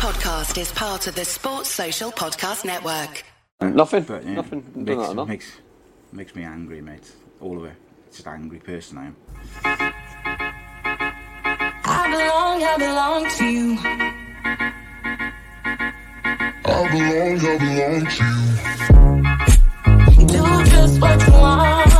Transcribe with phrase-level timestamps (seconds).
[0.00, 3.22] podcast is part of the Sports Social Podcast Network.
[3.60, 4.02] Nothing.
[4.04, 4.64] But yeah, Nothing.
[4.74, 5.28] Makes, that enough.
[5.28, 5.58] makes
[6.10, 7.12] makes me angry, mate.
[7.38, 7.74] All of it.
[8.06, 9.16] It's an angry person I am.
[11.84, 13.76] I belong, I belong to you.
[16.64, 18.24] I belong, I belong to
[20.16, 20.26] you.
[20.26, 21.99] Do just what you want.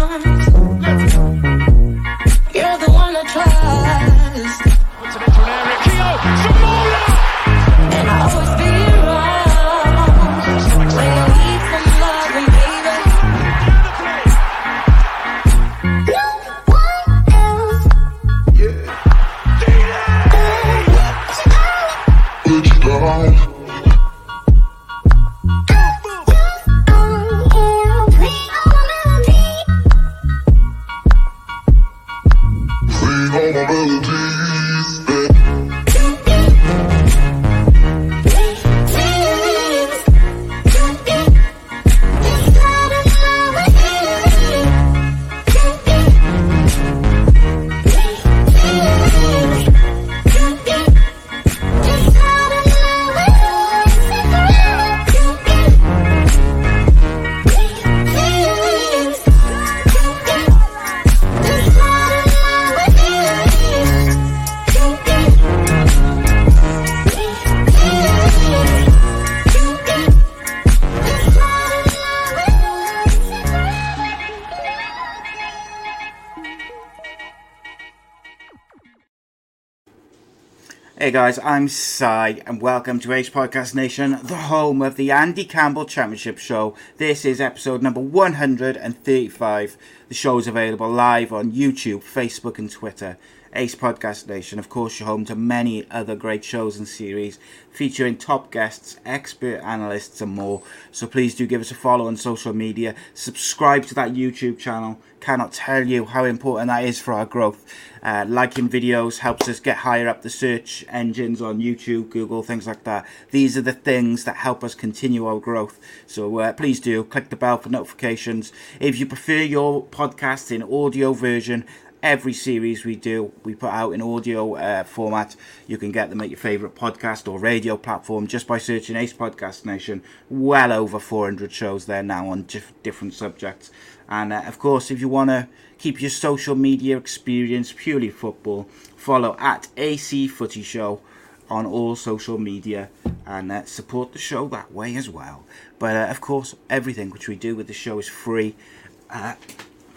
[81.20, 85.84] Guys, I'm Si, and welcome to Ace Podcast Nation, the home of the Andy Campbell
[85.84, 86.74] Championship Show.
[86.96, 89.76] This is episode number 135.
[90.08, 93.18] The show is available live on YouTube, Facebook, and Twitter.
[93.52, 97.36] Ace Podcast Nation, of course, you're home to many other great shows and series
[97.72, 100.62] featuring top guests, expert analysts, and more.
[100.92, 105.00] So please do give us a follow on social media, subscribe to that YouTube channel.
[105.18, 107.66] Cannot tell you how important that is for our growth.
[108.02, 112.66] Uh, liking videos helps us get higher up the search engines on YouTube, Google, things
[112.68, 113.04] like that.
[113.30, 115.78] These are the things that help us continue our growth.
[116.06, 118.52] So uh, please do click the bell for notifications.
[118.78, 121.66] If you prefer your podcast in audio version,
[122.02, 125.36] every series we do we put out in audio uh, format.
[125.66, 129.12] You can get them at your favorite podcast or radio platform just by searching ace
[129.12, 130.02] podcast nation.
[130.28, 133.70] Well over 400 shows there now on dif- different subjects.
[134.08, 138.64] And uh, of course if you want to keep your social media experience purely football
[138.96, 141.00] follow at ac footy show
[141.48, 142.90] on all social media
[143.26, 145.44] and uh, support the show that way as well.
[145.78, 148.54] But uh, of course everything which we do with the show is free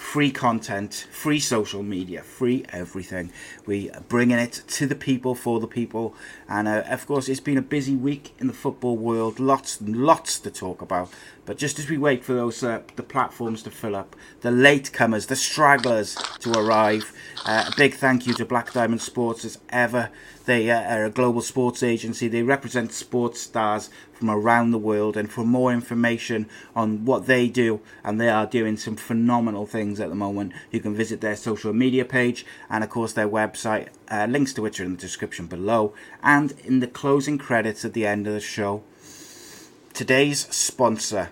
[0.04, 3.32] free content, free social media, free everything.
[3.66, 6.14] We are bringing it to the people for the people,
[6.54, 9.40] and uh, of course, it's been a busy week in the football world.
[9.40, 11.10] Lots and lots to talk about.
[11.48, 15.28] But just as we wait for those uh, the platforms to fill up, the latecomers,
[15.28, 17.12] the stragglers to arrive,
[17.44, 20.12] uh, a big thank you to Black Diamond Sports as ever.
[20.46, 22.28] They uh, are a global sports agency.
[22.28, 25.18] They represent sports stars from around the world.
[25.18, 30.00] And for more information on what they do, and they are doing some phenomenal things
[30.00, 33.88] at the moment, you can visit their social media page and, of course, their website.
[34.12, 37.94] Uh, links to which are in the description below and in the closing credits at
[37.94, 38.84] the end of the show.
[39.94, 41.30] Today's sponsor,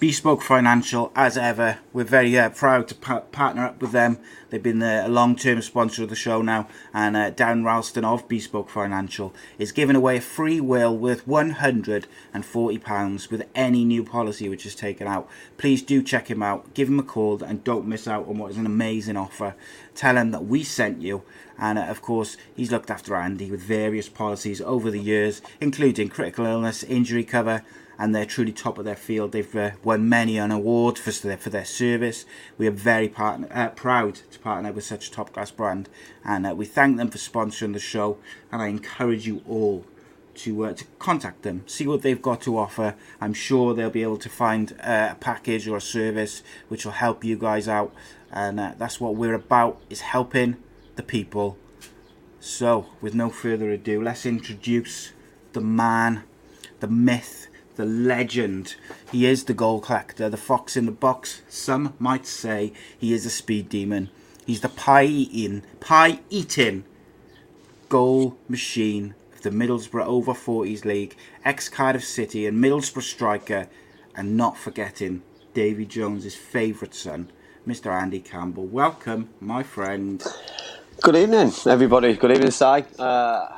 [0.00, 4.18] Bespoke Financial, as ever, we're very uh, proud to pa- partner up with them.
[4.48, 8.04] They've been uh, a long term sponsor of the show now, and uh, Dan Roulston
[8.04, 14.48] of Bespoke Financial is giving away a free will worth £140 with any new policy
[14.48, 15.28] which is taken out.
[15.58, 18.52] Please do check him out, give him a call, and don't miss out on what
[18.52, 19.54] is an amazing offer.
[19.94, 21.22] Tell him that we sent you,
[21.58, 26.08] and uh, of course, he's looked after Andy with various policies over the years, including
[26.08, 27.62] critical illness, injury cover
[27.98, 29.32] and they're truly top of their field.
[29.32, 32.24] They've uh, won many an award for their for their service.
[32.56, 35.88] We are very partner, uh, proud to partner with such a top class brand,
[36.24, 38.18] and uh, we thank them for sponsoring the show.
[38.52, 39.84] And I encourage you all
[40.36, 42.94] to uh, to contact them, see what they've got to offer.
[43.20, 46.92] I'm sure they'll be able to find uh, a package or a service which will
[46.92, 47.92] help you guys out,
[48.30, 50.56] and that's what we're about: is helping
[50.98, 51.56] the people.
[52.40, 55.12] So, with no further ado, let's introduce
[55.52, 56.24] the man,
[56.80, 57.46] the myth,
[57.76, 58.74] the legend.
[59.10, 61.42] He is the goal collector, the fox in the box.
[61.48, 64.10] Some might say he is a speed demon.
[64.44, 66.84] He's the pie eating, pie eating
[67.88, 73.68] goal machine of the Middlesbrough Over 40s League, ex Cardiff City and Middlesbrough striker,
[74.16, 75.22] and not forgetting
[75.54, 77.30] Davy Jones's favourite son,
[77.66, 77.92] Mr.
[77.92, 78.66] Andy Campbell.
[78.66, 80.24] Welcome, my friend.
[81.00, 82.14] Good evening, everybody.
[82.16, 82.64] Good evening, Si.
[82.98, 83.48] Uh,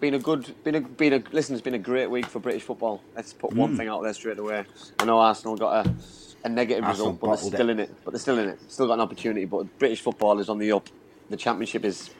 [0.00, 1.22] been a good, been a, been a.
[1.32, 3.00] Listen, it's been a great week for British football.
[3.14, 3.56] Let's put Mm.
[3.56, 4.64] one thing out there straight away.
[4.98, 5.94] I know Arsenal got a,
[6.42, 7.72] a negative Arsenal result, but they're still it.
[7.72, 7.94] in it.
[8.04, 8.58] But they're still in it.
[8.68, 9.44] Still got an opportunity.
[9.44, 10.88] But British football is on the up.
[11.30, 12.10] The championship is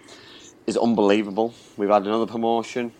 [0.66, 1.52] is unbelievable.
[1.76, 2.92] We've had another promotion.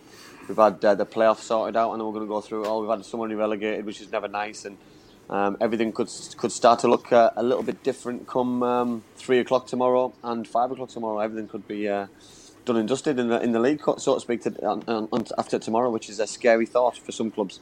[0.49, 1.93] We've had uh, the playoffs sorted out.
[1.93, 2.81] I know we're going to go through it all.
[2.81, 4.77] We've had someone relegated, which is never nice, and
[5.29, 9.39] um, everything could could start to look uh, a little bit different come um, three
[9.39, 11.19] o'clock tomorrow and five o'clock tomorrow.
[11.19, 12.07] Everything could be uh,
[12.65, 15.57] done and dusted in the in the league, so to speak, to, on, on, after
[15.57, 17.59] tomorrow, which is a scary thought for some clubs.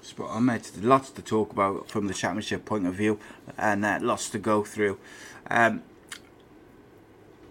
[0.00, 0.70] Spot on, mate.
[0.80, 3.18] Lots to talk about from the championship point of view,
[3.58, 4.98] and uh, lots to go through.
[5.50, 5.82] Um,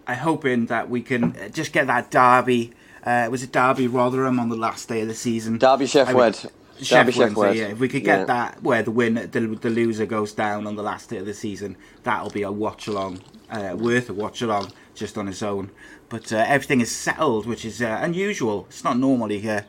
[0.06, 2.72] I'm hoping that we can uh, just get that derby.
[3.04, 5.58] Uh, was it Derby Rotherham on the last day of the season?
[5.58, 6.50] Derby Sheff I mean,
[6.82, 7.72] Sheffield Wednesday, yeah.
[7.72, 8.24] If we could get Yeah.
[8.26, 11.34] that where the win, the, the loser goes down on the last day of the
[11.34, 13.20] season, that'll be a watch along,
[13.50, 15.70] uh, worth a watch along just on its own.
[16.08, 18.66] But uh, everything is settled, which is uh, unusual.
[18.68, 19.62] It's not normally uh,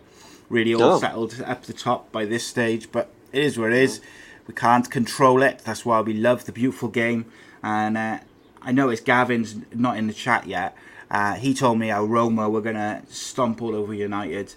[0.50, 1.00] really all No.
[1.00, 4.02] settled up the top by this stage, but it is where it is.
[4.48, 5.60] We can't control it.
[5.66, 7.26] That's why we love the beautiful game.
[7.62, 8.20] And uh,
[8.62, 10.76] I noticed Gavin's not in the chat yet.
[11.12, 14.56] Uh, he told me how Roma were going to stomp all over United.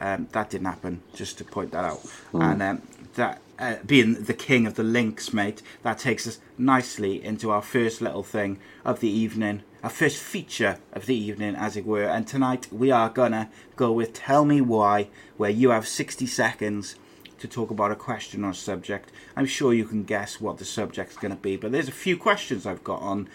[0.00, 2.00] Um, that didn't happen, just to point that out.
[2.32, 2.82] And um,
[3.14, 7.62] that uh, being the king of the links, mate, that takes us nicely into our
[7.62, 12.04] first little thing of the evening, our first feature of the evening, as it were.
[12.04, 16.96] And tonight we are gonna go with Tell Me Why, where you have 60 seconds
[17.38, 19.12] to talk about a question or a subject.
[19.36, 22.16] I'm sure you can guess what the subject's going to be, but there's a few
[22.16, 23.28] questions I've got on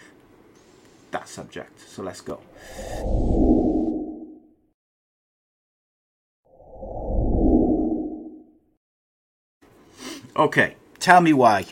[1.12, 1.88] that subject.
[1.88, 2.40] So let's go.
[10.36, 11.66] Okay, tell me why.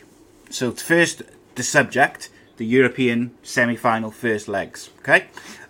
[0.50, 1.22] So first,
[1.55, 4.90] the subject, the European semi-final first legs.
[4.99, 5.26] Okay,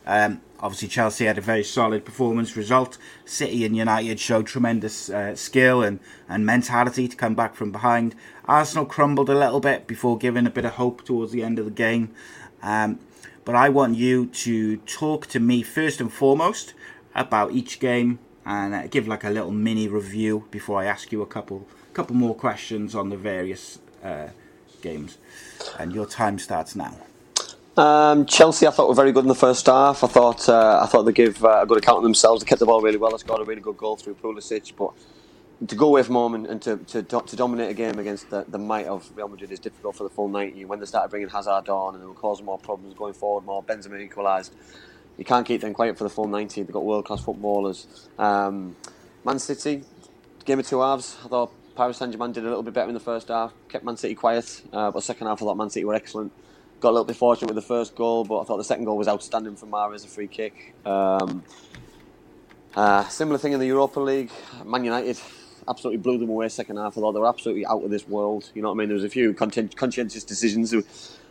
[0.06, 2.96] um, obviously Chelsea had a very solid performance result.
[3.26, 6.00] City and United showed tremendous uh, skill and,
[6.30, 8.14] and mentality to come back from behind.
[8.46, 11.66] Arsenal crumbled a little bit before giving a bit of hope towards the end of
[11.66, 12.10] the game.
[12.62, 13.00] Um,
[13.44, 16.72] but I want you to talk to me first and foremost
[17.14, 21.20] about each game and uh, give like a little mini review before I ask you
[21.20, 21.66] a couple
[21.98, 24.28] couple more questions on the various uh,
[24.82, 25.18] games.
[25.80, 26.94] And your time starts now.
[27.76, 30.04] Um, Chelsea, I thought were very good in the first half.
[30.04, 32.40] I thought uh, I thought they gave uh, a good account of themselves.
[32.40, 33.10] They kept the ball really well.
[33.10, 34.72] They scored a really good goal through Pulisic.
[34.76, 34.92] But
[35.66, 38.44] to go away from home and, and to, to to dominate a game against the,
[38.46, 40.64] the might of Real Madrid is difficult for the full ninety.
[40.64, 43.62] When they started bringing Hazard on and they were causing more problems going forward, more
[43.64, 44.52] Benzema equalised.
[45.16, 46.62] You can't keep them quiet for the full ninety.
[46.62, 48.08] They've got world class footballers.
[48.18, 48.76] Um,
[49.24, 49.82] Man City,
[50.44, 51.16] game of two halves.
[51.24, 53.84] I thought Paris Saint Germain did a little bit better in the first half, kept
[53.84, 54.62] Man City quiet.
[54.72, 56.32] Uh, but second half, I thought Man City were excellent.
[56.80, 58.98] Got a little bit fortunate with the first goal, but I thought the second goal
[58.98, 60.74] was outstanding from Mahrez, a free kick.
[60.84, 61.44] Um,
[62.74, 64.32] uh, similar thing in the Europa League.
[64.66, 65.20] Man United
[65.68, 66.98] absolutely blew them away second half.
[66.98, 68.50] I thought they were absolutely out of this world.
[68.56, 68.88] You know what I mean?
[68.88, 70.74] There was a few conscientious decisions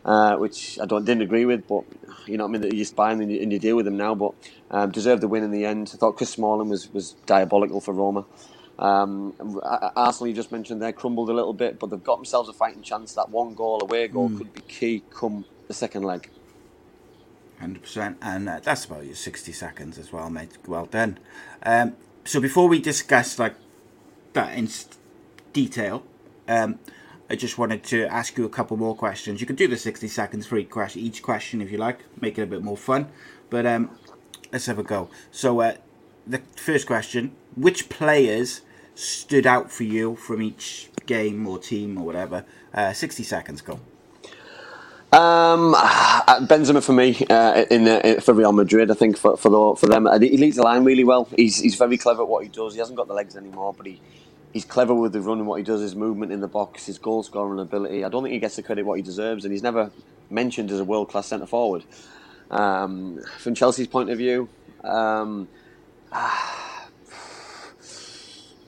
[0.06, 1.84] uh, which I don't didn't agree with, but
[2.26, 2.74] you know what I mean.
[2.74, 4.16] You're spying and you, and you deal with them now.
[4.16, 4.34] But
[4.72, 5.92] um, deserved the win in the end.
[5.94, 8.26] I thought Chris Smalling was was diabolical for Roma.
[8.80, 9.34] Um,
[9.96, 12.84] Arsenal, you just mentioned, they crumbled a little bit, but they've got themselves a fighting
[12.84, 13.14] chance.
[13.14, 16.30] That one goal, away goal, could be key come the second leg.
[17.60, 20.52] Hundred percent, and uh, that's about your sixty seconds as well, mate.
[20.68, 21.18] Well done.
[21.64, 23.56] Um, so before we discuss like
[24.34, 24.70] that in
[25.54, 26.04] detail,
[26.48, 26.78] um,
[27.32, 29.42] I just wanted to ask you a couple more questions.
[29.42, 32.38] You can do the sixty seconds for each question, each question if you like, make
[32.38, 33.08] it a bit more fun.
[33.50, 33.90] But um,
[34.52, 35.10] let's have a go.
[35.32, 35.78] So uh,
[36.28, 38.62] the first question: Which players
[38.98, 42.46] stood out for you from each game or team or whatever?
[42.74, 43.80] Uh, sixty seconds, go.
[45.12, 48.92] Um, uh, Benzema for me uh, in, uh, for Real Madrid.
[48.92, 51.30] I think for for, the, for them, he leads the line really well.
[51.36, 52.74] He's he's very clever at what he does.
[52.74, 54.02] He hasn't got the legs anymore, but he.
[54.54, 56.98] He's clever with the run and what he does, his movement in the box, his
[56.98, 58.04] goal scoring ability.
[58.04, 59.92] I don't think he gets the credit what he deserves, and he's never
[60.32, 61.84] mentioned as a world class centre forward.
[62.50, 64.50] Um, from Chelsea's point of view,
[64.84, 65.48] um,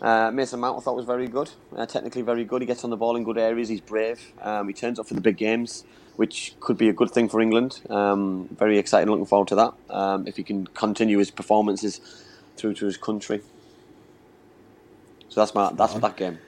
[0.01, 2.61] uh, Mason Mount I thought was very good, uh, technically very good.
[2.61, 3.69] He gets on the ball in good areas.
[3.69, 4.19] He's brave.
[4.41, 5.83] Um, he turns up for the big games,
[6.15, 7.81] which could be a good thing for England.
[7.89, 9.73] Um, very exciting, looking forward to that.
[9.89, 12.01] Um, if he can continue his performances
[12.57, 13.41] through to his country.
[15.29, 16.39] So that's my that's that game.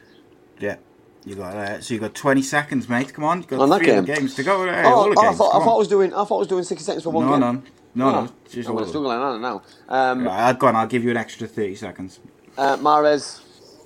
[0.59, 0.77] Yeah.
[1.23, 3.13] You got uh, so you got twenty seconds, mate.
[3.13, 4.05] Come on, you got On three game?
[4.05, 4.65] games to go.
[4.65, 6.63] Hey, Oh, oh, I thought, I thought I was doing I thought I was doing
[6.63, 7.39] sixty seconds for one No, game.
[7.39, 7.51] no,
[7.93, 8.33] no, Oh, no.
[8.49, 9.21] Just I'm all going to of struggle them.
[9.21, 9.63] on it now.
[9.87, 10.75] Um, Right, I've gone.
[10.75, 12.19] I'll give you an extra thirty seconds.
[12.57, 13.41] Uh, Mahrez,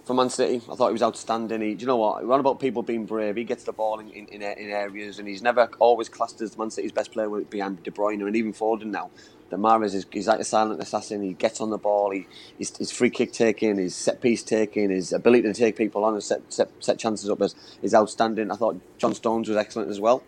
[0.06, 0.62] for Man City.
[0.72, 1.62] I thought he was outstanding.
[1.62, 2.26] He, do you know what?
[2.26, 3.36] We're about people being brave.
[3.36, 6.70] He gets the ball in, in, in, areas, and he's never always classed as Man
[6.70, 9.10] City's best player behind De Bruyne and even Foden now.
[9.50, 11.22] That Mahrez is he's like a silent assassin.
[11.22, 12.12] He gets on the ball.
[12.12, 16.04] He his, his free kick taking, his set piece taking, his ability to take people
[16.04, 17.54] on and set set, set chances up is,
[17.84, 18.52] is outstanding.
[18.52, 20.24] I thought John Stones was excellent as well.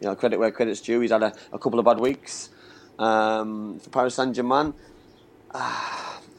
[0.00, 1.00] You know, credit where credit's due.
[1.00, 2.48] He's had a, a couple of bad weeks
[2.98, 4.72] um, for Paris Saint Germain.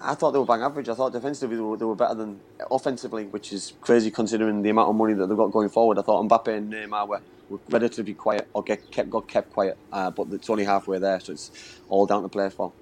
[0.02, 0.90] I thought they were bang average.
[0.90, 4.70] I thought defensively they were, they were better than offensively, which is crazy considering the
[4.70, 5.98] amount of money that they've got going forward.
[5.98, 9.78] I thought Mbappe and Neymar were, were relatively quiet or get kept got kept quiet,
[9.92, 12.74] uh, but it's only halfway there, so it's all down to play for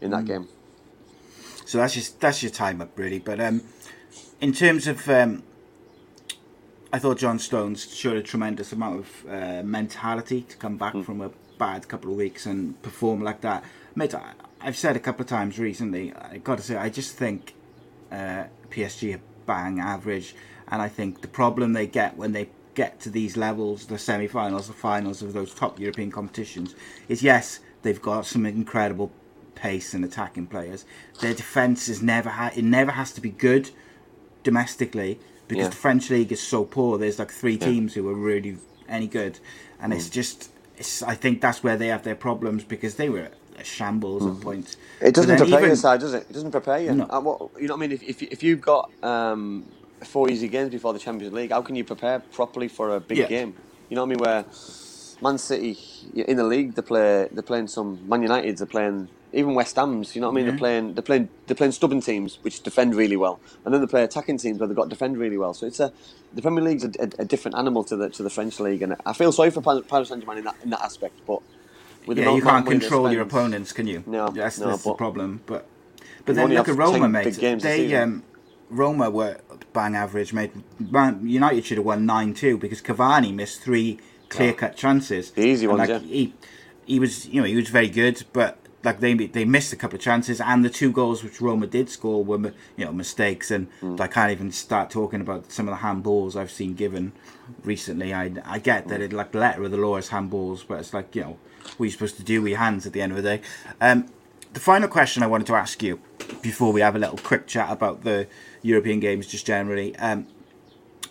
[0.00, 0.48] in that game.
[1.64, 3.18] So that's just that's your time up really.
[3.18, 3.62] But um,
[4.40, 5.42] in terms of, um,
[6.92, 11.22] I thought John Stones showed a tremendous amount of uh, mentality to come back from
[11.22, 13.64] a bad couple of weeks and perform like that.
[13.94, 14.32] Mate, I,
[14.64, 16.12] I've said a couple of times recently.
[16.14, 17.54] I got to say, I just think
[18.10, 20.34] uh, PSG are bang average,
[20.68, 24.66] and I think the problem they get when they get to these levels, the semi-finals,
[24.66, 26.74] the finals of those top European competitions,
[27.08, 29.12] is yes, they've got some incredible
[29.54, 30.84] pace and attacking players.
[31.20, 33.70] Their defense is never ha- it never has to be good
[34.42, 35.68] domestically because Yeah.
[35.70, 36.96] the French league is so poor.
[36.98, 38.56] There's like three teams who are really
[38.88, 39.38] any good,
[39.78, 39.96] and Mm.
[39.96, 43.64] it's just it's, I think that's where they have their problems because they were a
[43.64, 44.76] shambles at points.
[45.00, 45.06] Mm.
[45.08, 46.26] It doesn't prepare even- your side, does it?
[46.28, 46.94] It doesn't prepare you.
[46.94, 47.06] No.
[47.08, 47.92] Uh, what, you know what I mean?
[47.92, 49.64] If, if, if you've got um,
[50.02, 53.18] four easy games before the Champions League, how can you prepare properly for a big
[53.18, 53.26] Yeah.
[53.26, 53.54] game?
[53.88, 54.18] You know what I mean?
[54.18, 54.44] Where
[55.22, 55.78] Man City
[56.14, 60.14] in the league, they play they're playing some Man United, they're playing even West Ham's.
[60.14, 60.46] You know what I mean?
[60.48, 63.86] They're playing they're playing they're playing stubborn teams which defend really well, and then they
[63.86, 65.54] play attacking teams where they've got to defend really well.
[65.54, 65.92] So it's a
[66.32, 68.96] the Premier League's a, a, a different animal to the to the French league, and
[69.06, 71.40] I feel sorry for Paris Saint Germain in that in that aspect, but.
[72.06, 74.02] With yeah, you can't of money they control your opponents, can you?
[74.06, 75.40] No, that's, no, that's the problem.
[75.46, 75.66] But
[76.24, 77.24] but then look at Roma, 10 mate.
[77.24, 78.22] big games this They um,
[78.70, 79.38] Roma were
[79.72, 80.52] bang average, mate.
[81.22, 85.30] United should have won nine two because Cavani missed three clear cut chances.
[85.30, 85.98] The easy ones, like, yeah.
[86.00, 86.34] He,
[86.86, 89.96] he was, you know, he was very good, but like they they missed a couple
[89.96, 93.68] of chances, and the two goals which Roma did score were you know mistakes, and
[93.80, 93.96] Hmm.
[93.98, 97.12] I can't even start talking about some of the handballs I've seen given
[97.64, 98.12] recently.
[98.12, 100.92] I I get that it like the letter of the law is handballs, but it's
[100.92, 101.36] like you know
[101.76, 103.42] what are you supposed to do with your hands at the end of the day.
[103.80, 104.06] Um,
[104.52, 106.00] the final question I wanted to ask you
[106.40, 108.28] before we have a little quick chat about the
[108.62, 110.26] European games just generally um,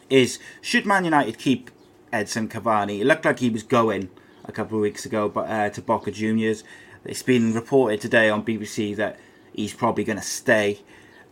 [0.09, 1.69] is should Man United keep
[2.11, 2.99] Edson Cavani?
[2.99, 4.09] It looked like he was going
[4.45, 6.63] a couple of weeks ago, but uh, to Boca Juniors.
[7.05, 9.19] It's been reported today on BBC that
[9.53, 10.79] he's probably going to stay.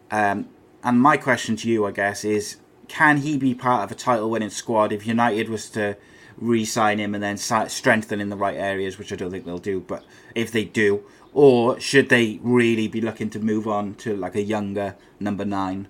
[0.10, 0.50] Um,
[0.84, 4.50] and my question to you, I guess, is can he be part of a title-winning
[4.50, 5.96] squad if United was to
[6.42, 9.80] re-sign him and then strengthen in the right areas, which I don't think they'll do,
[9.80, 10.04] but
[10.36, 14.42] if they do, or should they really be looking to move on to like a
[14.42, 15.88] younger number nine?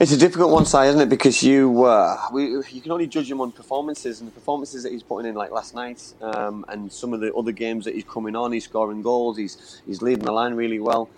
[0.00, 1.08] It's a difficult one, Si, isn't it?
[1.08, 4.92] Because you uh, we, you can only judge him on performances, and the performances that
[4.92, 8.04] he's putting in, like last night, um, and some of the other games that he's
[8.04, 11.10] coming on, he's scoring goals, he's he's leading the line really well.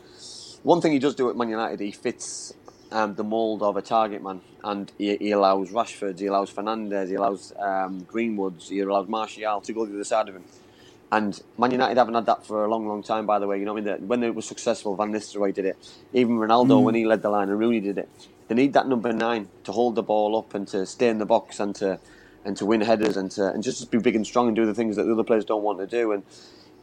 [0.63, 2.55] One thing he does do at Man United, he fits
[2.93, 7.09] um, the mould of a target man, and he, he allows Rashford, he allows Fernandes,
[7.09, 10.45] he allows um, Greenwoods, he allows Martial to go to the other side of him.
[11.13, 13.59] And Man United haven't had that for a long, long time, by the way.
[13.59, 14.07] You know I mean?
[14.07, 15.77] When they were successful, Van Nistelrooy did it.
[16.13, 18.09] Even Ronaldo, when he led the line, and Rooney did it.
[18.47, 21.27] They need that number nine to hold the ball up and to stay in the
[21.27, 22.01] box and to
[22.45, 24.75] and to win headers and to and just be big and strong and do the
[24.75, 26.13] things that the other players don't want to do.
[26.13, 26.23] And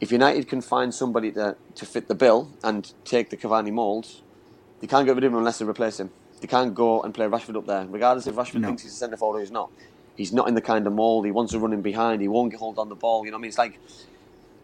[0.00, 4.06] if United can find somebody to, to fit the bill and take the Cavani mould,
[4.80, 6.10] they can't get rid of him unless they replace him.
[6.40, 8.68] They can't go and play Rashford up there, regardless if Rashford No.
[8.68, 9.70] thinks he's a centre forward or he's not.
[10.16, 11.24] He's not in the kind of mould.
[11.24, 12.20] He wants to run in behind.
[12.22, 13.24] He won't get hold on the ball.
[13.24, 13.48] You know what I mean?
[13.48, 13.78] It's like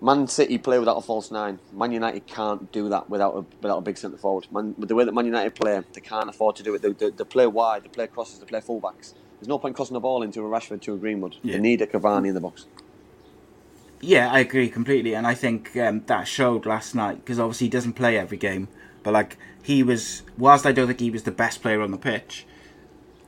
[0.00, 1.58] Man City play without a false nine.
[1.72, 4.46] Man United can't do that without a without a big centre forward.
[4.52, 6.82] Man, with the way that Man United play, they can't afford to do it.
[6.82, 9.14] They, they, they play wide, they play crosses, they play fullbacks.
[9.38, 11.36] There's no point crossing the ball into a Rashford to a Greenwood.
[11.42, 11.54] Yeah.
[11.54, 12.66] They need a Cavani in the box.
[14.00, 17.70] Yeah, I agree completely, and I think um, that showed last night because obviously he
[17.70, 18.68] doesn't play every game,
[19.04, 21.98] but like he was, whilst I don't think he was the best player on the
[21.98, 22.46] pitch,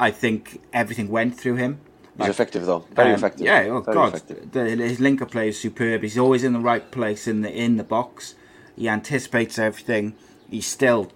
[0.00, 1.80] I think everything went through him.
[2.18, 3.47] He's effective though, very Um, effective.
[3.47, 4.12] Yeah, oh very god,
[4.52, 6.02] the, his linker play is superb.
[6.02, 8.35] He's always in the right place in the in the box.
[8.75, 10.14] He anticipates everything.
[10.50, 11.12] He's still,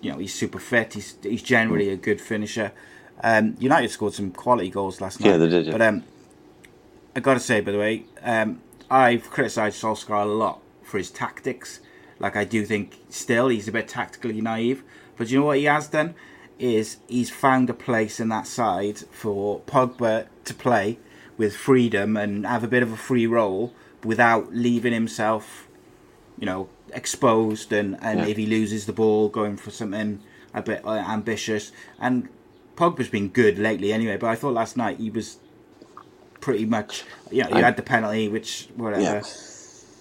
[0.00, 0.94] you know, he's super fit.
[0.94, 2.72] He's he's generally a good finisher.
[3.24, 5.30] Um, United scored some quality goals last night.
[5.30, 5.72] Yeah, they did, yeah.
[5.72, 6.04] But um,
[7.16, 8.60] I got to say, by the way, um,
[8.90, 11.80] I've criticised Solskjaer a lot for his tactics.
[12.22, 14.82] Like I do think still he's a bit tactically naive.
[15.16, 16.14] But you know what he has done
[16.58, 20.98] is he's found a place in that side for Pogba to play
[21.36, 23.74] with freedom and have a bit of a free role
[24.04, 25.66] without leaving himself,
[26.38, 28.26] you know, exposed and, and Yeah.
[28.26, 30.20] if he loses the ball going for something
[30.54, 31.72] a bit uh, ambitious.
[31.98, 32.28] And
[32.76, 35.38] Pogba's been good lately anyway, but I thought last night he was
[36.40, 39.02] pretty much, you know, he I- had the penalty, which, whatever.
[39.02, 39.22] Yeah.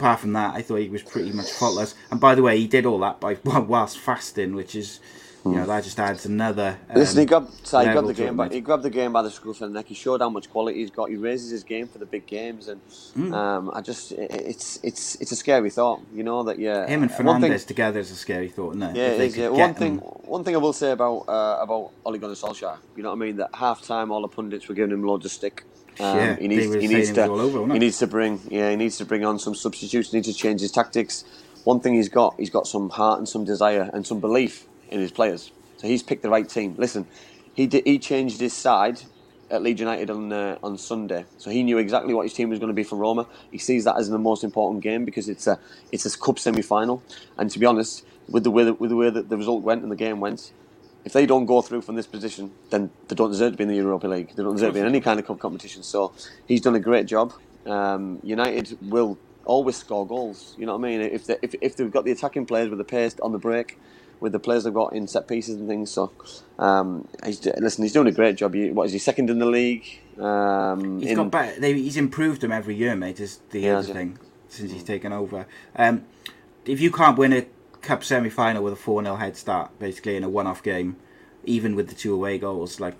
[0.01, 1.93] Apart from that, I thought he was pretty much faultless.
[2.09, 4.99] And by the way, he did all that by whilst fasting, which is,
[5.45, 6.69] you know, that just adds another.
[6.89, 6.97] Um, Hmm.
[6.97, 9.29] Listen, he grabbed, so he grabbed the game, by, he grabbed the game by the
[9.29, 9.85] scruff of the neck.
[9.85, 11.09] He showed how much quality he's got.
[11.11, 12.81] He raises his game for the big games, and
[13.13, 13.31] Hmm.
[13.33, 16.87] um, I just, it- it's, it's, it's a scary thought, you know that yeah.
[16.87, 18.95] Him and uh, one thing- Fernandes together is a scary thought, isn't it?
[18.95, 19.49] Yeah, it is, yeah.
[19.49, 20.05] One thing, them-
[20.35, 23.19] one thing I will say about uh, about Ole Gunnar Solskjaer, you know what I
[23.19, 23.35] mean?
[23.37, 25.63] That half time, all the pundits were giving him loads of stick.
[25.99, 28.97] Um, Yeah, he needs, he needs to, over, he needs to bring, yeah, he needs
[28.97, 30.11] to bring on some substitutes.
[30.11, 31.25] He needs to change his tactics.
[31.63, 34.99] One thing he's got, he's got some heart and some desire and some belief in
[34.99, 35.51] his players.
[35.77, 36.75] So he's picked the right team.
[36.77, 37.07] Listen,
[37.53, 39.01] he did, he changed his side
[39.49, 42.57] at Leeds United on uh, on Sunday, so he knew exactly what his team was
[42.59, 43.27] going to be for Roma.
[43.51, 45.59] He sees that as the most important game because it's a
[45.91, 47.03] it's a cup semi final.
[47.37, 49.83] And to be honest, with the way that, with the way that the result went
[49.83, 50.53] and the game went,
[51.05, 53.69] if they don't go through from this position, then they don't deserve to be in
[53.69, 54.35] the Europa League.
[54.35, 55.83] They don't deserve to be in any kind of cup competition.
[55.83, 56.13] So
[56.47, 57.33] he's done a great job.
[57.65, 60.55] Um, United will always score goals.
[60.57, 61.01] You know what I mean?
[61.01, 63.79] If they, if if they've got the attacking players with the pace on the break,
[64.19, 65.91] with the players they've got in set pieces and things.
[65.91, 66.11] So
[66.59, 68.55] um, he's listen, he's doing a great job.
[68.55, 69.85] What is he second in the league?
[70.19, 71.59] Um, He's in- got better.
[71.59, 73.19] They, he's improved them every year, mate.
[73.19, 75.47] Is the Yeah, other thing since he's taken over.
[75.75, 76.05] Um,
[76.65, 77.45] if you can't win a
[77.81, 80.95] cup semi final with a four 0 head start, basically in a one off game,
[81.45, 82.95] even with the two away goals, like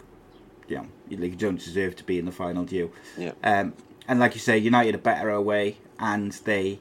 [0.67, 2.91] you know, you, you don't deserve to be in the final, do you?
[3.17, 3.31] Yeah.
[3.43, 3.73] Um,
[4.07, 6.79] and like you say, United are better away, and they,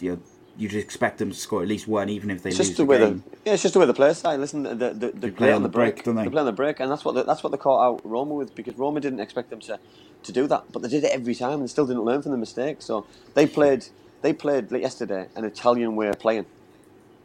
[0.00, 0.18] you know,
[0.56, 2.84] you'd expect them to score at least one, even if they It's lose just the
[2.84, 3.24] way the game.
[3.44, 4.38] yeah, it's just the way the players style.
[4.38, 6.28] Listen, the the, the, the play on the break, break, don't they?
[6.28, 8.54] play on the break, and that's what the, that's what they caught out Roma with
[8.54, 9.78] because Roma didn't expect them to,
[10.22, 12.38] to do that, but they did it every time and still didn't learn from the
[12.38, 12.82] mistake.
[12.82, 13.86] So they played
[14.22, 16.46] they played like yesterday an Italian way of playing,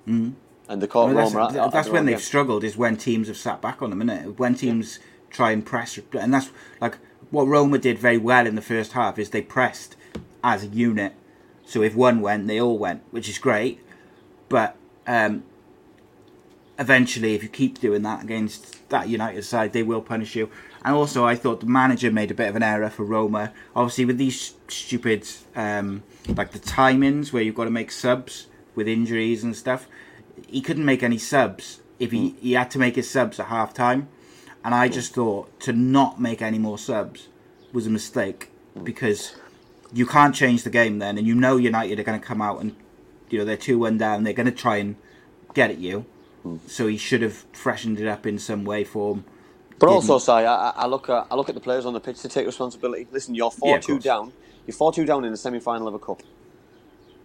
[0.08, 0.34] mm.
[0.68, 1.32] and they I mean, Roma.
[1.32, 2.22] that's at- at that's when they've game.
[2.22, 4.40] struggled is when teams have sat back on them, isn't it?
[4.40, 6.52] When teams try and press, and that's
[6.82, 6.98] like
[7.32, 9.96] what Roma did very well in the first half is they pressed
[10.44, 11.14] as a unit.
[11.66, 13.80] So if one went, they all went, which is great.
[14.48, 14.76] But
[15.06, 15.44] um,
[16.80, 20.50] eventually, if you keep doing that against that United side, they will punish you.
[20.84, 23.52] And also, I thought the manager made a bit of an error for Roma.
[23.76, 28.88] Obviously, with these stupid, um, like the timings where you've got to make subs with
[28.88, 29.88] injuries and stuff,
[30.48, 31.82] he couldn't make any subs.
[32.00, 34.10] If he, he had to make his subs at half time.
[34.64, 37.28] And I just thought to not make any more subs
[37.74, 38.50] was a mistake
[38.84, 39.36] because
[39.94, 41.18] you can't change the game then.
[41.18, 42.76] And you know United are going to come out and,
[43.30, 44.24] you know, they're 2 1 down.
[44.24, 44.96] They're going to try and
[45.54, 46.06] get at you.
[46.68, 49.26] So he should have freshened it up in some way, form.
[49.80, 49.90] But didn't.
[49.90, 52.30] also, Si, I, I look at I look at the players on the pitch to
[52.30, 53.08] take responsibility.
[53.12, 54.04] Listen, you're Yeah, four of two course.
[54.04, 54.34] down.
[54.66, 56.24] You're four two down in the semi final of a cup.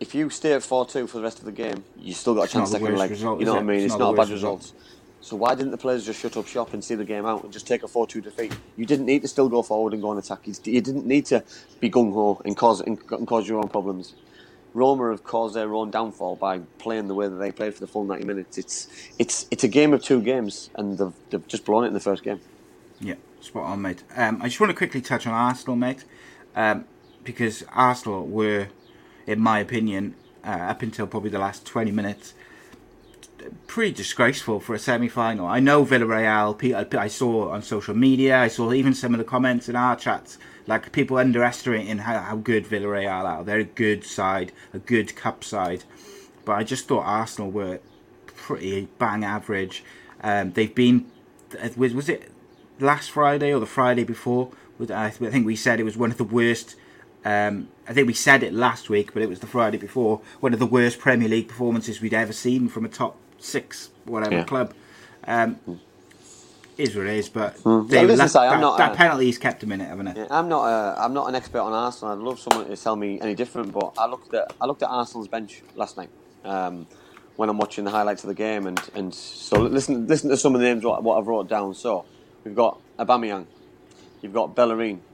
[0.04, 2.50] If you stay at four two for the rest of the game, you still got
[2.50, 3.08] a chance second leg.
[3.10, 3.76] result, you know what I mean?
[3.76, 4.58] It's It's, not not, a bad result.
[4.58, 4.80] result.
[5.22, 7.50] So why didn't the players just shut up shop and see the game out and
[7.50, 8.54] just take a four two defeat?
[8.76, 10.40] You didn't need to still go forward and go on attack.
[10.44, 11.42] You, didn't need to
[11.80, 14.14] be gung ho and cause and, and cause your own problems.
[14.74, 17.86] Roma have caused their own downfall by playing the way that they played for the
[17.86, 18.58] full ninety minutes.
[18.58, 18.88] It's
[19.18, 22.00] it's it's a game of two games, and they've, they've just blown it in the
[22.00, 22.40] first game.
[23.00, 24.02] Yeah, spot on, mate.
[24.14, 26.04] Um, I just want to quickly touch on Arsenal, mate,
[26.54, 26.84] um,
[27.22, 28.68] because Arsenal were,
[29.26, 32.34] in my opinion, uh, up until probably the last 20 minutes,
[33.66, 35.46] pretty disgraceful for a semi-final.
[35.46, 36.74] I know Villarreal.
[36.74, 38.40] I I saw on social media.
[38.40, 42.37] I saw even some of the comments in our chats, like people underestimating how, how
[42.37, 43.44] good Villarreal are.
[43.44, 45.84] They're a good side, a good cup side.
[46.44, 47.80] But I just thought Arsenal were
[48.26, 49.84] pretty bang average.
[50.22, 51.06] Um, they've been,
[51.60, 52.30] uh, was, was it
[52.80, 54.50] last Friday or the Friday before?
[54.90, 56.76] I think we said it was one of the worst.
[57.24, 60.22] Um, I think we said it last week, but it was the Friday before.
[60.40, 64.37] One of the worst Premier League performances we'd ever seen from a top six, whatever
[64.37, 64.44] Yeah.
[64.44, 64.74] club.
[65.26, 65.60] Um,
[66.76, 67.88] is what it is, but Mm.
[67.88, 70.16] they, Yeah, that, I'm that, that penalty's kept a minute, haven't it?
[70.18, 70.64] Yeah, I'm not.
[70.66, 72.12] A, I'm not an expert on Arsenal.
[72.14, 73.72] I'd love someone to tell me any different.
[73.72, 76.10] But I looked at I looked at Arsenal's bench last night
[76.44, 76.88] um,
[77.37, 80.54] when I'm watching the highlights of the game, and, and so listen listen to some
[80.54, 81.74] of the names what, what I've wrote down.
[81.74, 82.06] So
[82.44, 83.48] we've got Aubameyang,
[84.22, 85.04] you've got Bellerin,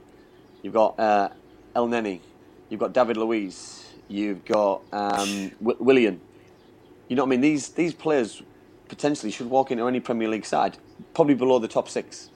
[0.63, 1.29] you've got uh,
[1.75, 2.23] Elneny,
[2.69, 6.21] you've got David Luiz, you've got um, w- Willian.
[7.09, 7.41] You know what I mean?
[7.41, 8.41] These these players
[8.89, 10.79] potentially should walk into any Premier League side,
[11.13, 12.31] probably below the top six.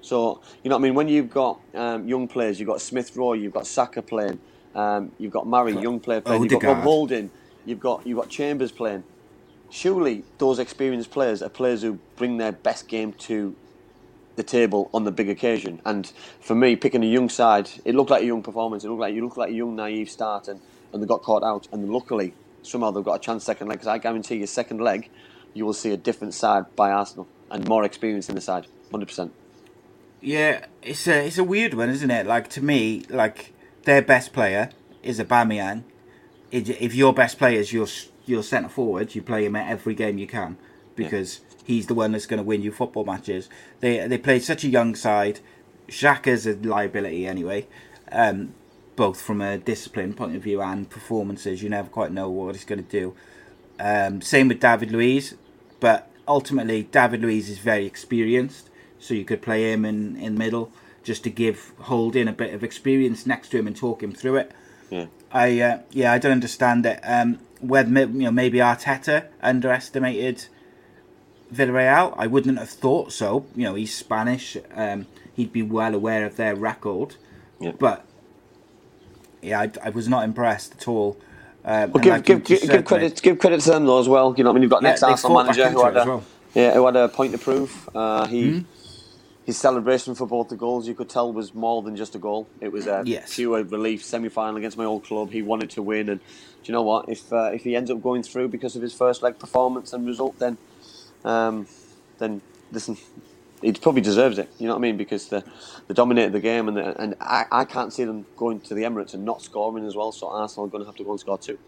[0.00, 0.94] So you know what I mean.
[0.94, 4.40] When you've got um, young players, you've got Smith Rowe, you've got Saka playing,
[4.74, 6.78] um, you've got Murray, young player playing, you've got Odegaard.
[6.78, 7.32] Holding,
[7.64, 9.04] you've got you've got Chambers playing.
[9.70, 13.56] Surely those experienced players are players who bring their best game to
[14.36, 15.80] the table on the big occasion.
[15.84, 18.84] And for me, picking a young side, it looked like a young performance.
[18.84, 20.60] It looked like you looked like a young naive start, and,
[20.92, 21.68] and they got caught out.
[21.72, 23.78] And luckily, somehow they've got a chance second leg.
[23.78, 25.10] Because I guarantee you, second leg,
[25.54, 27.26] you will see a different side by Arsenal.
[27.50, 28.66] and more experience in the side.
[28.90, 29.32] Hundred percent.
[30.20, 32.26] Yeah, it's a it's a weird one, isn't it?
[32.26, 33.52] Like to me, like
[33.84, 34.70] their best player
[35.02, 35.84] is Aubameyang.
[36.50, 37.86] If if your best player is your
[38.26, 40.56] your centre forward, you play him at every game you can
[40.94, 43.48] because he's the one that's going to win you football matches.
[43.80, 45.40] They they played such a young side.
[45.88, 47.66] Xhaka's a liability anyway,
[48.12, 48.54] um,
[48.96, 51.62] both from a discipline point of view and performances.
[51.62, 53.14] You never quite know what he's going to do.
[53.80, 55.34] Um, same with David Luiz,
[55.80, 60.38] but ultimately David Luiz is very experienced, so you could play him in in the
[60.38, 64.12] middle just to give Holding a bit of experience next to him and talk him
[64.12, 64.52] through it.
[64.90, 65.06] Yeah.
[65.32, 67.00] I uh, yeah, I don't understand it.
[67.02, 70.46] Um, whether you know maybe Arteta underestimated
[71.52, 73.46] Villarreal, I wouldn't have thought so.
[73.56, 74.56] You know, he's Spanish.
[74.74, 77.16] Um, he'd be well aware of their record,
[77.60, 77.72] Yeah.
[77.78, 78.04] but
[79.42, 81.16] yeah, I, I was not impressed at all.
[81.64, 84.34] Um, Well, give, like give, give, give credit give credit to them though as well.
[84.36, 86.04] You know, what I mean, you've got Yeah, next they Arsenal manager who had a
[86.06, 86.24] well.
[86.54, 87.88] Yeah who had a point to prove.
[87.94, 88.64] Uh, he
[89.44, 92.48] his celebration for both the goals you could tell was more than just a goal.
[92.60, 93.34] It was a Yes.
[93.34, 95.30] pure relief semi final against my old club.
[95.32, 96.26] He wanted to win, and do
[96.64, 97.08] you know what?
[97.08, 100.06] If uh, if he ends up going through because of his first leg performance and
[100.06, 100.58] result, then
[101.24, 101.66] um,
[102.18, 102.40] then
[102.72, 102.96] listen.
[103.62, 104.96] He probably deserves it, you know what I mean?
[104.96, 105.42] Because they,
[105.86, 108.84] they dominated the game, and the, and I, I can't see them going to the
[108.84, 110.12] Emirates and not scoring as well.
[110.12, 111.58] So Arsenal are going to have to go and score two.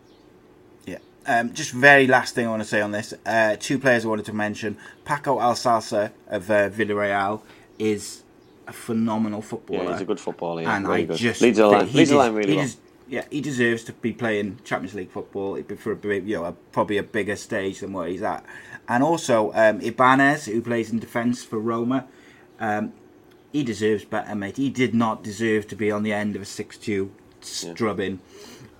[0.87, 0.99] Yeah.
[1.27, 3.13] Um, just very last thing I want to say on this.
[3.27, 4.79] Uh, two players I wanted to mention.
[5.05, 7.43] Paco Alcácer of uh, Villarreal
[7.79, 8.23] is
[8.67, 9.85] a phenomenal footballer.
[9.85, 10.63] Yeah, he's a good footballer.
[10.63, 11.19] Yeah, and I good.
[11.19, 11.93] just leads the line.
[11.93, 12.67] Leads the line really well.
[12.67, 12.77] des-
[13.09, 16.53] yeah, he deserves to be playing Champions League football for a big, you know, a,
[16.53, 18.45] probably a bigger stage than what he's at.
[18.89, 22.07] And also um, Ibanez, who plays in defence for Roma,
[22.59, 22.93] um,
[23.53, 24.57] he deserves better, mate.
[24.57, 27.13] He did not deserve to be on the end of a six-two
[27.43, 28.19] strubbing.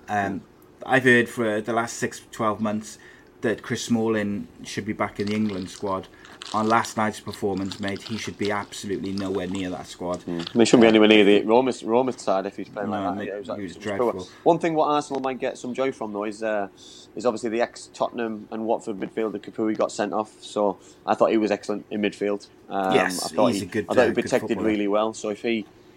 [0.09, 0.41] Um,
[0.85, 2.97] I've heard for the last six, 12 months
[3.41, 6.07] that Chris Smalling should be back in the England squad.
[6.53, 10.23] On last night's performance, mate, he should be absolutely nowhere near that squad.
[10.27, 13.01] I mean, he shouldn't be anywhere near the Roma, Roma side if he's playing No,
[13.01, 13.15] like that.
[13.19, 14.11] mate, Yeah, it was, he was dreadful.
[14.11, 14.23] poor.
[14.43, 16.67] One thing what Arsenal might get some joy from though is uh,
[17.15, 20.31] is obviously the ex Tottenham and Watford midfielder Capoue got sent off.
[20.41, 20.77] So
[21.07, 22.47] I thought he was excellent in midfield.
[22.69, 24.67] Um, Yes, I thought he's he, a good, I thought uh, he good protected footballer.
[24.67, 25.13] really well.
[25.13, 25.55] So if he,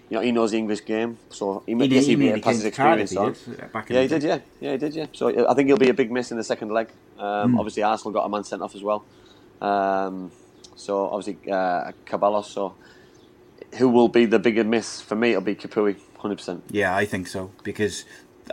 [0.09, 1.19] you know, he knows the English game.
[1.29, 3.57] So he, He did- he he, passes came to Cardiff, experience he on.
[3.57, 4.23] did, uh, back Yeah, he did.
[4.23, 4.95] Yeah, yeah, he did.
[4.95, 5.07] Yeah.
[5.13, 6.89] So I think he'll be a big miss in the second leg.
[7.19, 7.59] Um, Hmm.
[7.59, 9.05] Obviously, Arsenal got a man sent off as well.
[9.61, 10.31] Um,
[10.75, 12.47] so obviously, uh, Ceballos.
[12.47, 12.75] So
[13.79, 15.31] who will be the bigger miss for me?
[15.31, 16.65] It'll be Capoue, hundred percent.
[16.71, 18.05] Yeah, I think so because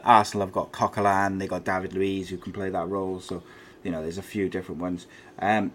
[0.04, 3.20] Arsenal have got Coquelin, they got David Luiz who can play that role.
[3.20, 3.44] So
[3.84, 5.08] you know, there's a few different ones.
[5.40, 5.72] Um,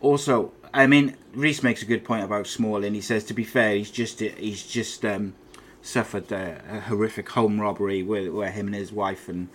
[0.00, 2.94] also, I mean, Reese makes a good point about Smalling.
[2.94, 5.34] He says, to be fair, he's just he's just um,
[5.80, 9.48] suffered a, a horrific home robbery where, where him and his wife and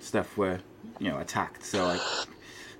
[0.00, 0.60] stuff were,
[0.98, 1.64] you know, attacked.
[1.64, 2.00] So like,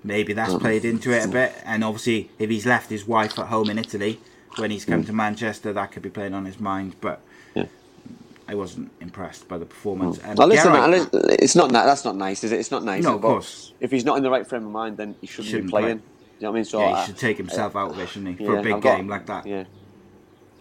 [0.03, 0.59] maybe that's mm.
[0.59, 1.31] played into it a mm.
[1.31, 1.53] bit.
[1.65, 4.19] And obviously, if he's left his wife at home in Italy
[4.57, 5.07] when he's come mm.
[5.07, 6.95] to Manchester, that could be playing on his mind.
[7.01, 7.21] But
[7.55, 7.65] Yeah.
[8.47, 10.19] I wasn't impressed by the performance.
[10.19, 12.59] Um, and Now listen, Garrett- it's not that's not nice, is it?
[12.59, 13.03] It's not nice.
[13.03, 13.73] No, of course.
[13.79, 15.81] If he's not in the right frame of mind, then he shouldn't, Shouldn't be play.
[15.81, 16.01] playing.
[16.39, 16.65] You know what I mean?
[16.65, 18.45] So yeah, I- he should take himself out of it, shouldn't he?
[18.45, 19.45] For yeah, a big got- game like that.
[19.47, 19.63] Yeah.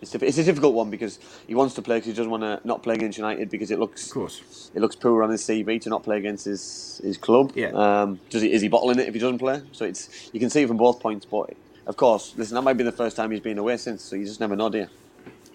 [0.02, 2.60] It's, it's a difficult one because he wants to play because he doesn't want to
[2.64, 4.70] not play against United because it looks Of course.
[4.74, 7.52] it looks poor on his CV to not play against his, his club.
[7.54, 7.68] Yeah.
[7.68, 9.62] Um, does he is he bottling it if he doesn't play?
[9.72, 11.24] So it's you can see it from both points.
[11.24, 11.54] But
[11.86, 14.02] of course, listen, that might be the first time he's been away since.
[14.02, 14.88] So you just never know, do you?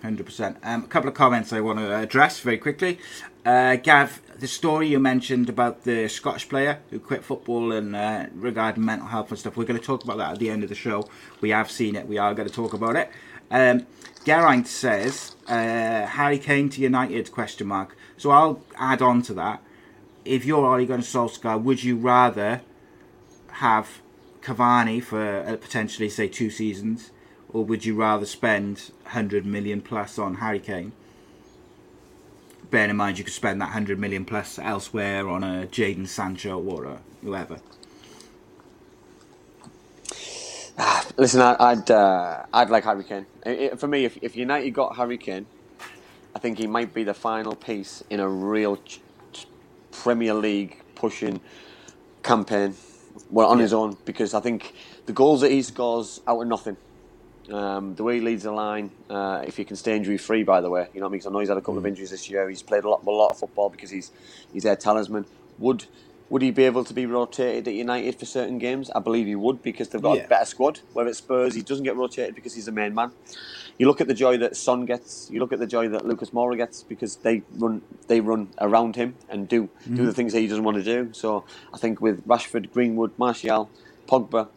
[0.02, 0.58] Hundred percent.
[0.64, 3.00] Um, a couple of comments I want to address very quickly.
[3.44, 8.28] Uh, Gav, the story you mentioned about the Scottish player who quit football and uh,
[8.36, 10.70] regarding mental health and stuff, we're going to talk about that at the end of
[10.70, 11.10] the show.
[11.42, 12.08] We have seen it.
[12.08, 13.10] We are going to talk about it.
[13.50, 13.88] Um,
[14.28, 17.32] Geraint says uh, Harry Kane to United?
[17.32, 17.96] Question mark.
[18.18, 19.63] So I'll add on to that.
[20.26, 22.60] If you're Ole Gunnar Solskjaer, would you rather
[23.52, 24.02] have
[24.42, 27.12] Cavani for uh, potentially say two seasons,
[27.54, 30.92] or would you rather spend 100 million plus on Harry Kane?
[32.70, 36.62] Bearing in mind you could spend that 100 million plus elsewhere on a Jadon Sancho
[36.62, 37.60] or a whoever.
[41.18, 43.28] Listen, I, I'd uh, I'd like Harry Kane.
[43.46, 45.48] I- I- for me, if, if United got Harry Kane,
[46.36, 49.02] I think he might be the final piece in a real ch-
[49.34, 49.48] ch-
[49.92, 51.42] Premier League pushing
[52.24, 52.80] campaign.
[53.30, 54.74] Well, on his own, because I think
[55.08, 56.78] the goals that he scores out of nothing.
[57.52, 60.62] Um, the way he leads the line, uh, if he can stay injury free, by
[60.62, 61.20] the way, you know, what I mean.
[61.20, 62.50] because I know he's had a couple of injuries this year.
[62.50, 64.12] He's played a lot, a lot of football because he's
[64.52, 65.28] he's their talisman.
[65.60, 65.86] Would
[66.30, 68.90] would he be able to be rotated at United for certain games?
[68.96, 70.24] I believe he would because they've got Yeah.
[70.24, 70.80] a better squad.
[70.94, 73.12] Where at Spurs, he doesn't get rotated because he's the main man.
[73.78, 75.30] You look at the joy that Son gets.
[75.32, 78.96] You look at the joy that Lucas Moura gets because they run they run around
[78.96, 80.12] him and do do the mm-hmm.
[80.12, 81.10] things that he doesn't want to do.
[81.13, 83.70] So I think with Rashford, Greenwood, Martial,
[84.08, 84.48] Pogba,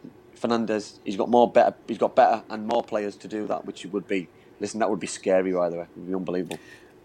[0.41, 0.99] Fernandes.
[1.05, 1.75] He's got more better.
[1.87, 4.29] He's got better and more players to do that, which would be.
[4.59, 5.53] Listen, that would be scary.
[5.53, 6.59] By the way, it would be unbelievable.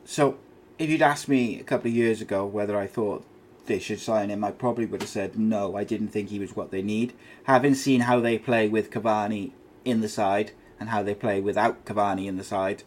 [0.06, 0.38] So,
[0.78, 3.26] if you'd asked me a couple of years ago whether I thought
[3.66, 5.76] they should sign him, I probably would have said no.
[5.76, 7.14] I didn't think he was what they need.
[7.44, 9.52] Having seen how they play with Cavani
[9.84, 12.84] in the side and how they play without Cavani in the side,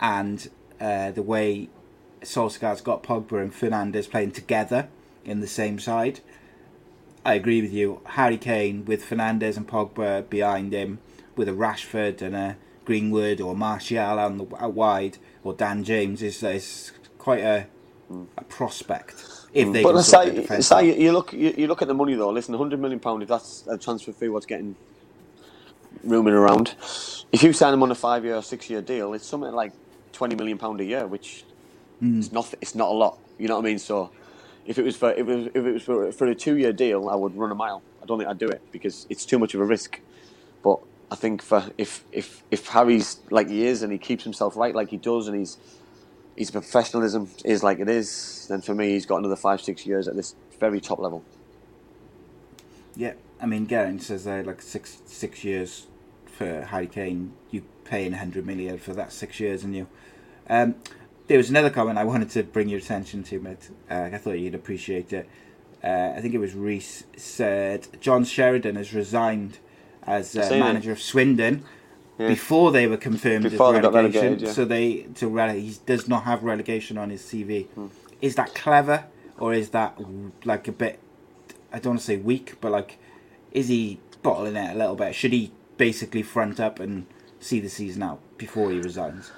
[0.00, 0.48] and
[0.80, 1.68] uh, the way
[2.22, 4.88] Solskjaer's got Pogba and Fernandes playing together
[5.24, 6.20] in the same side,
[7.24, 8.00] I agree with you.
[8.04, 10.98] Harry Kane with Fernandes and Pogba behind him,
[11.36, 16.42] with a Rashford and a Greenwood or Martial on the wide, or Dan James is
[16.42, 17.66] is quite a,
[18.36, 19.37] a prospect.
[19.52, 19.72] If mm.
[19.72, 22.14] they But can let's say, defence say you look you, you look at the money
[22.14, 22.30] though.
[22.30, 23.22] Listen, 100 million pound.
[23.22, 24.76] If that's a transfer fee, what's getting
[26.04, 26.74] rooming around?
[27.32, 29.72] If you sign him on a five year or six year deal, it's something like
[30.12, 31.44] 20 million pound a year, which
[32.02, 32.18] mm.
[32.18, 33.18] is not it's not a lot.
[33.38, 33.78] You know what I mean?
[33.78, 34.10] So
[34.66, 36.72] if it was for if it was, if it was for, for a two year
[36.72, 37.82] deal, I would run a mile.
[38.02, 40.00] I don't think I'd do it because it's too much of a risk.
[40.62, 40.78] But
[41.10, 44.74] I think for if if if Harry's like he is and he keeps himself right
[44.74, 45.56] like he does and he's
[46.38, 50.06] his professionalism is like it is, then for me he's got another five six years
[50.06, 51.24] at this very top level.
[52.94, 55.88] Yeah, I mean, Garen says uh, like six six years
[56.26, 57.32] for Harry Kane.
[57.50, 59.88] You paying hundred million for that six years, and you.
[60.48, 60.76] Um,
[61.26, 63.68] there was another comment I wanted to bring your attention to, mate.
[63.90, 65.28] Uh, I thought you'd appreciate it.
[65.84, 69.58] Uh, I think it was Reese said John Sheridan has resigned
[70.04, 71.64] as uh, manager of Swindon
[72.18, 72.28] Yeah.
[72.28, 74.22] before they were confirmed Before they as relegation.
[74.22, 74.52] relegated, yeah.
[74.52, 77.66] So they to rele- he does not have relegation on his CV.
[77.68, 77.86] Hmm.
[78.20, 79.04] Is that clever
[79.38, 79.96] or is that
[80.44, 80.98] like a bit?
[81.72, 82.98] I don't want to say weak, but like,
[83.52, 85.14] is he bottling it a little bit?
[85.14, 87.06] Should he basically front up and
[87.38, 89.30] see the season out before he resigns?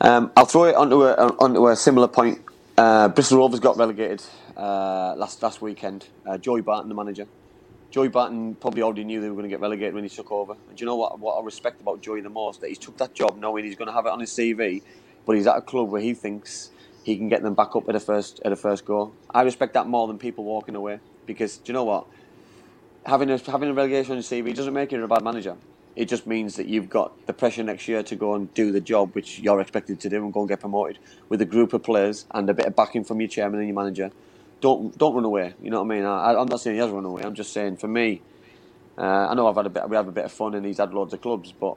[0.00, 2.40] Um, I'll throw it onto a onto a similar point.
[2.78, 4.22] Uh, Bristol Rovers got relegated
[4.56, 6.06] uh, last last weekend.
[6.24, 7.26] Uh, Joey Barton, the manager.
[7.92, 10.54] Joey Barton probably already knew they were going to get relegated when he took over.
[10.68, 11.18] And do you know what?
[11.18, 13.88] What I respect about Joey the most that he's took that job knowing he's going
[13.88, 14.82] to have it on his CV,
[15.26, 16.70] but he's at a club where he thinks
[17.04, 19.12] he can get them back up at a first at a first go.
[19.28, 22.06] I respect that more than people walking away because do you know what?
[23.04, 25.56] Having a having a relegation on your CV doesn't make you a bad manager.
[25.94, 28.80] It just means that you've got the pressure next year to go and do the
[28.80, 31.82] job which you're expected to do and go and get promoted with a group of
[31.82, 34.10] players and a bit of backing from your chairman and your manager.
[34.62, 35.54] Don't don't run away.
[35.60, 36.04] You know what I mean?
[36.06, 37.22] I, I'm not saying he has run away.
[37.22, 38.22] I'm just saying for me,
[38.96, 39.88] uh, I know I've had a bit.
[39.90, 41.76] We have a bit of fun and he's had loads of clubs, but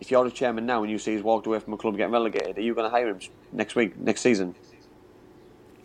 [0.00, 2.12] if you're a chairman now and you see he's walked away from a club getting
[2.12, 3.20] relegated, are you going to hire him
[3.52, 4.56] next week, next season?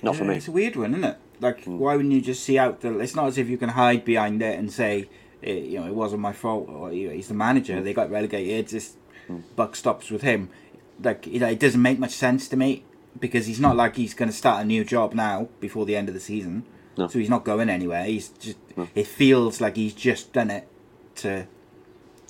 [0.02, 0.38] Not for me.
[0.38, 1.18] It's a weird one, isn't it?
[1.40, 2.98] Like, why wouldn't you just see out the?
[3.00, 5.10] It's not as if you can hide behind it and say,
[5.44, 7.82] eh, you know, it wasn't my fault, or you know, he's the manager.
[7.82, 8.70] They got relegated.
[8.70, 8.96] Just
[9.56, 10.50] buck stops with him.
[11.04, 12.84] Like, you know, it doesn't make much sense to me
[13.20, 16.08] because he's not like he's going to start a new job now before the end
[16.08, 16.66] of the season.
[16.98, 17.08] No.
[17.08, 18.04] So he's not going anywhere.
[18.06, 18.58] He's just.
[18.96, 20.68] It feels like he's just done it
[21.18, 21.48] to.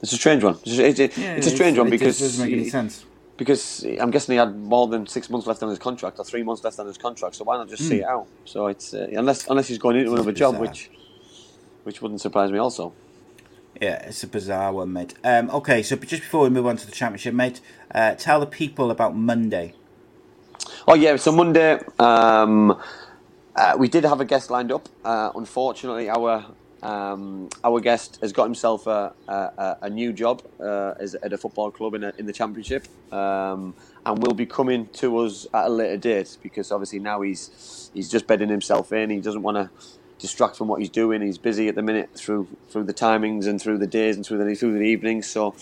[0.02, 0.58] It's a strange one.
[0.66, 3.06] It's, it's, it's, Yeah, it's a strange one because just doesn't make any sense.
[3.38, 6.44] because I'm guessing he had more than six months left on his contract or three
[6.44, 7.36] months left on his contract.
[7.36, 8.28] So why not just see it out?
[8.46, 10.92] So it's uh, unless unless he's going into another job, which
[11.84, 12.94] which wouldn't surprise me also.
[13.82, 15.14] Yeah, it's a bizarre one, mate.
[15.24, 17.62] Um, okay, so just before we move on to the championship, mate,
[17.94, 19.74] uh, tell the people about Monday.
[20.88, 22.80] Oh yeah, so Monday um,
[23.56, 24.90] uh, we did have a guest lined up.
[25.04, 26.46] Uh, unfortunately, our
[26.84, 31.72] um, our guest has got himself a, a, a new job uh, at a football
[31.72, 33.76] club in, a, in the championship, um,
[34.06, 38.10] and will be coming to us at a later date because obviously now he's he's
[38.10, 39.10] just bedding himself in.
[39.10, 39.72] He doesn't want to
[40.20, 41.22] distract from what he's doing.
[41.22, 44.44] He's busy at the minute through through the timings and through the days and through
[44.44, 45.28] the through the evenings.
[45.28, 45.56] So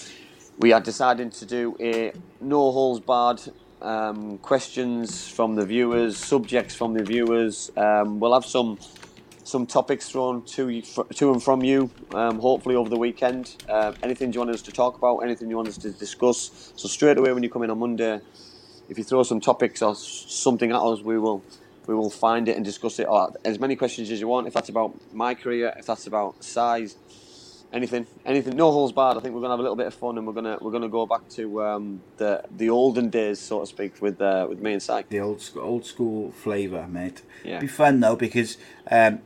[0.57, 3.41] we are deciding to do a no holes barred
[3.85, 7.71] um, questions from the viewers, subjects from the viewers.
[7.77, 8.79] Um, we'll have some
[9.43, 13.63] some topics thrown to you, to and from you, um, hopefully over the weekend.
[13.69, 16.73] Uh, anything you want us to talk about, anything you want us to discuss.
[16.75, 18.21] So straight away when you come in on Monday,
[18.89, 21.43] if you throw some topics or something at us, we will
[21.85, 23.07] we will find it and discuss it.
[23.07, 24.47] Or as many questions as you want.
[24.47, 26.95] If that's about my career, if that's about size,
[27.75, 28.55] anything, anything.
[28.55, 29.17] No holes barred.
[29.17, 30.89] I think we're gonna have a little bit of fun, and we're gonna we're gonna
[30.89, 34.73] go back to um, the the olden days, so to speak, with uh, with me
[34.73, 35.01] and Si.
[35.09, 37.21] The old school, old school flavour, mate.
[37.43, 37.59] Yeah.
[37.59, 38.57] Be fun though because
[38.89, 39.19] um,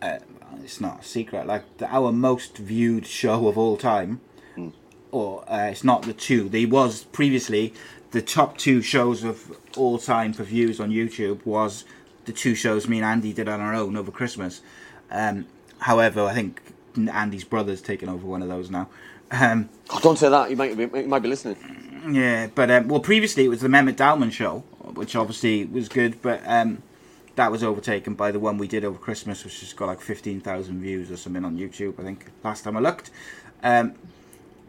[0.00, 0.18] uh,
[0.62, 1.46] it's not a secret.
[1.46, 4.20] Like the, our most viewed show of all time,
[5.10, 6.48] or uh, it's not the two.
[6.48, 7.74] They was previously
[8.10, 11.84] the top two shows of all time for views on YouTube was
[12.24, 14.62] the two shows me and Andy did on our own over Christmas.
[15.10, 15.46] Um,
[15.80, 16.60] however, I think
[17.06, 18.88] Andy's brother's taken over one of those now.
[19.30, 20.50] Um, Oh, don't say that.
[20.50, 21.56] You might be, you might be listening.
[22.10, 24.60] yeah, but um, well, previously it was the Mehmet Dalman show,
[24.94, 26.82] which obviously was good, but um,
[27.36, 30.40] that was overtaken by the one we did over Christmas, which has got like fifteen
[30.40, 32.00] thousand views or something on YouTube.
[32.00, 33.10] I think last time I looked.
[33.62, 33.94] Um,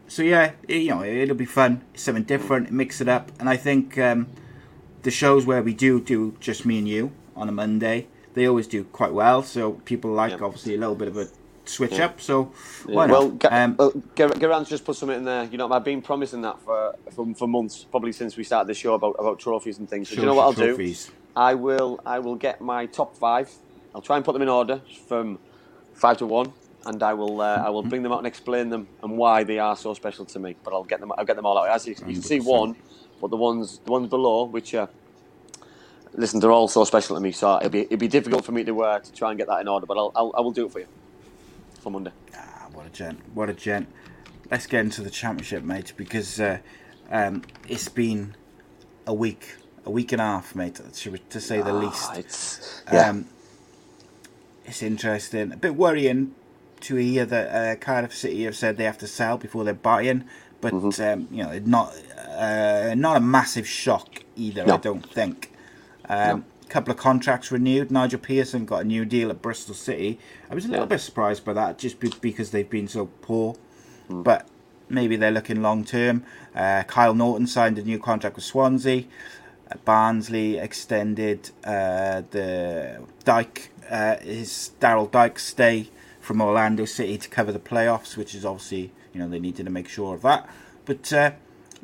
[0.08, 1.80] so yeah, it- you know, it'll be fun.
[1.94, 2.70] It's something different.
[2.70, 4.26] Mix it up, and I think um,
[5.02, 8.66] the shows where we do do just me and you on a Monday, they always
[8.66, 9.42] do quite well.
[9.42, 10.44] So people like Yeah.
[10.44, 11.28] obviously a little bit of a
[11.70, 12.06] switch Yeah.
[12.06, 12.20] up.
[12.20, 12.52] So
[12.88, 13.06] Yeah.
[13.06, 13.38] Well?
[13.50, 13.92] Um, well,
[14.70, 15.44] just put something in there.
[15.44, 18.74] You know, I've been promising that for for, for months, probably since we started the
[18.74, 20.08] show about, about trophies and things.
[20.08, 21.06] So do you know what I'll trophies.
[21.06, 21.12] do?
[21.36, 23.50] I will I will get my top five.
[23.94, 25.38] I'll try and put them in order from
[25.94, 26.52] five to one,
[26.86, 29.58] and I will uh, I will bring them out and explain them and why they
[29.58, 30.56] are so special to me.
[30.64, 31.68] But I'll get them I'll get them all out.
[31.68, 32.76] As you, you can see, one,
[33.20, 34.88] but the ones the ones below, which are
[36.14, 37.32] listen, they're all so special to me.
[37.32, 39.60] So it'll be it'll be difficult for me to uh, to try and get that
[39.60, 39.86] in order.
[39.86, 40.86] But I'll, I'll I will do it for you
[41.80, 42.12] for Monday.
[42.36, 43.20] Ah, what a gent!
[43.34, 43.88] What a gent!
[44.50, 46.58] Let's get into the championship, mate, because uh,
[47.10, 48.34] um, it's been
[49.06, 52.10] a week, a week and a half, mate, to, to say the least.
[52.10, 53.08] Ah, it's yeah.
[53.10, 53.26] Um,
[54.64, 55.52] it's interesting.
[55.52, 56.34] A bit worrying
[56.82, 60.24] to hear that uh, Cardiff City have said they have to sell before they're buying,
[60.60, 61.02] but Mm-hmm.
[61.02, 61.94] um, you know, not
[62.28, 64.70] uh, not a massive shock either.
[64.70, 65.52] I don't think.
[66.08, 67.90] Um, Couple of contracts renewed.
[67.90, 70.20] Nigel Pearson got a new deal at Bristol City.
[70.48, 73.56] I was a little bit surprised by that, just be- because they've been so poor.
[74.06, 74.22] Hmm.
[74.22, 74.46] But
[74.88, 76.24] maybe they're looking long term.
[76.54, 79.04] Uh, Kyle Naughton signed a new contract with Swansea.
[79.68, 85.88] Uh, Barnsley extended uh, the Dike, uh, his Daryl Dike stay
[86.20, 89.72] from Orlando City to cover the playoffs, which is obviously you know they needed to
[89.72, 90.48] make sure of that.
[90.84, 91.32] But uh,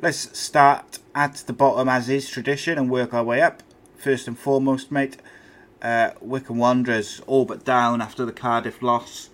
[0.01, 3.63] let's start at the bottom as is tradition and work our way up.
[3.97, 5.17] First and foremost, mate,
[5.81, 9.29] uh, Wycombe Wanderers all but down after the Cardiff loss.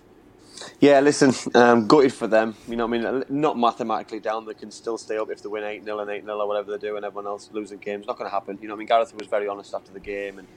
[0.80, 2.54] Yeah, listen, um, gutted for them.
[2.66, 3.24] You know I mean?
[3.28, 4.46] Not mathematically down.
[4.46, 6.72] They can still stay up if they win 8 0 and 8 0 or whatever
[6.72, 8.06] they do, and everyone else losing games.
[8.06, 8.58] Not going to happen.
[8.62, 8.88] You know what I mean?
[8.88, 10.48] Gareth was very honest after the game and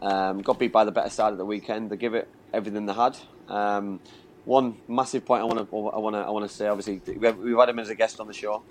[0.00, 1.90] um, got beat by the better side at the weekend.
[1.90, 3.16] They give it everything they had.
[3.48, 4.00] Um,
[4.44, 6.66] one massive point I want to I want to I want to say.
[6.66, 8.62] Obviously, we've had him as a guest on the show.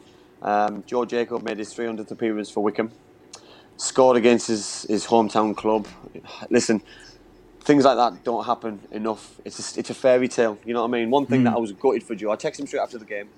[0.42, 2.92] Um, Joe Jacob made his 300th appearance for Wickham.
[3.78, 5.88] Scored against his, his hometown club.
[6.50, 6.82] Listen,
[7.64, 9.40] things like that don't happen enough.
[9.46, 10.60] It's a, it's a fairy tale.
[10.66, 11.12] You know what I mean?
[11.12, 13.32] One thing that I was gutted for Joe, I texted him straight after the game,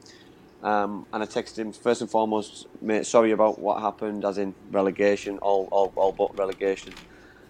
[0.64, 4.56] um, and I texted him first and foremost, mate, sorry about what happened, as in
[4.72, 6.96] relegation, all all, all but relegation.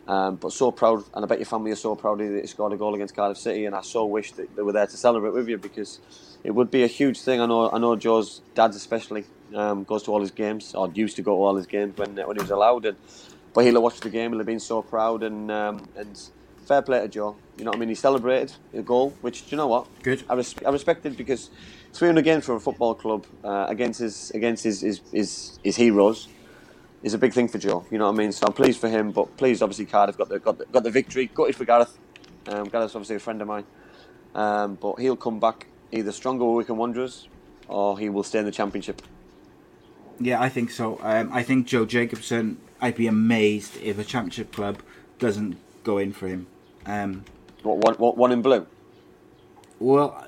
[0.08, 2.74] Um, but so proud, and I bet your family are so proud that he scored
[2.74, 5.34] a goal against Cardiff City, and I so wish that they were there to celebrate
[5.34, 6.02] with you because
[6.44, 7.42] it would be a huge thing.
[7.42, 11.16] I know, I know Joe's dad's especially um, goes to all his games, or used
[11.16, 12.98] to go to all his games when when he was allowed, and
[13.54, 16.22] but he'll have watched the game, he'll have been so proud, and um, and
[16.66, 17.38] fair play to Joe.
[17.58, 17.90] You know what I mean?
[17.90, 19.88] He celebrated a goal, which do you know what?
[20.04, 20.24] Good.
[20.30, 21.50] I, res- I respected because
[21.94, 26.28] 300 games for a football club uh, against his against his his, his his heroes
[27.04, 27.86] is a big thing for Joe.
[27.92, 28.32] You know what I mean?
[28.32, 30.92] So I'm pleased for him, but pleased obviously Cardiff got the got the, got the
[30.92, 31.30] victory.
[31.34, 31.98] Gutted for Gareth.
[32.48, 33.66] Um, Gareth's obviously a friend of mine,
[34.36, 37.28] um, but he'll come back either stronger with Wycombe Wanderers
[37.68, 39.02] or he will stay in the Championship.
[40.20, 41.00] Yeah, I think so.
[41.02, 42.58] Um, I think Joe Jacobson.
[42.82, 44.80] I'd be amazed if a championship club
[45.18, 46.46] doesn't go in for him.
[46.86, 47.24] Um,
[47.64, 48.68] What one, what, one in blue?
[49.80, 50.26] well,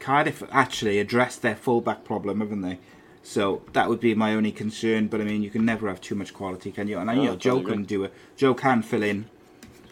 [0.00, 2.78] Cardiff actually addressed their fullback problem, haven't they?
[3.22, 5.06] So that would be my only concern.
[5.08, 6.98] But I mean, you can never have too much quality, can you?
[6.98, 8.12] And I No, you know, I Joe can do it.
[8.36, 9.26] Joe can fill in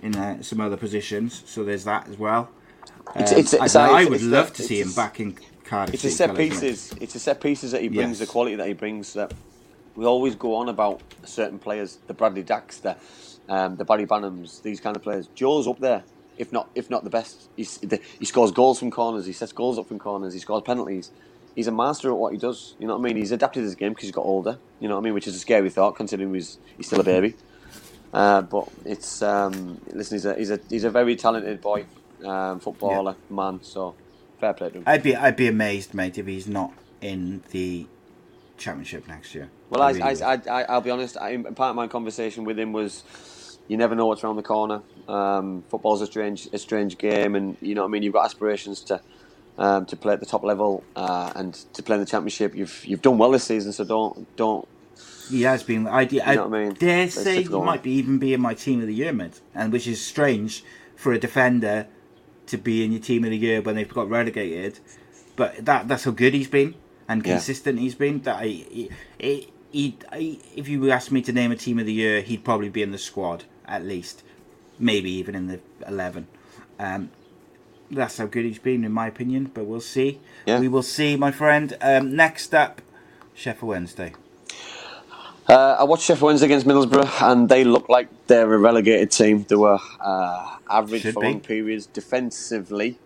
[0.03, 2.51] in uh, some other positions, so there's that as well.
[3.17, 5.19] It's- Um, it's- I, it's- I it's- would it's- love to it's- see him back
[5.21, 5.37] in
[5.73, 5.95] Cardiff.
[5.95, 6.51] It's a set isn't it?
[6.51, 6.95] pieces.
[7.01, 8.29] It's a set pieces that he brings, Yes.
[8.29, 9.15] the quality that he brings.
[9.15, 9.33] That
[9.97, 12.97] we always go on about certain players, the Bradley the
[13.49, 15.29] um, the Barry Bannans, these kind of players.
[15.35, 16.05] Joe's up there,
[16.37, 17.49] if not if not the best.
[17.57, 19.25] He's, the, he scores goals from corners.
[19.25, 20.35] He sets goals up from corners.
[20.35, 21.11] He scores penalties.
[21.55, 22.75] He's a master at what he does.
[22.79, 23.17] You know what I mean?
[23.17, 24.59] He's adapted his game because he's got older.
[24.79, 25.15] You know what I mean?
[25.15, 27.35] Which is a scary thought considering he's he's still a baby.
[28.15, 30.17] Uh, but it's um, listen.
[30.17, 31.87] He's a he's a he's a very talented boy,
[32.23, 33.61] um, footballer man.
[33.63, 33.95] So
[34.43, 34.85] fair play to him.
[34.87, 37.87] I'd be I'd be amazed, mate, if he's not in the
[38.59, 39.49] championship next year.
[39.71, 41.17] Well, I, really I, I, I I'll be honest.
[41.17, 43.05] I, part of my conversation with him was,
[43.69, 44.83] you never know what's around the corner.
[45.09, 48.03] Um, football's a strange, a strange game, and you know what I mean.
[48.03, 49.01] You've got aspirations to,
[49.59, 52.55] um, to play at the top level uh, and to play in the championship.
[52.55, 54.69] You've, you've done well this season, so don't, don't.
[55.31, 55.87] He has been.
[55.87, 56.75] I, I know I mean?
[56.75, 59.41] dare say he might be even be in my team of the year, mate.
[59.55, 60.65] And which is strange
[60.97, 61.87] for a defender
[62.47, 64.79] to be in your team of the year when they've got relegated.
[65.37, 66.75] But that that's how good he's been
[67.09, 67.33] and Yeah.
[67.35, 68.21] consistent he's been.
[68.23, 71.87] That I, he, he, he, he- if you asked me to name a team of
[71.87, 74.23] the year, he'd probably be in the squad at least,
[74.79, 76.27] maybe even in the eleven.
[76.79, 77.11] Um,
[77.91, 79.51] that's how good he's been, in my opinion.
[79.53, 80.21] But we'll see.
[80.47, 80.61] Yeah.
[80.61, 81.77] We will see, my friend.
[81.81, 82.83] Um, next up,
[83.35, 84.13] Sheffield Wednesday.
[85.53, 89.45] Uh, I watched Sheffield Wednesday against Middlesbrough, and they look like they're a relegated team.
[89.51, 91.27] They were uh, average Should for be.
[91.27, 92.99] long periods defensively.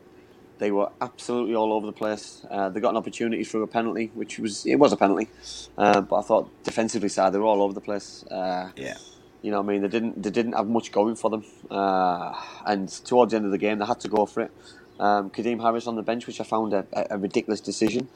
[0.59, 2.47] They were absolutely all over the place.
[2.49, 5.29] Uh, they got an opportunity through a penalty, which was it was a penalty,
[5.77, 8.25] uh, but I thought defensively side they were all over the place.
[8.31, 8.97] Uh, Yeah.
[9.43, 12.33] you know, what I mean, they didn't they didn't have much going for them, uh,
[12.65, 14.53] and towards the end of the game, they had to go for it.
[15.01, 18.09] Um, Kadeem Harris on the bench, which I found a, a, a ridiculous decision.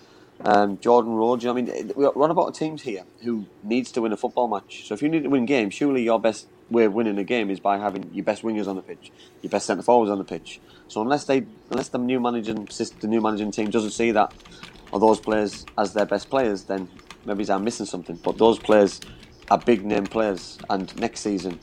[0.43, 4.01] Um, Jordan Rhodes, you know, I mean, we're on about teams here who needs to
[4.01, 4.87] win a football match.
[4.87, 7.51] So if you need to win games, surely your best way of winning a game
[7.51, 9.13] is by having your best wingers on the pitch,
[9.43, 10.61] your best centre forwards on the pitch.
[10.89, 12.69] So unless they, unless the new managing
[13.01, 14.33] the new managing team doesn't see that
[14.93, 16.89] or those players as their best players, then
[17.27, 18.17] maybe they're missing something.
[18.17, 19.01] But those players
[19.51, 21.61] are big name players, and next season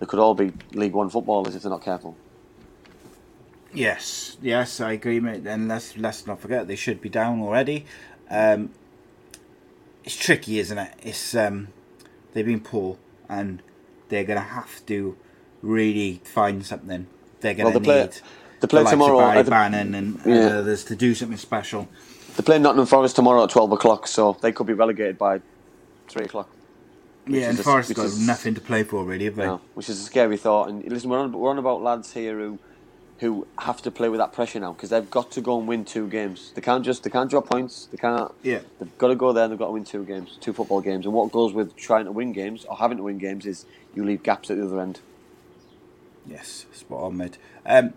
[0.00, 2.16] they could all be League One footballers if they're not careful.
[3.72, 5.46] Yes, yes, I agree, mate.
[5.46, 7.86] And let's let's not forget they should be down already.
[8.28, 8.70] Um,
[10.04, 10.92] it's tricky, isn't it?
[11.02, 11.68] It's um,
[12.32, 12.96] they've been poor,
[13.28, 13.62] and
[14.08, 15.16] they're gonna have to
[15.62, 17.06] really find something.
[17.40, 18.20] They're gonna Well, they play- need play
[18.60, 20.58] the likes of tomorrow Barry at the- Bannan and, and Yeah.
[20.58, 21.88] others to do something special.
[22.36, 25.40] They play Nottingham Forest tomorrow at twelve o'clock, so they could be relegated by
[26.08, 26.48] three o'clock.
[27.26, 29.46] yeah, and a- Forest got is- nothing to play for, really, have they?
[29.46, 30.68] No, which is a scary thought.
[30.70, 32.58] And listen, we're on, we're on about lads here who
[33.20, 35.84] who have to play with that pressure now because they've got to go and win
[35.84, 36.52] two games.
[36.54, 37.86] They can't just they can't drop points.
[37.90, 38.32] They can't.
[38.42, 38.60] Yeah.
[38.78, 41.04] They've got to go there and they've got to win two games, two football games.
[41.04, 44.04] And what goes with trying to win games or having to win games is you
[44.04, 45.00] leave gaps at the other end.
[46.26, 47.38] Yes, spot on, mate.
[47.66, 47.92] Um,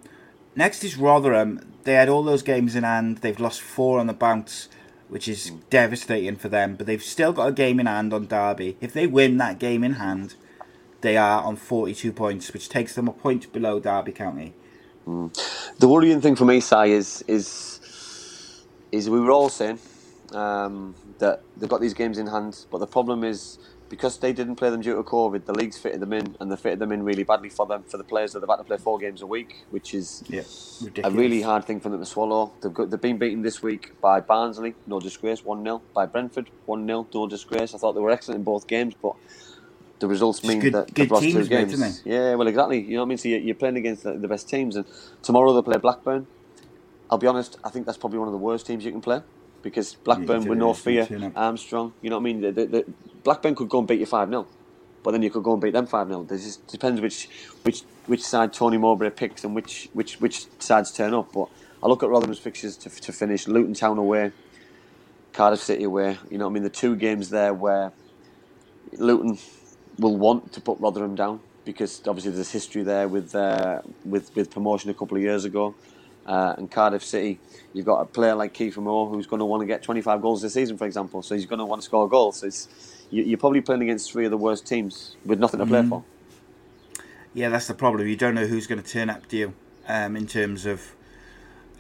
[0.55, 1.71] next is Rotherham.
[1.83, 3.19] They had all those games in hand.
[3.19, 4.67] They've lost four on the bounce,
[5.07, 5.57] which is Hmm.
[5.69, 6.75] devastating for them.
[6.75, 8.77] But they've still got a game in hand on Derby.
[8.81, 10.35] If they win that game in hand,
[11.01, 14.53] they are on 42 points, which takes them a point below Derby County.
[15.79, 17.81] The worrying thing for me, Si, is is
[18.91, 19.79] is we were all saying
[20.33, 24.57] um, that they've got these games in hand, but the problem is because they didn't
[24.57, 27.03] play them due to COVID, the league's fitted them in, and they fitted them in
[27.03, 29.27] really badly for them for the players that they've had to play four games a
[29.27, 30.43] week, which is Yeah,
[31.03, 32.55] a really hard thing for them to swallow.
[32.63, 36.51] They've got, they've been beaten this week by Barnsley, no disgrace, one 0 by Brentford,
[36.65, 37.73] one 0 no disgrace.
[37.75, 39.15] I thought they were excellent in both games, but
[40.03, 42.01] the results mean good- that good they've lost two teams, mate, games.
[42.03, 42.81] Yeah, well, exactly.
[42.81, 43.17] You know what I mean.
[43.17, 44.85] So you're, playing against the, best teams, and
[45.21, 46.27] tomorrow they play Blackburn.
[47.09, 47.57] I'll be honest.
[47.63, 49.21] I think that's probably one of the worst teams you can play
[49.61, 51.07] because Blackburn Yeah, with no fear.
[51.37, 51.93] Armstrong.
[52.01, 52.41] You know what I mean.
[52.41, 52.85] The, the, the,
[53.23, 54.45] Blackburn could go and beat you five 0
[55.03, 57.29] but then you could go and beat them five 0 It just depends which
[57.63, 61.31] which which side Tony Mowbray picks and which which which sides turn up.
[61.31, 61.47] But
[61.81, 64.33] I look at Rotherham's fixtures to, to finish: Luton Town away,
[65.31, 66.17] Cardiff City away.
[66.29, 66.63] You know what I mean.
[66.63, 67.93] The two games there where
[68.97, 69.37] Luton
[69.99, 74.49] will want to put Rotherham down because obviously there's history there with uh, with with
[74.51, 75.75] promotion a couple of years ago.
[76.25, 77.37] Uh, and Cardiff City,
[77.73, 80.41] you've got a player like Kiefer Moore who's going to want to get 25 goals
[80.41, 81.21] this season, for example.
[81.21, 82.37] So he's going to want to score goals.
[82.37, 85.65] So it's, you, you're probably playing against three of the worst teams with nothing to
[85.65, 86.05] play for.
[87.33, 88.07] Yeah, that's the problem.
[88.07, 89.53] You don't know who's going to turn up, do you?
[89.85, 90.95] Um, in terms of,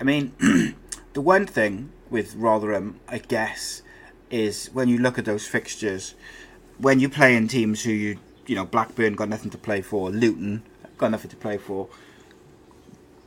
[0.01, 0.33] I mean,
[1.13, 3.81] the one thing with Rotherham, I guess,
[4.29, 6.15] is when you look at those fixtures,
[6.77, 8.17] when you're playing teams who you,
[8.47, 10.63] you know, Blackburn got nothing to play for, Luton
[10.97, 11.87] got nothing to play for.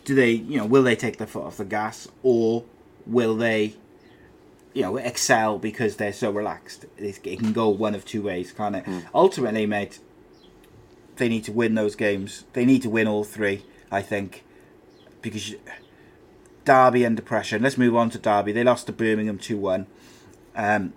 [0.05, 2.65] Do they, you know, will they take their foot off the gas, or
[3.07, 3.75] will they,
[4.73, 6.87] you know, excel because they're so relaxed?
[6.97, 8.85] It can go one of two ways, can't it?
[9.15, 9.99] Ultimately, mate,
[11.17, 12.45] they need to win those games.
[12.53, 14.45] They need to win all three, I think,
[15.23, 15.61] because you-
[16.65, 17.57] Derby under pressure.
[17.57, 18.51] And let's move on to Derby.
[18.53, 19.87] They lost to Birmingham two one.
[20.57, 20.93] Um,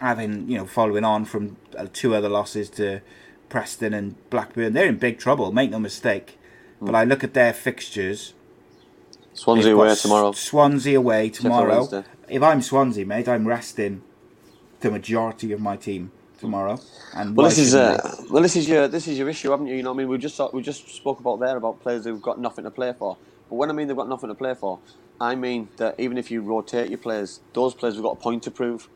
[0.00, 3.00] having you know following on from uh, two other losses to
[3.48, 5.52] Preston and Blackburn, they're in big trouble.
[5.52, 6.38] Make no mistake.
[6.80, 8.34] But I look at their fixtures.
[9.34, 10.32] Swansea away tomorrow.
[10.32, 12.04] Swansea away tomorrow.
[12.28, 14.02] If I'm Swansea, mate, I'm resting
[14.80, 16.80] the majority of my team tomorrow.
[17.14, 17.98] And Well, this is uh,
[18.30, 19.76] well, this is your this is your issue, haven't you?
[19.76, 22.22] You know, I mean, we just saw, we just spoke about there about players who've
[22.22, 23.16] got nothing to play for.
[23.48, 24.78] But when I mean they've got nothing to play for,
[25.20, 28.42] I mean that even if you rotate your players, those players have got a point
[28.44, 28.88] to prove.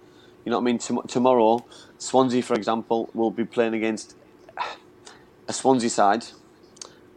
[0.44, 0.78] You know what I mean?
[0.78, 1.64] Tom- tomorrow,
[1.98, 4.14] Swansea, for example, will be playing against
[5.48, 6.24] a Swansea side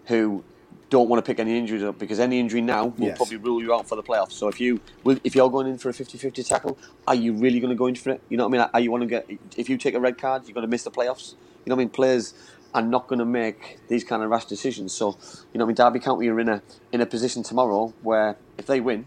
[0.05, 0.43] who
[0.89, 3.17] don't want to pick any injuries up because any injury now will Yes.
[3.17, 4.31] probably rule you out for the playoffs.
[4.31, 4.79] So if you
[5.25, 7.95] if you're going in for a 50-50 tackle, are you really going to go in
[7.95, 8.21] for it?
[8.29, 8.69] You know what I mean?
[8.73, 10.83] Are you want to get if you take a red card, you're going to miss
[10.83, 11.33] the playoffs.
[11.65, 11.89] You know what I mean?
[11.89, 12.33] Players
[12.73, 14.93] are not going to make these kind of rash decisions.
[14.93, 15.17] So
[15.51, 15.93] you know what I mean?
[15.93, 16.61] Derby County are in a
[16.93, 19.05] in a position tomorrow where if they win,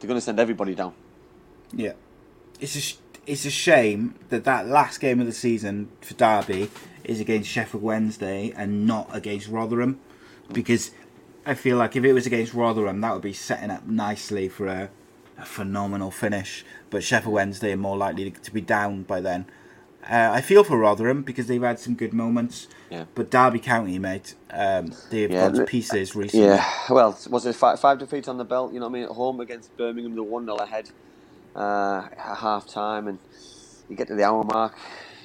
[0.00, 0.94] they're going to send everybody down.
[1.74, 1.92] Yeah,
[2.62, 2.94] it's a
[3.26, 6.70] it's a shame that that last game of the season for Derby
[7.04, 10.00] is against Sheffield Wednesday and not against Rotherham,
[10.52, 10.92] because
[11.44, 14.66] I feel like if it was against Rotherham, that would be setting up nicely for
[14.68, 14.90] a,
[15.36, 16.64] a phenomenal finish.
[16.90, 19.46] But Sheffield Wednesday are more likely to be down by then.
[20.08, 22.68] Uh, I feel for Rotherham because they've had some good moments.
[22.90, 23.04] Yeah.
[23.14, 26.46] But Derby County, mate, um, they've Yeah, gone to pieces recently.
[26.46, 28.72] Yeah, well, was it five, five defeats on the belt?
[28.72, 29.04] You know what I mean?
[29.04, 30.90] At home against Birmingham, they're 1 0 ahead
[31.54, 33.18] uh, at half time, and
[33.88, 34.76] you get to the hour mark.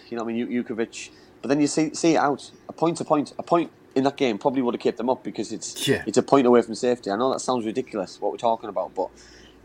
[0.09, 0.49] You know what I mean?
[0.49, 1.09] Ju- Jutkiewicz.
[1.41, 2.51] But then you see see it out.
[2.69, 3.33] A point to point.
[3.37, 6.03] A point in that game probably would have kept them up because it's Yeah.
[6.05, 7.11] it's a point away from safety.
[7.11, 9.09] I know that sounds ridiculous, what we're talking about, but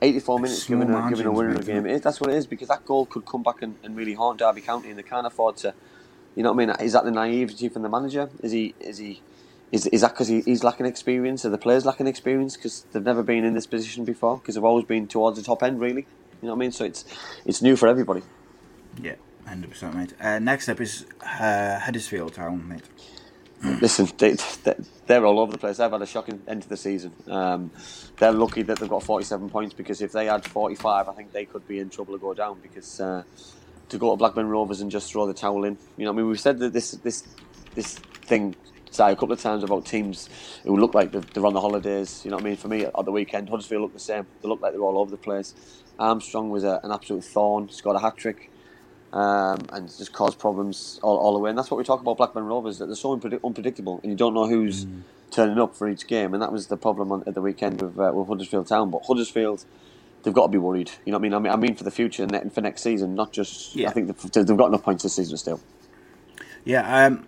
[0.00, 1.86] 84 minutes Small giving a, giving a winner the game.
[1.86, 4.14] It is, that's what it is because that goal could come back and, and really
[4.14, 5.74] haunt Derby County, and they can't afford to.
[6.34, 6.76] You know what I mean?
[6.80, 8.30] Is that the naivety from the manager?
[8.42, 8.74] Is he?
[8.80, 9.22] Is he?
[9.70, 11.44] Is, is that because he, he's lacking experience?
[11.44, 14.38] Are the players lacking experience because they've never been in this position before?
[14.38, 16.06] Because they've always been towards the top end, really.
[16.42, 16.72] You know what I mean?
[16.72, 17.04] So it's
[17.46, 18.22] it's new for everybody.
[19.00, 19.14] Yeah,
[19.46, 20.14] 100%, mate.
[20.20, 22.82] Uh, next up is uh, Huddersfield Town, mate.
[23.80, 24.32] Listen, they,
[24.64, 24.74] they,
[25.06, 25.76] they're all over the place.
[25.76, 27.12] They've had a shocking end to the season.
[27.28, 27.70] Um,
[28.18, 31.44] they're lucky that they've got 47 points because if they had 45, I think they
[31.44, 33.22] could be in trouble to go down because uh,
[33.88, 35.78] to go to Blackburn Rovers and just throw the towel in.
[35.96, 37.22] You know, what I mean, we've said that this this
[37.76, 38.56] this thing
[38.92, 40.28] Si, a couple of times about teams
[40.64, 42.20] who look like they're, they're on the holidays.
[42.26, 42.56] You know what I mean?
[42.56, 44.26] For me, at the weekend, Huddersfield look the same.
[44.42, 45.54] They look like they're all over the place.
[45.98, 47.68] Armstrong was a, an absolute thorn.
[47.68, 48.50] Scored a hat trick.
[49.12, 51.50] Um, and just caused problems all, all the way.
[51.50, 54.16] And that's what we talk about Blackburn Rovers that they're so unpredict- unpredictable, and you
[54.16, 54.86] don't know who's
[55.30, 56.32] turning up for each game.
[56.32, 58.90] And that was the problem on, at the weekend with, uh, with Huddersfield Town.
[58.90, 59.66] But Huddersfield,
[60.22, 60.92] they've got to be worried.
[61.04, 61.34] You know what I mean?
[61.34, 63.76] I mean, I mean for the future and for next season, not just.
[63.76, 63.90] Yeah.
[63.90, 65.60] I think they've, they've got enough points this season still.
[66.64, 67.26] Yeah, um,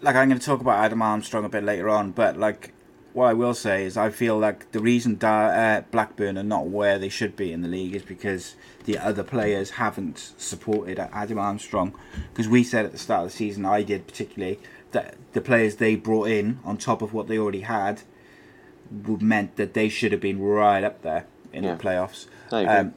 [0.00, 2.74] like I'm going to talk about Adam Armstrong a bit later on, but like
[3.12, 6.98] what I will say is I feel like the reason uh, Blackburn are not where
[6.98, 11.94] they should be in the league is because the other players haven't supported Adam Armstrong.
[12.32, 14.58] Because we said at the start of the season, I did particularly,
[14.92, 18.02] that the players they brought in on top of what they already had
[19.06, 21.74] would meant that they should have been right up there in Yeah.
[21.74, 22.26] the playoffs.
[22.50, 22.94] Um,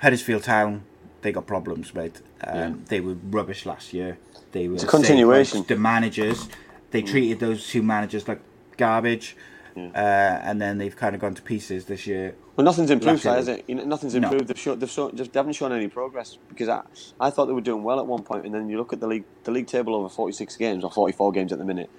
[0.00, 0.82] Huddersfield Town,
[1.22, 2.20] they got problems, mate.
[2.44, 2.72] Um, Yeah.
[2.88, 4.18] They were rubbish last year.
[4.52, 5.64] They were a saved continuation.
[5.66, 6.48] The managers,
[6.90, 8.40] they treated those two managers like
[8.76, 9.36] garbage,
[9.76, 12.34] uh, and then they've kind of gone to pieces this year.
[12.56, 13.64] Well, nothing's improved, has it?
[13.68, 14.28] You know, nothing's No.
[14.28, 14.48] improved.
[14.48, 16.82] They've, shown, they've, shown, they've, they haven't shown any progress because I,
[17.20, 19.06] I thought they were doing well at one point, and then you look at the
[19.06, 21.90] league, the league table over 46 games or 44 games at the minute,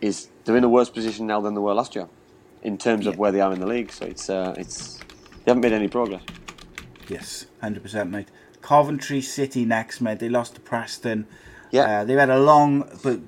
[0.00, 2.08] is they're in a worse position now than they were last year,
[2.62, 3.90] in terms of where they are in the league.
[3.92, 6.22] So it's uh, it's they haven't made any progress.
[7.08, 8.28] Yes, hundred percent, mate.
[8.60, 10.18] Coventry City next, mate.
[10.18, 11.26] They lost to Preston.
[11.70, 12.00] Yeah.
[12.00, 13.20] uh, they've had a long but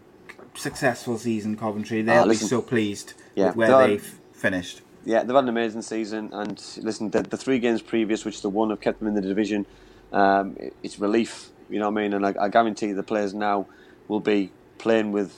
[0.55, 1.57] successful season.
[1.57, 4.83] Coventry, they'll Ah, be so pleased Yeah, where they've finished.
[5.05, 8.51] Yeah, they've had an amazing season, and listen, the, the three games previous, which the
[8.51, 9.67] one have kept them in the division,
[10.13, 11.51] um, it- it's relief.
[11.69, 12.13] You know what I mean?
[12.15, 13.67] And I, I guarantee the players now
[14.09, 15.35] will be playing with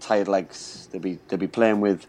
[0.00, 0.88] tired legs.
[0.92, 2.06] They'll be they'll be playing with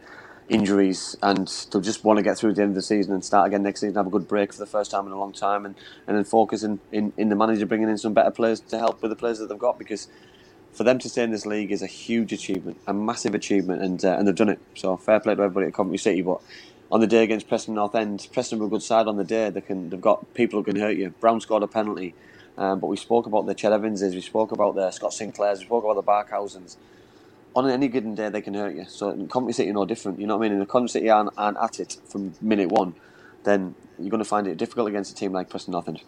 [0.49, 3.47] injuries, and they'll just want to get through the end of the season and start
[3.47, 3.95] again next season.
[3.95, 5.75] Have a good break for the first time in a long time, and,
[6.07, 9.01] and then focus in, in, in the manager bringing in some better players to help
[9.01, 10.07] with the players that they've got because.
[10.74, 14.03] For them to stay in this league is a huge achievement, a massive achievement, and
[14.05, 14.59] uh, and they've done it.
[14.76, 16.22] So fair play to everybody at Coventry City.
[16.22, 16.41] But
[16.91, 19.49] on the day against Preston North End, Preston were a good side on the day.
[19.49, 21.09] They can, they've got people who can hurt you.
[21.22, 22.13] Brown scored a penalty,
[22.57, 25.65] um, but we spoke about the Ched Evanses, we spoke about the Scott Sinclairs, we
[25.65, 26.76] spoke about the Barkhuizens.
[27.55, 28.86] On any given day, they can hurt you.
[28.88, 30.19] So Coventry City are no different.
[30.19, 30.61] You know what I mean?
[30.61, 32.95] If Coventry City aren't, aren't at it from minute one,
[33.43, 36.01] then you're going to find it difficult against a team like Preston North End.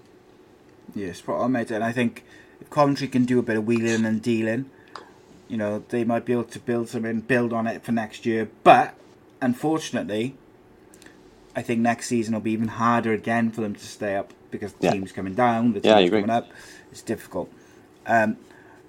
[0.95, 1.72] Yeah, spot on, mate.
[1.72, 2.24] And I think
[2.64, 4.70] if Coventry can do a bit of wheeling and dealing,
[5.47, 8.49] you know, they might be able to build something, build on it for next year.
[8.64, 8.95] But
[9.41, 10.36] unfortunately,
[11.55, 14.74] I think next season will be even harder again for them to stay up because
[14.74, 14.91] the Yeah.
[14.93, 16.22] team's coming down, the team's agree.
[16.22, 16.49] coming up.
[16.91, 17.51] It's difficult.
[18.07, 18.38] Um,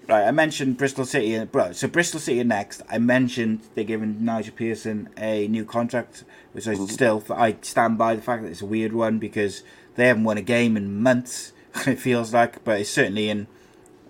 [0.09, 1.35] right, I mentioned Bristol City.
[1.35, 2.83] and- Bro, so Bristol City are next.
[2.91, 6.83] I mentioned they're giving Nigel Pearson a new contract, which Mm-hmm.
[6.83, 9.63] I still I stand by the fact that it's a weird one because
[9.97, 11.53] they haven't won a game in months.
[11.89, 13.49] It feels like, but it's certainly in.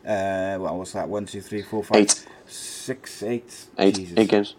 [0.07, 1.09] Uh, well, what's that?
[1.09, 2.27] One, two, three, four, five, Eight.
[2.47, 3.67] six, eight.
[3.79, 4.19] Eight, Jesus.
[4.19, 4.57] eight games.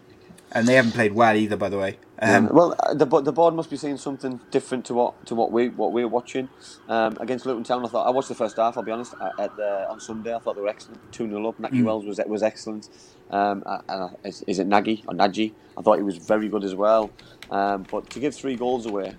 [0.52, 2.00] and they haven't played well either, by the way.
[2.20, 5.34] Um, Um, well, uh, the the board must be seeing something different to what to
[5.36, 6.50] what we what we're watching
[6.88, 7.84] um, against Luton Town.
[7.84, 8.76] I thought I watched the first half.
[8.76, 9.14] I'll be honest.
[9.20, 11.00] At, at the, on Sunday, I thought they were excellent.
[11.12, 11.58] Two 0 up.
[11.58, 12.90] Nakhi Wells was was excellent.
[13.30, 15.56] Um, uh, uh, is, is it Nagy or Nagy?
[15.78, 17.14] I thought he was very good as well.
[17.50, 19.14] Um, but to give three goals away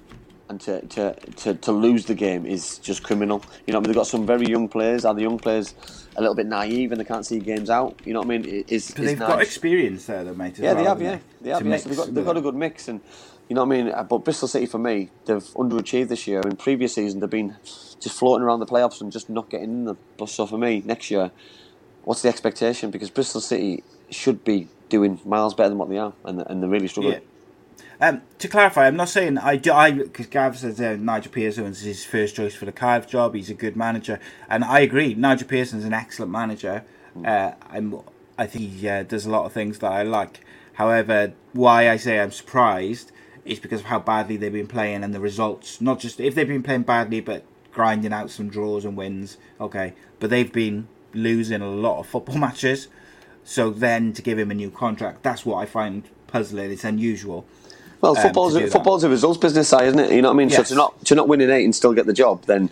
[0.49, 3.43] and to, to, to, to lose the game is just criminal.
[3.65, 5.05] You know, I mean, they've got some very young players.
[5.05, 5.73] Are the young players
[6.15, 7.99] a little bit naive and they can't see games out?
[8.05, 8.45] You know what I mean?
[8.45, 10.57] It, it's, it's they've got experience there, though, mate.
[10.57, 11.01] Yeah, they well, have.
[11.01, 11.65] haven't Yeah, they have.
[11.65, 13.01] Yeah, so they've got they've got a good mix, and
[13.49, 13.93] you know what I mean.
[13.93, 16.41] Uh, But Bristol City, for me, they've underachieved this year.
[16.41, 17.55] In previous season, they've been
[17.99, 19.97] just floating around the playoffs and just not getting in them.
[20.17, 21.31] But so for me, next year,
[22.03, 22.91] what's the expectation?
[22.91, 26.69] Because Bristol City should be doing miles better than what they are, and and they're
[26.69, 27.15] really struggling.
[27.15, 27.19] Yeah.
[27.99, 29.73] Um, to clarify, I'm not saying I do.
[29.73, 33.33] I because Gav says uh, Nigel Pearson is his first choice for the Cardiff job.
[33.33, 35.15] He's a good manager, and I agree.
[35.15, 36.83] Nigel Pearson is an excellent manager.
[37.25, 37.99] Uh, I'm,
[38.37, 40.41] I think he uh, does a lot of things that I like.
[40.73, 43.11] However, why I say I'm surprised
[43.45, 45.81] is because of how badly they've been playing and the results.
[45.81, 49.37] Not just if they've been playing badly, but grinding out some draws and wins.
[49.59, 52.89] Okay, but they've been losing a lot of football matches.
[53.43, 56.69] So then to give him a new contract, that's what I find puzzling.
[56.69, 57.47] It's unusual.
[58.01, 58.71] Well, um, football's do a, that.
[58.71, 60.11] football's a results business side, isn't it?
[60.11, 60.49] You know what I mean?
[60.49, 60.69] Yes.
[60.69, 62.69] So to not to not win an eight and still get the job, then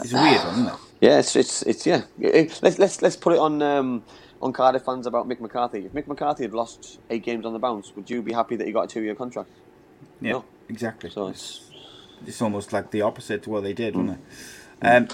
[0.00, 0.72] It's weird isn't it?
[1.00, 2.02] yeah, it's it's, it's yeah.
[2.18, 4.02] It- let's let's let's put it on um,
[4.40, 5.84] on Cardiff fans about Mick McCarthy.
[5.86, 8.66] If Mick McCarthy had lost eight games on the bounce, would you be happy that
[8.66, 9.50] he got a two year contract?
[10.20, 10.44] Yeah, No.
[10.68, 11.10] exactly.
[11.10, 11.70] So it's
[12.26, 14.18] it's almost like the opposite to what they did, wasn't
[14.82, 14.86] it?
[14.86, 15.08] Um,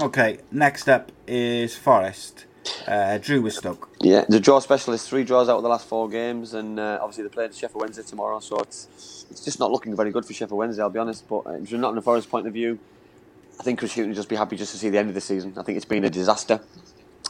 [0.00, 2.44] okay, next up is Forest.
[2.86, 3.90] Uh, Drew was stuck.
[4.00, 7.24] yeah, the draw specialist, three draws out of the last four games, and uh, obviously
[7.24, 10.58] they played Sheffield Wednesday tomorrow, so it's it's just not looking very good for Sheffield
[10.58, 10.82] Wednesday.
[10.82, 12.80] I'll be honest, but uh, from Nottingham Forest point of view,
[13.60, 15.20] I think Chris Hughton would just be happy just to see the end of the
[15.22, 15.54] season.
[15.58, 16.60] I think it's been a disaster.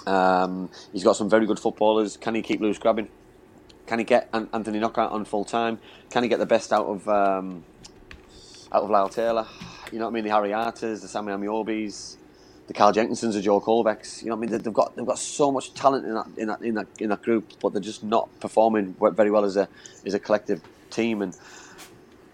[0.07, 2.17] Um, he's got some very good footballers.
[2.17, 3.11] Can he keep Lewis Grabban?
[3.87, 5.81] Can he get An- Anthony Knockaert on full time?
[6.11, 7.67] Can he get the best out of um,
[8.73, 9.47] out of Lyle Taylor?
[9.93, 10.25] You know what I mean?
[10.25, 12.19] The Harry Arters, the Sammy Ameobis,
[12.69, 14.23] the Carl Jenkinsons, the Joe Colbecks.
[14.23, 14.51] You know what I mean?
[14.53, 17.09] They- They've got they've got so much talent in that in that in that in
[17.11, 19.69] that group, but they're just not performing very well as a
[20.07, 20.61] as a collective
[20.91, 21.23] team.
[21.23, 21.37] And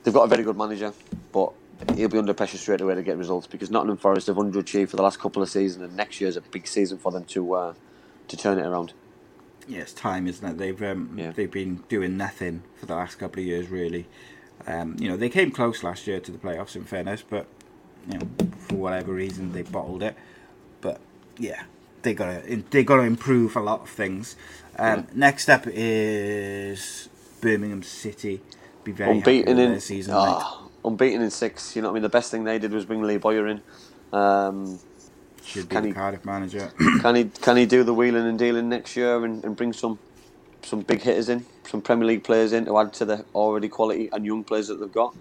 [0.05, 0.93] they've got a very good manager,
[1.33, 1.53] but
[1.95, 4.97] he'll be under pressure straight away to get results because Nottingham Forest have underachieved for
[4.97, 7.75] the last couple of seasons, and next year's a big season for them to uh,
[8.29, 8.93] to turn it around.
[9.67, 10.59] Yeah, it's time, isn't it?
[10.59, 11.33] They've um, Yeah.
[11.33, 14.07] they've been doing nothing for the last couple of years, really.
[14.67, 17.47] Um, you know, they came close last year to the playoffs, in fairness, but
[18.09, 18.29] you know,
[18.69, 20.17] for whatever reason, they bottled it.
[20.81, 21.01] But
[21.39, 21.65] yeah,
[22.03, 24.37] they gotta they gotta improve a lot of things.
[24.79, 27.09] Um, Next up is
[27.41, 28.41] Birmingham City.
[28.85, 30.15] Be very unbeaten in season.
[30.17, 31.77] ah, unbeaten in six.
[31.77, 32.03] You know what I mean?
[32.03, 33.63] The best thing they did was bring Lee Bowyer in.
[34.13, 34.81] Um.
[35.45, 36.73] Should be can the he- Cardiff manager.
[37.01, 39.99] can he can he do the wheeling and dealing next year and, and bring some
[40.63, 44.09] some big hitters in, some Premier League players in to add to the already quality
[44.13, 45.15] and young players that they've got?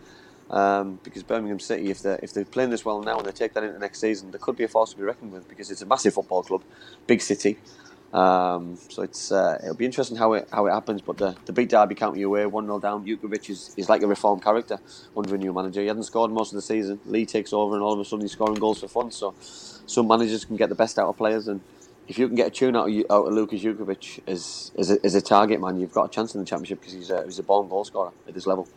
[0.50, 3.54] Um, because Birmingham City, if they if they're playing this well now and they take
[3.54, 5.82] that into next season, there could be a force to be reckoned with because it's
[5.82, 6.64] a massive football club,
[7.06, 7.58] big city.
[8.14, 11.02] Um, so it's uh, it'll be interesting how it how it happens.
[11.02, 13.06] But the, the beat Derby County away, one 0 down.
[13.06, 14.80] Jutkiewicz is, is like a reformed character
[15.16, 15.82] under a new manager.
[15.82, 17.02] He hadn't scored most of the season.
[17.06, 19.12] Lee takes over, and all of a sudden he's scoring goals for fun.
[19.12, 21.60] So some managers can get the best out of players, and
[22.08, 25.06] if you can get a tune out of, out of Lukas Jutkiewicz as, as, a,
[25.06, 27.40] as a target man, you've got a chance in the championship because he's a, he's
[27.40, 28.68] a born goal scorer at this level.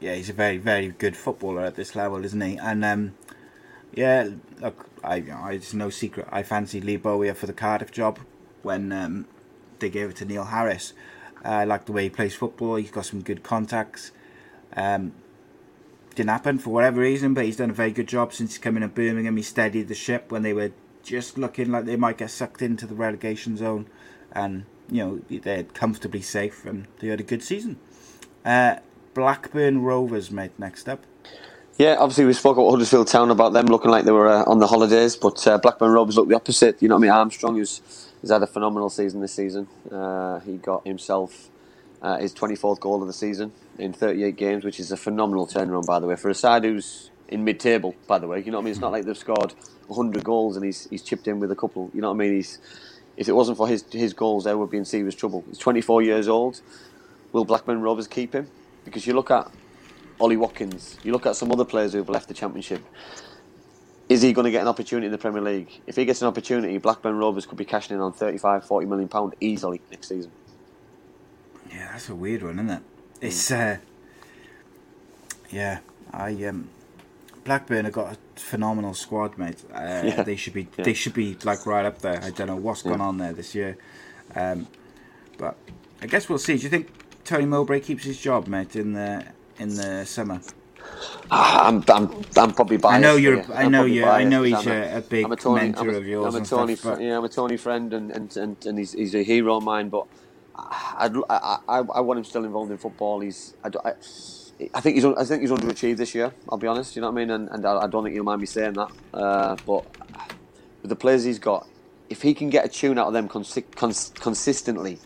[0.00, 2.56] Yeah, he's a very, very good footballer at this level, isn't he?
[2.56, 3.14] And um,
[3.92, 4.28] yeah,
[4.60, 6.26] look, I, I, it's no secret.
[6.32, 8.18] I fancied Lee Bowyer for the Cardiff job
[8.62, 9.26] when um,
[9.78, 10.94] they gave it to Neil Harris.
[11.44, 12.76] I like the way he plays football.
[12.76, 14.12] He's got some good contacts.
[14.74, 15.12] Um,
[16.14, 18.94] didn't happen for whatever reason, but he's done a very good job since in at
[18.94, 19.36] Birmingham.
[19.36, 20.72] He steadied the ship when they were
[21.02, 23.86] just looking like they might get sucked into the relegation zone,
[24.32, 27.78] and you know they're comfortably safe and they had a good season.
[28.44, 28.76] Uh,
[29.14, 30.52] Blackburn Rovers, mate.
[30.58, 31.04] Next up,
[31.78, 34.60] Yeah, obviously we spoke about Huddersfield Town about them looking like they were uh, on
[34.60, 36.80] the holidays, but uh, Blackburn Rovers look the opposite.
[36.82, 37.10] You know what I mean?
[37.10, 39.68] Armstrong, has had a phenomenal season this season.
[39.90, 41.50] Uh, he got himself
[42.02, 45.86] uh, his 24th goal of the season in 38 games, which is a phenomenal turnaround,
[45.86, 47.94] by the way, for a side who's in mid-table.
[48.06, 48.72] By the way, you know what I mean?
[48.72, 49.54] It's not like they've scored
[49.88, 51.90] 100 goals and he's he's chipped in with a couple.
[51.94, 52.34] You know what I mean?
[52.34, 52.58] He's
[53.16, 55.44] if it wasn't for his his goals, they would be in serious trouble.
[55.48, 56.60] He's 24 years old.
[57.32, 58.48] Will Blackburn Rovers keep him?
[58.84, 59.50] Because you look at
[60.18, 62.82] Ollie Watkins, you look at some other players who've left the Championship.
[64.08, 65.80] Is he going to get an opportunity in the Premier League?
[65.86, 69.08] If he gets an opportunity, Blackburn Rovers could be cashing in on 35, 40 million
[69.08, 70.32] pound easily next season.
[71.70, 72.82] yeah, that's a weird one, isn't it?
[73.20, 73.76] It's uh,
[75.50, 75.78] yeah,
[76.12, 76.68] I um,
[77.44, 79.62] Blackburn have got a phenomenal squad, mate.
[79.72, 80.22] Uh, Yeah.
[80.22, 80.84] They should be Yeah.
[80.84, 82.20] they should be like right up there.
[82.22, 82.92] I don't know what's Yeah.
[82.92, 83.76] gone on there this year,
[84.34, 84.66] um,
[85.38, 85.56] but
[86.02, 86.56] I guess we'll see.
[86.56, 86.88] Do you think
[87.30, 89.24] Tony Mowbray keeps his job, mate, in the
[89.60, 90.40] in the summer?
[91.30, 92.96] Ah, I'm, I'm, I'm probably biased.
[92.96, 93.44] I know you're-.
[93.54, 95.98] I know you- I know he's a- a big I'm a Tony, mentor I'm a,
[95.98, 98.66] of yours I'm a Tony, stuff, but- yeah, I'm a Tony friend, and, and, and,
[98.66, 99.90] and he's, he's a hero of mine.
[99.90, 100.08] But
[100.56, 103.20] I'd, I, I, I want him still involved in football.
[103.20, 103.92] He's, I, I,
[104.74, 106.32] I think he's, I think he's underachieved this year.
[106.48, 106.96] I'll be honest.
[106.96, 107.30] You know what I mean?
[107.30, 108.90] And, and I, I don't think you'll mind me saying that.
[109.14, 109.84] Uh, but
[110.82, 111.68] with the players he's got,
[112.08, 114.98] if he can get a tune out of them consi- cons- consistently,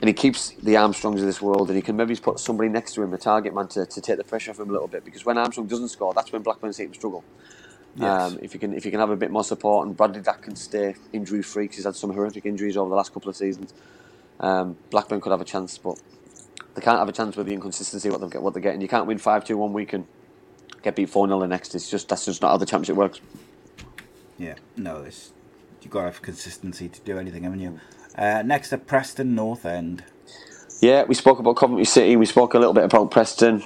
[0.00, 2.94] and he keeps the Armstrongs of this world, and he can maybe put somebody next
[2.94, 5.04] to him, a target man, to, to take the pressure off him a little bit.
[5.04, 7.24] Because when Armstrong doesn't score, that's when Blackburn seem to struggle.
[7.96, 8.32] Yes.
[8.32, 10.42] Um, if you can, if you can have a bit more support, and Bradley Dack
[10.42, 13.36] can stay injury free, 'cause he's had some horrific injuries over the last couple of
[13.36, 13.74] seasons.
[14.38, 15.98] Um, Blackburn could have a chance, but
[16.74, 18.80] they can't have a chance with the inconsistency what they've what they're getting.
[18.80, 20.06] You can't win five two one week and
[20.82, 21.74] get beat four 0 the next.
[21.74, 23.20] It's just that's just not how the championship works.
[24.38, 25.32] Yeah, no, it's
[25.82, 27.80] you've got to have consistency to do anything, haven't you?
[28.18, 30.02] Uh, next up, Preston North End.
[30.80, 32.16] Yeah, we spoke about Coventry City.
[32.16, 33.62] We spoke a little bit about Preston.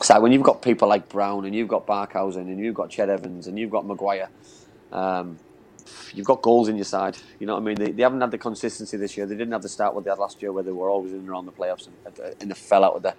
[0.00, 3.08] So when you've got people like Brown and you've got Barkhuizen and you've got Ched
[3.08, 4.28] Evans and you've got Maguire,
[4.92, 5.36] um,
[6.14, 7.16] you've got goals in your side.
[7.40, 7.74] You know what I mean?
[7.74, 9.26] They, they haven't had the consistency this year.
[9.26, 11.18] They didn't have the start what they had last year, where they were always in
[11.18, 13.14] and around the playoffs and, and they fell out of the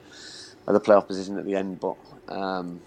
[0.65, 1.81] of the playoff position at the end.
[1.81, 1.97] But
[2.29, 2.79] um,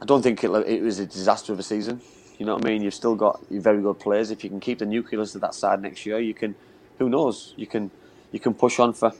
[0.00, 2.00] I don't think it, it was a disaster of a season.
[2.42, 2.82] You know what I mean?
[2.82, 4.32] You've still got very good players.
[4.32, 6.56] If you can keep the nucleus of that side next year, you can.
[6.98, 7.54] Who knows?
[7.56, 7.92] You can
[8.32, 9.12] you can push on for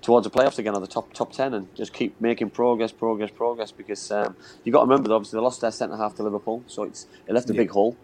[0.00, 3.30] towards the playoffs again, or the top top ten, and just keep making progress, progress,
[3.30, 3.70] progress.
[3.70, 6.84] Because um, you got to remember, obviously, they lost their centre half to Liverpool, so
[6.84, 7.98] it's it left a big hole.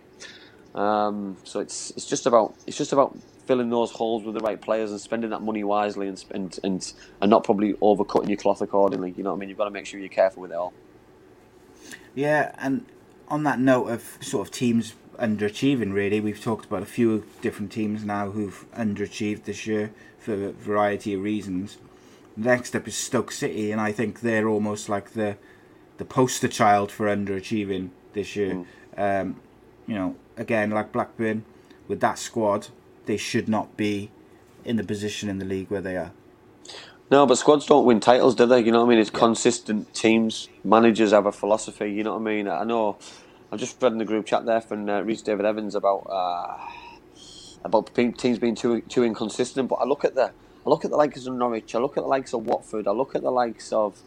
[0.74, 3.16] Um, so it's it's just about it's just about
[3.46, 6.92] filling those holes with the right players and spending that money wisely and and and,
[7.22, 9.14] and not probably overcutting your cloth accordingly.
[9.16, 9.48] You know what I mean?
[9.48, 10.74] You've got to make sure you're careful with it all.
[12.14, 12.84] Yeah, and
[13.28, 17.72] on that note of sort of teams underachieving, really, we've talked about a few different
[17.72, 21.78] teams now who've underachieved this year for a variety of reasons.
[22.36, 25.36] Next up is Stoke City, and I think they're almost like the
[25.96, 28.66] the poster child for underachieving this year.
[28.96, 29.40] Um,
[29.86, 31.44] you know, again, like Blackburn,
[31.88, 32.68] with that squad,
[33.06, 34.10] they should not be
[34.64, 36.12] in the position in the league where they are.
[37.10, 38.60] No, but squads don't win titles, do they?
[38.60, 38.98] You know what I mean?
[38.98, 40.50] It's consistent teams.
[40.64, 41.92] Managers have a philosophy.
[41.92, 42.48] You know what I mean?
[42.48, 42.98] I know.
[43.52, 46.58] I've just read in the group chat there from uh, Reece David Evans about uh,
[47.64, 49.68] about teams being too too inconsistent.
[49.68, 50.32] But I look at the
[50.66, 51.74] I look at the likes of Norwich.
[51.76, 52.88] I look at the likes of Watford.
[52.88, 54.02] I look at the likes of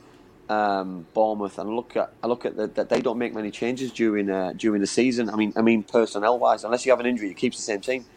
[0.50, 3.52] um, Bournemouth, and I look at I look at the, that they don't make many
[3.52, 5.30] changes during uh, during the season.
[5.30, 7.82] I mean, I mean personnel wise, unless you have an injury, it keeps the same
[7.82, 8.08] team.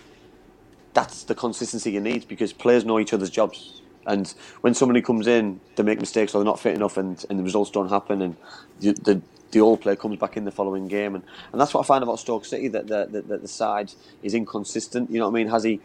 [0.95, 3.82] That's the consistency you need because players know each other's jobs.
[4.07, 4.33] And
[4.63, 7.45] when somebody comes in, they make mistakes or they're not fit enough, and, and the
[7.45, 8.37] results don't happen, and
[8.81, 9.23] the, the
[9.53, 12.03] the old player comes back in the following game, and, and that's what I find
[12.03, 13.93] about Stoke City that the, that the side
[14.23, 15.11] is inconsistent.
[15.11, 15.49] You know what I mean?
[15.49, 15.83] Has he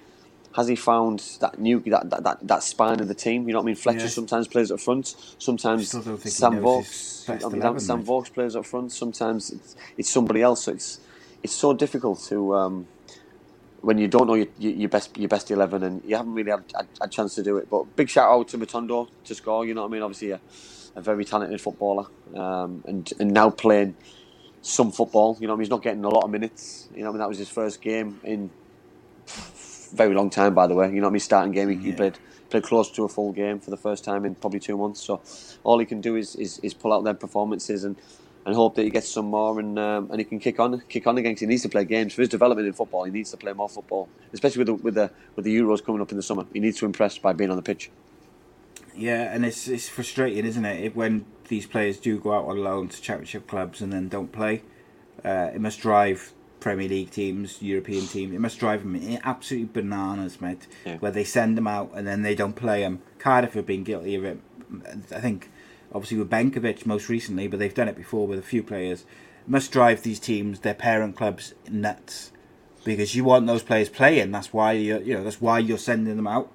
[0.55, 3.47] has he found that new that, that, that, that spine of the team?
[3.47, 3.75] You know what I mean?
[3.75, 4.07] Fletcher Yeah.
[4.09, 7.29] sometimes plays up front, sometimes Still don't think he Sam Vokes.
[7.45, 8.03] I mean, 11, Sam.
[8.03, 8.91] Vokes plays up front.
[8.91, 10.65] Sometimes it's, it's somebody else.
[10.65, 10.99] So it's
[11.43, 12.55] it's so difficult to.
[12.55, 12.87] Um,
[13.81, 16.63] when you don't know your, your best your best eleven and you haven't really had
[17.01, 17.69] a chance to do it.
[17.69, 19.65] But big shout out to Matondo to score.
[19.65, 20.01] You know what I mean?
[20.01, 20.39] Obviously a,
[20.95, 23.95] a very talented footballer um, and and now playing
[24.61, 25.37] some football.
[25.39, 25.65] You know, what I mean?
[25.65, 26.89] he's not getting a lot of minutes.
[26.93, 28.49] You know, what I mean that was his first game in
[29.93, 30.87] very long time, by the way.
[30.87, 32.17] You know, what I mean starting game he, he played
[32.49, 35.01] played close to a full game for the first time in probably two months.
[35.01, 35.21] So
[35.63, 37.95] all he can do is is, is pull out their performances and.
[38.47, 41.05] And hope that he gets some more, and um, and he can kick on, kick
[41.05, 41.35] on again.
[41.35, 43.03] he needs to play games for his development in football.
[43.03, 46.01] He needs to play more football, especially with the with the with the Euros coming
[46.01, 46.45] up in the summer.
[46.53, 47.91] He needs to impress by being on the pitch.
[48.95, 50.81] Yeah, and it's it's frustrating, isn't it?
[50.85, 54.31] If, when these players do go out on loan to championship clubs and then don't
[54.31, 54.63] play,
[55.25, 58.33] uh, it must drive Premier League teams, European teams.
[58.33, 60.67] It must drive them absolutely bananas, mate.
[60.85, 60.97] Yeah.
[60.97, 63.01] Where they send them out and then they don't play them.
[63.19, 64.39] Cardiff have been guilty of it.
[65.15, 65.49] I think,
[65.93, 69.05] obviously with Benkovic most recently, but they've done it before with a few players.
[69.47, 72.31] Must drive these teams, their parent clubs, nuts
[72.87, 74.31] because you want those players playing.
[74.31, 76.51] That's why you you know that's why you're sending them out.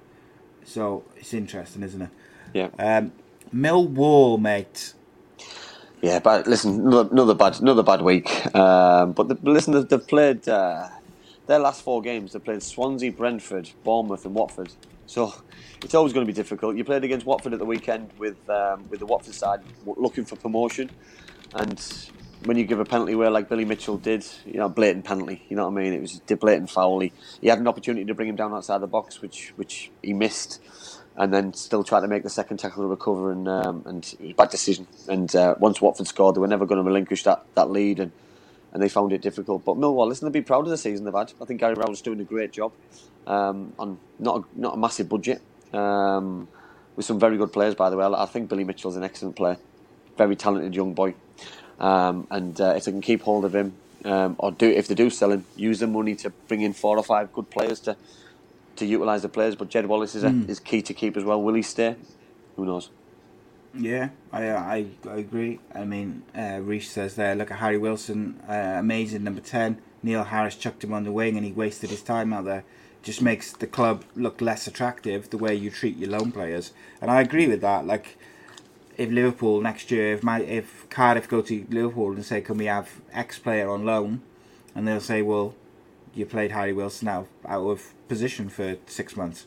[0.65, 2.09] So it's interesting, isn't it?
[2.53, 3.11] Yeah, Um,
[3.53, 4.93] Millwall, mate.
[6.01, 6.19] yeah.
[6.19, 8.29] But listen, another, bad another bad week.
[8.55, 10.89] Um, but the, listen, they've, they've played uh,
[11.47, 12.33] their last four games.
[12.33, 14.71] They played Swansea, Brentford, Bournemouth, and Watford.
[15.13, 15.31] So
[15.83, 16.75] it's always going to be difficult.
[16.75, 20.37] You played against Watford at the weekend with um, with the Watford side looking for
[20.37, 20.89] promotion,
[21.53, 21.79] and
[22.45, 25.43] when you give a penalty away like Billy Mitchell did, you know, blatant penalty.
[25.49, 25.93] You know what I mean?
[25.93, 26.99] It was a blatant foul.
[26.99, 27.11] He,
[27.43, 30.59] had an opportunity to bring him down outside the box, which which he missed,
[31.15, 34.33] and then still tried to make the second tackle to recover, and um, and a
[34.33, 34.87] bad decision.
[35.07, 38.11] And uh, once Watford scored, they were never going to relinquish that, that lead, and
[38.73, 39.63] and they found it difficult.
[39.63, 41.33] But Millwall, listen, they'll be proud of the season they've had.
[41.39, 42.71] I think Gary Rowett's doing a great job
[43.27, 45.41] um, on not a, not a massive budget.
[45.73, 46.47] Um,
[46.95, 48.05] with some very good players, by the way.
[48.05, 49.57] I think Billy Mitchell's an excellent player,
[50.17, 51.15] very talented young boy.
[51.79, 53.73] Um, and uh, if they can keep hold of him,
[54.05, 56.97] um, or do if they do sell him, use the money to bring in four
[56.97, 57.95] or five good players to
[58.75, 59.55] to utilise the players.
[59.55, 61.41] But Jed Wallace is a, is key to keep as well.
[61.41, 61.95] Will he stay?
[62.55, 62.89] Who knows?
[63.73, 65.59] Yeah, I I, I agree.
[65.73, 69.81] I mean, uh, Reece says there, look at Harry Wilson, uh, amazing number 10.
[70.03, 72.65] Neil Harris chucked him on the wing and he wasted his time out there.
[73.03, 76.71] Just makes the club look less attractive the way you treat your loan players.
[77.01, 77.85] And I agree with that.
[77.85, 78.17] Like,
[78.97, 82.65] if Liverpool next year, if my if Cardiff go to Liverpool and say, can we
[82.65, 84.21] have X player on loan?
[84.73, 85.53] And they'll say, well,
[86.15, 89.45] you played Harry Wilson out, out of position for six months.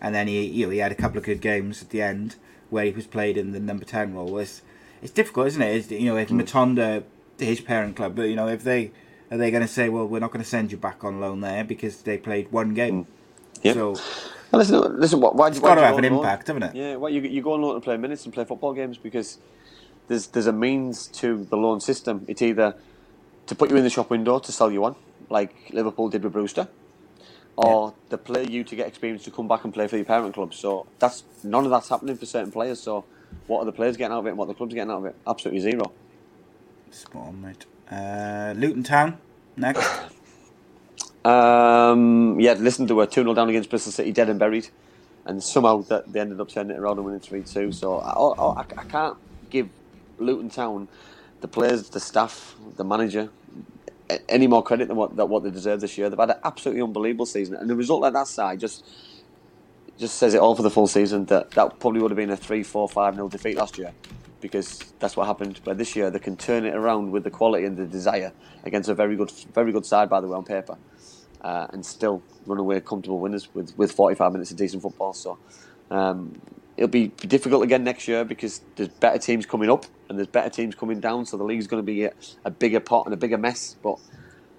[0.00, 2.36] and then he you know he had a couple of good games at the end
[2.70, 4.38] where he was played in the number ten role.
[4.38, 4.62] It's
[5.02, 5.76] it's difficult, isn't it?
[5.76, 6.42] It's, you know, if mm.
[6.42, 7.04] Matondo,
[7.38, 8.90] his parent club, but you know if they
[9.30, 11.40] are they going to say, well, we're not going to send you back on loan
[11.40, 13.04] there because they played one game?
[13.04, 13.06] Mm.
[13.62, 13.72] Yeah.
[13.74, 13.92] So
[14.52, 15.20] Well, listen, listen.
[15.20, 16.20] Why, why, It's why gotta you have an on loan?
[16.20, 16.74] impact, haven't it?
[16.74, 16.96] Yeah.
[16.96, 19.38] Well, you you go on loan to play minutes and play football games because
[20.08, 22.24] there's there's a means to the loan system.
[22.28, 22.74] It's either
[23.46, 24.96] to put you in the shop window to sell you on,
[25.30, 26.68] like Liverpool did with Brewster,
[27.56, 30.34] or to play you to get experience to come back and play for your parent
[30.34, 30.54] club.
[30.54, 32.80] So that's none of that's happening for certain players.
[32.80, 33.04] So
[33.46, 34.30] what are the players getting out of it?
[34.30, 35.16] and What are the clubs getting out of it?
[35.26, 35.92] Absolutely zero.
[36.90, 37.66] spot on, mate.
[37.90, 39.18] Uh, Luton Town
[39.56, 39.86] next.
[41.24, 44.68] Um, yeah, listen to a 2 0 down against Bristol City, dead and buried.
[45.24, 47.72] And somehow they ended up turning it around and winning 3 2.
[47.72, 49.16] So I, I, I can't
[49.50, 49.68] give
[50.18, 50.88] Luton Town,
[51.40, 53.30] the players, the staff, the manager,
[54.28, 56.08] any more credit than what, what they deserve this year.
[56.08, 57.56] They've had an absolutely unbelievable season.
[57.56, 58.84] And the result like that side just
[59.98, 62.36] just says it all for the full season that that probably would have been a
[62.36, 63.92] 3 4 5 0 defeat last year
[64.40, 65.60] because that's what happened.
[65.64, 68.32] But this year they can turn it around with the quality and the desire
[68.64, 70.76] against a very good very good side, by the way, on paper
[71.42, 75.12] uh, and still run away comfortable winners with, with 45 minutes of decent football.
[75.12, 75.38] So
[75.90, 76.40] um,
[76.76, 80.50] it'll be difficult again next year because there's better teams coming up and there's better
[80.50, 81.26] teams coming down.
[81.26, 82.12] So the league's going to be a,
[82.44, 83.76] a bigger pot and a bigger mess.
[83.82, 83.98] But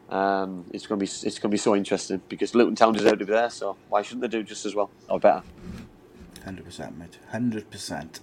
[0.10, 3.20] um, it's going to be it's going to be so interesting because Luton Town deserve
[3.20, 3.50] to be there.
[3.50, 5.44] So why shouldn't they do just as well or better?
[6.44, 7.20] Hundred percent, mate.
[7.32, 8.22] Hundred percent.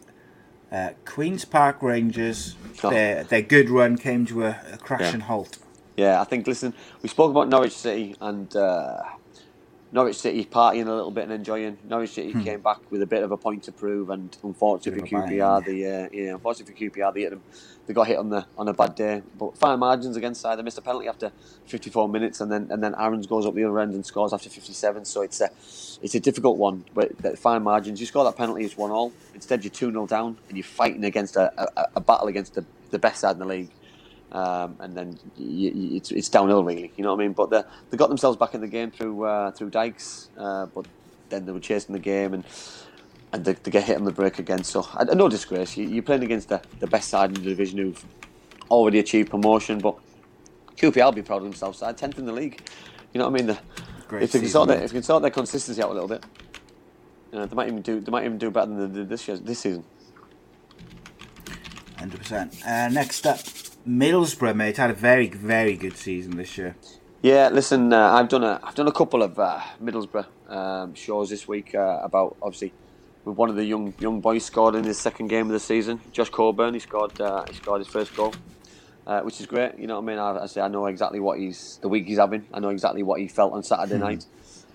[0.72, 2.56] Uh, Queens Park Rangers.
[2.82, 2.90] Oh.
[2.90, 5.26] Their their good run came to a, a crashing Yeah.
[5.26, 5.58] halt.
[5.96, 6.46] Yeah, I think.
[6.46, 9.02] Listen, we spoke about Norwich City and uh,
[9.96, 11.78] Norwich City partying a little bit and enjoying.
[11.88, 15.16] Norwich City came back with a bit of a point to prove, and unfortunately for
[15.22, 15.32] Hmm.
[15.32, 17.40] QPR, the uh, yeah, unfortunately for QPR, they hit them.
[17.86, 20.58] They got hit on the on a bad day, but fine margins against side.
[20.58, 21.32] They missed a penalty after
[21.64, 24.50] 54 minutes, and then and then Aaron's goes up the other end and scores after
[24.50, 25.06] 57.
[25.06, 25.48] So it's a
[26.02, 27.98] it's a difficult one, but fine margins.
[27.98, 29.14] You score that penalty, it's one all.
[29.34, 32.66] Instead, you're two 0 down, and you're fighting against a, a, a battle against the,
[32.90, 33.70] the best side in the league
[34.32, 36.92] um, and then y y it's, it's downhill really.
[36.96, 37.32] You know what I mean?
[37.32, 40.86] But they they got themselves back in the game through uh, through Dykes, uh, but
[41.28, 42.44] then they were chasing the game and
[43.32, 44.64] and they, they get hit on the break again.
[44.64, 45.76] So uh, no disgrace.
[45.76, 48.04] You, you're playing against the, the best side in the division who've
[48.70, 49.96] already achieved promotion, but
[50.76, 51.78] QPR will be proud of themselves.
[51.78, 52.60] Side tenth in the league.
[53.12, 53.46] You know what I mean?
[53.46, 53.58] The,
[54.08, 56.08] Great if they can sort their, if they can sort their consistency out a little
[56.08, 56.24] bit,
[57.32, 59.36] uh, they might even do they might even do better than they did this year
[59.36, 59.84] this season.
[61.98, 62.54] Hundred percent.
[62.64, 63.40] Uh, next up,
[63.86, 66.74] Middlesbrough, mate, had a very very good season this year.
[67.22, 71.30] Yeah, listen, uh, I've done a I've done a couple of uh, Middlesbrough um, shows
[71.30, 72.72] this week uh, about obviously
[73.24, 76.00] with one of the young young boys scored in his second game of the season,
[76.10, 76.74] Josh Coburn.
[76.74, 78.34] He scored uh, he scored his first goal,
[79.06, 79.78] uh, which is great.
[79.78, 80.18] You know what I mean?
[80.18, 82.44] I, I say I know exactly what he's the week he's having.
[82.52, 84.26] I know exactly what he felt on Saturday night.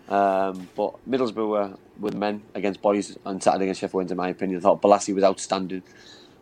[0.07, 4.29] Um, but Middlesbrough were with men against boys on Saturday against Sheffield Wednesday, in my
[4.29, 4.59] opinion.
[4.59, 5.83] I thought Bolasie was outstanding.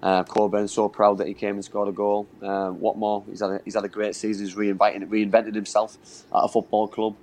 [0.02, 2.28] Uh, Coburn so proud that he came and scored a goal.
[2.42, 3.24] Uh, what more?
[3.30, 4.46] He's had a, he's had a great season.
[4.46, 5.98] He's reinvented reinvented himself
[6.34, 7.16] at a football club.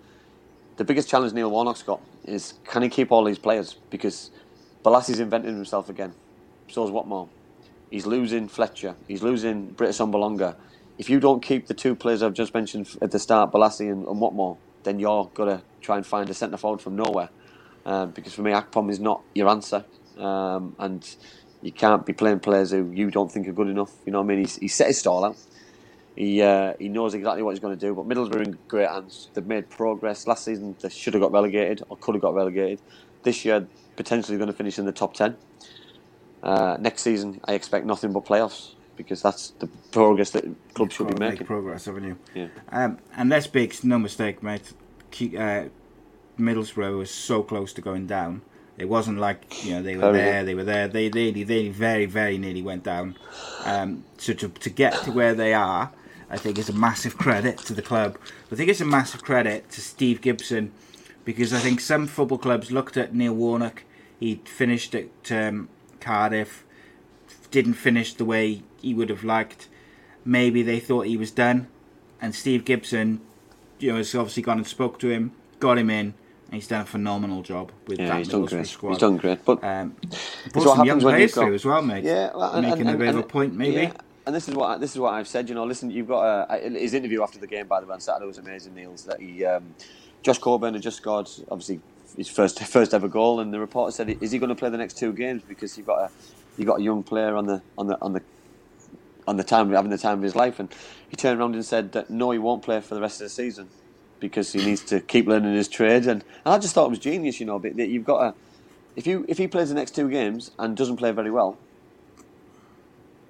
[0.76, 3.76] The biggest challenge Neil Warnock's got is can he keep all these players?
[3.88, 4.30] Because
[4.84, 6.14] Bolasie's invented himself again.
[6.68, 7.30] So's Watmore.
[7.90, 8.96] He's losing Fletcher.
[9.08, 10.56] He's losing Britt Assombalonga.
[10.98, 14.06] If you don't keep the two players I've just mentioned at the start, Balassi and,
[14.06, 17.30] and Watmore, then you're gonna try and find a centre forward from nowhere.
[17.86, 19.84] Um, because for me, Akpom is not your answer,
[20.18, 21.08] um, and
[21.62, 23.92] you can't be playing players who you don't think are good enough.
[24.04, 24.38] You know what I mean?
[24.40, 25.36] He's, he set his stall out.
[26.14, 27.94] He uh, he knows exactly what he's going to do.
[27.94, 29.28] But Middlesbrough are in great hands.
[29.34, 30.26] They've made progress.
[30.26, 32.80] Last season they should have got relegated or could have got relegated.
[33.22, 35.36] This year potentially going to finish in the top ten.
[36.42, 40.44] Uh, next season I expect nothing but playoffs because that's the progress that
[40.74, 41.46] clubs should be making.
[41.46, 42.18] progress, haven't you?
[42.34, 42.48] Yeah.
[42.70, 44.72] Um, and let's be no mistake, mate.
[45.38, 45.64] Uh,
[46.38, 48.42] Middlesbrough was so close to going down.
[48.78, 50.88] It wasn't like you know they were there, they were there.
[50.88, 53.16] They they they very very nearly went down.
[53.64, 55.92] Um, so to to get to where they are,
[56.28, 58.18] I think is a massive credit to the club.
[58.52, 60.72] I think it's a massive credit to Steve Gibson
[61.24, 63.82] because I think some football clubs looked at Neil Warnock.
[64.20, 65.68] He finished at um,
[66.00, 66.64] Cardiff,
[67.50, 69.68] didn't finish the way he would have liked.
[70.24, 71.68] Maybe they thought he was done,
[72.20, 73.20] and Steve Gibson,
[73.78, 76.14] you know, has obviously gone and spoke to him, got him in,
[76.52, 78.66] he's done a phenomenal job with Yeah, that he's done great.
[78.66, 78.90] squad.
[78.90, 79.44] He's done great.
[79.44, 82.04] But Um, It's what happens when players you've got- as well, mate.
[82.04, 83.82] Yeah, well, and, making and, a bit of a point, maybe.
[83.82, 83.92] Yeah,
[84.26, 85.48] and this is what this is what I've said.
[85.48, 88.00] You know, listen, you've got a, his interview after the game by the way on
[88.00, 88.74] Saturday was amazing.
[88.74, 89.74] Niels that he, um,
[90.22, 91.80] Josh Coburn had just scored obviously
[92.16, 94.78] his first first ever goal, and the reporter said, "Is he going to play the
[94.78, 96.10] next two games because you've got a
[96.56, 98.22] you got a young player on the on the on the
[99.28, 100.68] on the time having the time of his life?" And
[101.08, 103.30] he turned around and said that no, he won't play for the rest of the
[103.30, 103.68] season
[104.20, 106.06] because he needs to keep learning his trade.
[106.06, 107.40] And, and I just thought it was genius.
[107.40, 108.34] You know, that that you've got a
[108.96, 111.58] if you if he plays the next two games and doesn't play very well,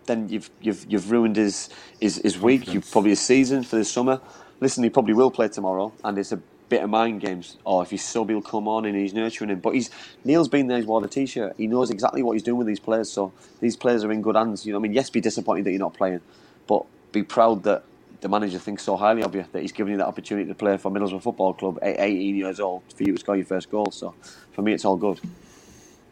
[0.07, 1.69] then you've you've you've ruined his
[2.01, 4.21] his, his week, you've probably his season for the summer.
[4.61, 7.57] listen, he probably will play tomorrow, and it's a bit of mind games.
[7.65, 9.61] Or if he's sub, he'll come on and he's nurturing him.
[9.61, 9.91] But he's
[10.25, 10.79] Neil's been there.
[10.79, 11.55] He's worn t-shirt.
[11.57, 13.11] He knows exactly what he's doing with these players.
[13.11, 14.65] So these players are in good hands.
[14.67, 16.21] You know, I mean, yes, be disappointed that you're not playing,
[16.67, 17.85] but be proud that
[18.27, 20.77] the manager thinks so highly of you that he's given you that opportunity to play
[20.79, 23.93] for Middlesbrough Football Club at 18 years old for you to score your first goal.
[23.93, 24.17] So
[24.51, 25.21] for me, it's all good.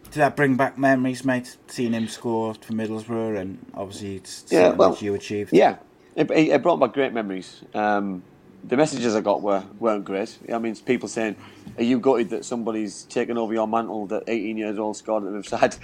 [0.05, 1.57] Did that bring back memories, mate?
[1.67, 5.53] Seeing him score for Middlesbrough and obviously it's Yeah, well, you achieved.
[5.53, 5.79] Yeah,
[6.15, 7.65] it, it brought back great memories.
[7.75, 8.23] Um,
[8.63, 10.39] the messages I got were weren't great.
[10.53, 11.35] I mean, people saying,
[11.77, 15.33] "Are you gutted that somebody's taken over your mantle that 18 years old scored at
[15.33, 15.77] the side?"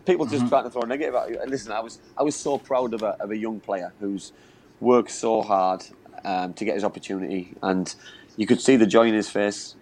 [0.06, 1.40] People just trying to throw a negative at you.
[1.46, 4.32] Listen, I was I was so proud of a of a young player who's
[4.80, 5.84] worked so hard
[6.24, 7.94] um, to get his opportunity, and
[8.36, 9.76] you could see the joy in his face.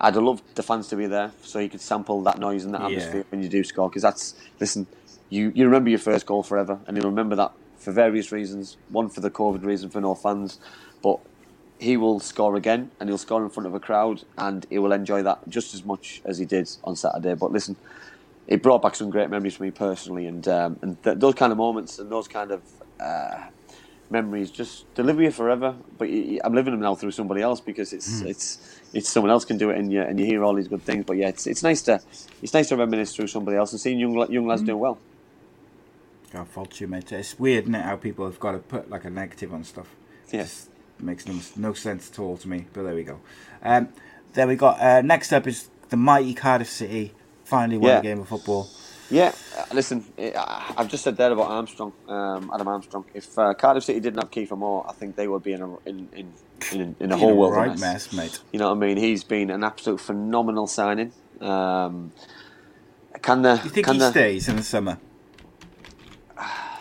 [0.00, 2.74] I'd have loved the fans to be there so you could sample that noise and
[2.74, 2.88] that Yeah.
[2.88, 3.88] atmosphere when you do score.
[3.88, 4.88] Because that's listen,
[5.30, 8.78] you you remember your first goal forever, and you'll remember that for various reasons.
[8.88, 10.58] One for the COVID reason for no fans,
[11.02, 11.18] but
[11.78, 14.92] he will score again, and he'll score in front of a crowd, and he will
[14.92, 17.34] enjoy that just as much as he did on Saturday.
[17.34, 17.78] But listen,
[18.46, 21.52] it brought back some great memories for me personally, and um, and th- those kind
[21.52, 22.64] of moments and those kind of
[23.00, 23.46] uh,
[24.10, 25.74] memories just deliver you forever.
[25.98, 26.08] But
[26.44, 29.70] I'm living them now through somebody else because it's it's it's someone else can do
[29.70, 31.04] it, and you and you hear all these good things.
[31.06, 32.00] But yeah, it's it's nice to
[32.42, 34.98] it's nice to reminisce through somebody else and seeing young young lads doing well.
[36.32, 37.12] God, fault you, mate.
[37.12, 39.88] It's weird, isn't it, how people have got to put like a negative on stuff.
[40.32, 40.46] Yeah.
[40.98, 43.20] Makes no, no sense at all to me, but there we go.
[43.62, 43.90] Um,
[44.32, 44.68] there we go.
[44.68, 47.12] Uh, next up is the mighty Cardiff City.
[47.44, 47.98] Finally won Yeah.
[47.98, 48.68] a game of football.
[49.08, 50.30] Yeah, uh, listen, uh,
[50.76, 53.04] I've just said there about Armstrong, um, Adam Armstrong.
[53.14, 55.76] If uh, Cardiff City didn't have Kiefer Moore, I think they would be in a
[55.86, 56.34] in in
[56.72, 57.80] in, in a whole world right mess.
[57.80, 58.40] mess, mate.
[58.52, 58.96] You know what I mean?
[58.96, 61.12] He's been an absolute phenomenal signing.
[61.40, 62.12] Um,
[63.22, 64.98] can the You think can he the, stays in the summer?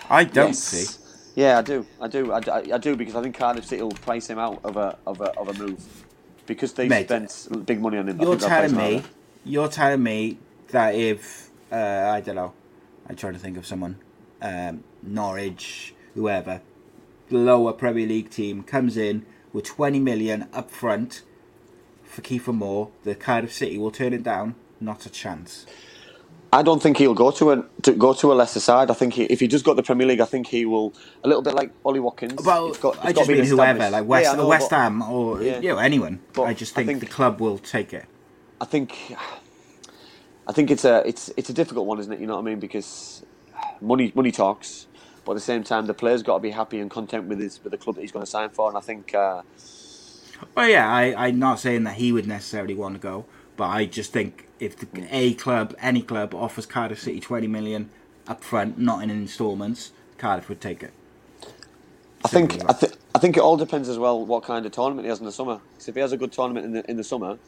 [0.09, 0.59] I don't Yes.
[0.63, 0.95] see.
[1.35, 1.87] Yeah, I do.
[1.99, 2.33] I do.
[2.33, 4.97] I, do- I do because I think Cardiff City will price him out of a
[5.05, 6.05] of a of a move
[6.47, 8.19] because they spent big money on him.
[8.19, 9.03] You're think they'll price telling me,
[9.43, 11.75] you're telling me that if uh,
[12.13, 12.53] I don't know,
[13.09, 13.97] I'm trying to think of someone,
[14.41, 16.61] um, Norwich, whoever,
[17.29, 21.23] the lower Premier League team comes in with 20 million up front
[22.03, 24.55] for Kiefer Moore, the Cardiff City will turn it down.
[24.79, 25.65] Not a chance.
[26.53, 28.89] I don't think he'll go to a to go to a lesser side.
[28.89, 30.93] I think he, if he just got the Premier League, I think he will
[31.23, 32.41] a little bit like Ollie Watkins.
[32.45, 35.01] Well, It's got- it's I just to mean whoever, like West, Yeah, know, West Ham
[35.01, 35.59] or Yeah.
[35.59, 36.19] you know anyone.
[36.33, 38.05] But I just I think, think- the club will take it.
[38.61, 38.93] I think
[40.47, 42.19] I think it's a it's it's a difficult one, isn't it?
[42.21, 42.59] You know what I mean?
[42.59, 43.23] Because
[43.81, 44.87] money money talks,
[45.25, 47.63] but at the same time, the player's got to be happy and content with his
[47.63, 48.69] with the club that he's going to sign for.
[48.69, 49.43] And I think uh,
[50.55, 53.27] Well, yeah, I, I'm not saying that he would necessarily want to go,
[53.57, 57.91] but I just think if the, a club, any club, offers Cardiff City 20 million
[58.27, 60.93] up front, not in instalments, Cardiff would take it.
[62.23, 65.05] I think I, th- I think it all depends as well what kind of tournament
[65.05, 65.61] he has in the summer.
[65.77, 67.39] 'Cause if he has a good tournament in the in the summer,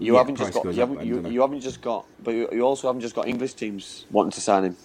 [0.00, 2.62] you Yeah, haven't just got you haven't, you, you haven't just got, but you, you
[2.62, 4.78] also haven't just got English teams wanting to sign him.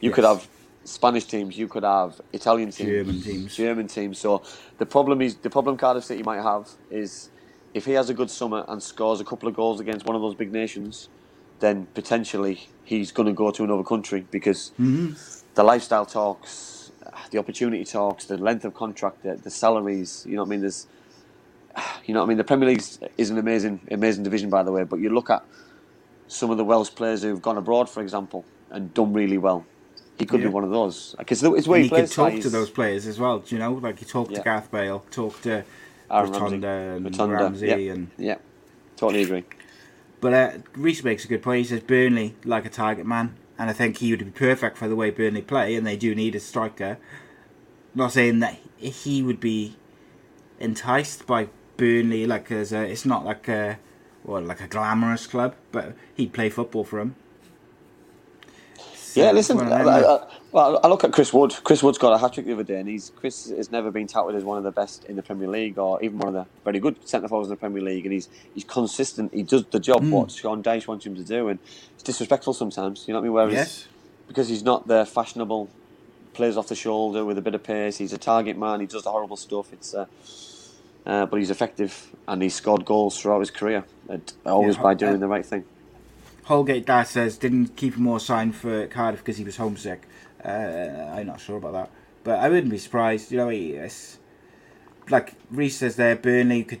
[0.00, 0.48] You could have
[0.84, 3.56] Spanish teams, you could have Italian teams, German teams.
[3.56, 4.20] German teams.
[4.20, 4.44] So
[4.78, 7.30] the problem is the problem Cardiff City might have is
[7.74, 10.22] if he has a good summer and scores a couple of goals against one of
[10.22, 11.10] those big nations,
[11.60, 15.14] then potentially he's going to go to another country because Mm-hmm.
[15.54, 16.90] the lifestyle talks,
[17.32, 20.24] the opportunity talks, the length of contract, the, the salaries.
[20.26, 20.60] You know what I mean?
[20.62, 20.86] There's,
[22.04, 22.38] you know what I mean.
[22.38, 22.82] The Premier League
[23.18, 24.84] is an amazing, amazing division, by the way.
[24.84, 25.44] But you look at
[26.28, 29.64] some of the Welsh players who've gone abroad, for example, and done really well.
[30.18, 30.46] He could Yeah.
[30.46, 32.70] be one of those because it's where And he, he could talk he's- to those
[32.70, 33.74] players as well, do you know?
[33.74, 35.62] Like he talked to Gareth Bale, talked to
[36.10, 37.18] Aaron Rotunda Ramsey.
[37.22, 37.92] and Ramsey, yeah.
[37.92, 38.36] and Yeah,
[38.96, 39.44] totally agree.
[40.20, 41.58] But uh, Reese makes a good point.
[41.58, 44.88] He says Burnley like a target man, and I think he would be perfect for
[44.88, 46.96] the way Burnley play, and they do need a striker.
[47.94, 49.76] not saying that he would be
[50.60, 53.78] enticed by Burnley, like as a, it's not like a
[54.24, 57.16] well, like a glamorous club, but he'd play football for him.
[58.94, 59.60] So Yeah, listen.
[59.60, 61.54] I, I, well, I look at Chris Wood.
[61.64, 64.06] Chris Wood's got a hat trick the other day, and he's Chris has never been
[64.08, 66.46] touted as one of the best in the Premier League, or even one of the
[66.64, 68.06] very good centre forwards in the Premier League.
[68.06, 69.34] And he's he's consistent.
[69.34, 70.10] He does the job Hmm.
[70.10, 71.60] what Sean Dyche wants him to do, and
[71.94, 73.06] it's disrespectful sometimes.
[73.08, 73.34] You know what I mean?
[73.34, 73.88] Whereas yes,
[74.28, 75.70] because he's not the fashionable,
[76.34, 77.98] plays off the shoulder with a bit of pace.
[77.98, 78.80] He's a target man.
[78.80, 79.72] He does the horrible stuff.
[79.72, 79.94] It's.
[79.94, 80.06] Uh,
[81.06, 84.90] uh, but he's effective, and he's scored goals throughout his career, and always Yeah, by
[84.92, 85.64] uh, doing the right thing.
[86.44, 90.06] Holgate Dad says didn't Kiefer Moore signed for Cardiff because he was homesick.
[90.44, 91.90] Uh, I'm not sure about that,
[92.24, 93.32] but I wouldn't be surprised.
[93.32, 94.18] You know, he, it's,
[95.08, 96.80] like Reese says there, Burnley could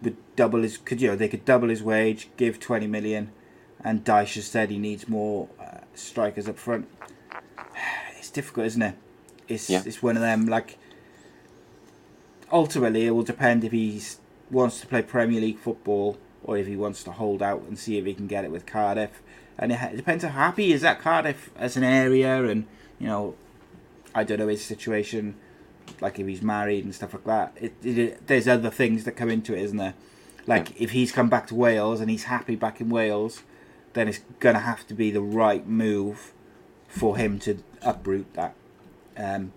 [0.00, 3.32] would double his could you know they could double his wage, give 20 million,
[3.84, 6.88] and Dyche has said he needs more uh, strikers up front.
[8.18, 8.94] It's difficult, isn't it?
[9.48, 9.82] It's Yeah.
[9.84, 10.78] it's one of them like.
[12.52, 14.00] Ultimately, it will depend if he
[14.50, 17.98] wants to play Premier League football or if he wants to hold out and see
[17.98, 19.22] if he can get it with Cardiff.
[19.58, 22.66] And it, it depends how happy is at Cardiff as an area, and
[22.98, 23.34] you know,
[24.14, 25.36] I don't know his situation,
[26.00, 27.56] like if he's married and stuff like that.
[27.60, 29.94] It, it, there's other things that come into it, isn't there?
[30.46, 33.42] Like if he's come back to Wales and he's happy back in Wales,
[33.92, 36.32] then it's gonna have to be the right move
[36.88, 38.54] for him to uproot that.
[39.16, 39.52] Um,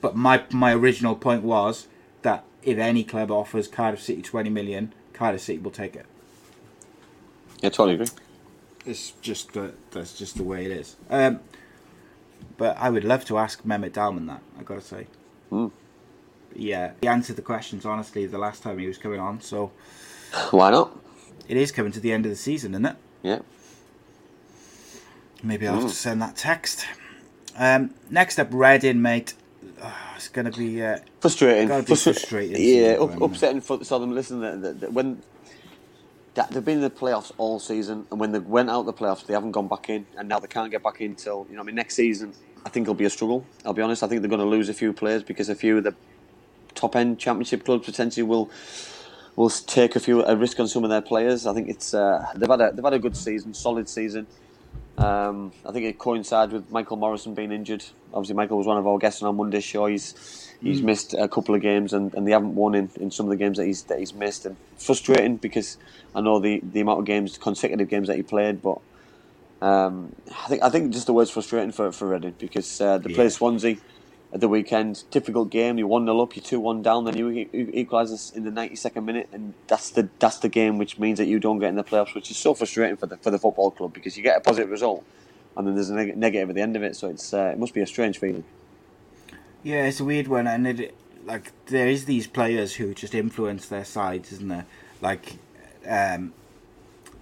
[0.00, 1.86] but my my original point was
[2.22, 6.06] that if any club offers Cardiff City twenty million, Cardiff City will take it.
[7.62, 8.06] Yeah, totally agree.
[8.86, 10.96] It's just the, that's just the way it is.
[11.10, 11.40] Um,
[12.56, 14.42] but I would love to ask Mehmet Dalman that.
[14.58, 15.06] I gotta say.
[15.50, 15.66] Hmm.
[16.54, 19.70] Yeah, he answered the questions honestly the last time he was coming on, so
[20.50, 20.96] Why not?
[21.48, 22.96] it is coming to the end of the season, isn't it?
[23.22, 23.38] Yeah.
[25.42, 26.86] Maybe I'll have to send that text.
[27.56, 29.34] Um, next up, Reading, mate.
[29.82, 30.82] Oh, it's gonna be.
[30.82, 31.68] Uh, Frustrating.
[31.68, 34.14] Be Frustra- frustrating, Yeah, up, upsetting for so them.
[34.14, 35.22] Listen, the, the, the, when
[36.34, 39.26] that, they've been in the playoffs all season, and when they went out the playoffs,
[39.26, 41.62] they haven't gone back in, and now they can't get back in till you know.
[41.62, 42.34] I mean, next season,
[42.66, 43.44] I think it'll be a struggle.
[43.64, 44.02] I'll be honest.
[44.02, 45.94] I think they're going to lose a few players because a few of the
[46.74, 48.50] top end championship clubs potentially will
[49.36, 51.46] will take a few a risk on some of their players.
[51.46, 54.26] I think it's uh, they've had a they've had a good season, solid season.
[54.98, 57.84] Um, I think it coincided with Michael Morrison being injured.
[58.12, 59.86] Obviously, Michael was one of our guests on our Monday show.
[59.86, 63.26] He's he's missed a couple of games, and, and they haven't won in, in some
[63.26, 64.44] of the games that he's that he's missed.
[64.44, 65.78] And frustrating because
[66.16, 68.80] I know the, the amount of games, consecutive games that he played, but
[69.62, 73.14] um, I think I think just the word's frustrating for for Reading because uh, they
[73.14, 73.76] play Swansea
[74.32, 75.04] at the weekend.
[75.10, 75.78] Difficult game.
[75.78, 79.04] You one 0 up, You're two one down, then you equalise in the ninety second
[79.04, 81.84] minute, and that's the that's the game which means that you don't get in the
[81.84, 84.40] playoffs, which is so frustrating for the for the football club because you get a
[84.40, 85.04] positive result,
[85.56, 86.96] and then there's a neg- negative at the end of it.
[86.96, 88.44] So it's uh, it must be a strange feeling.
[89.62, 93.68] Yeah, it's a weird one, and it like there is these players who just influence
[93.68, 94.66] their sides, isn't there?
[95.00, 95.36] Like
[95.88, 96.32] um,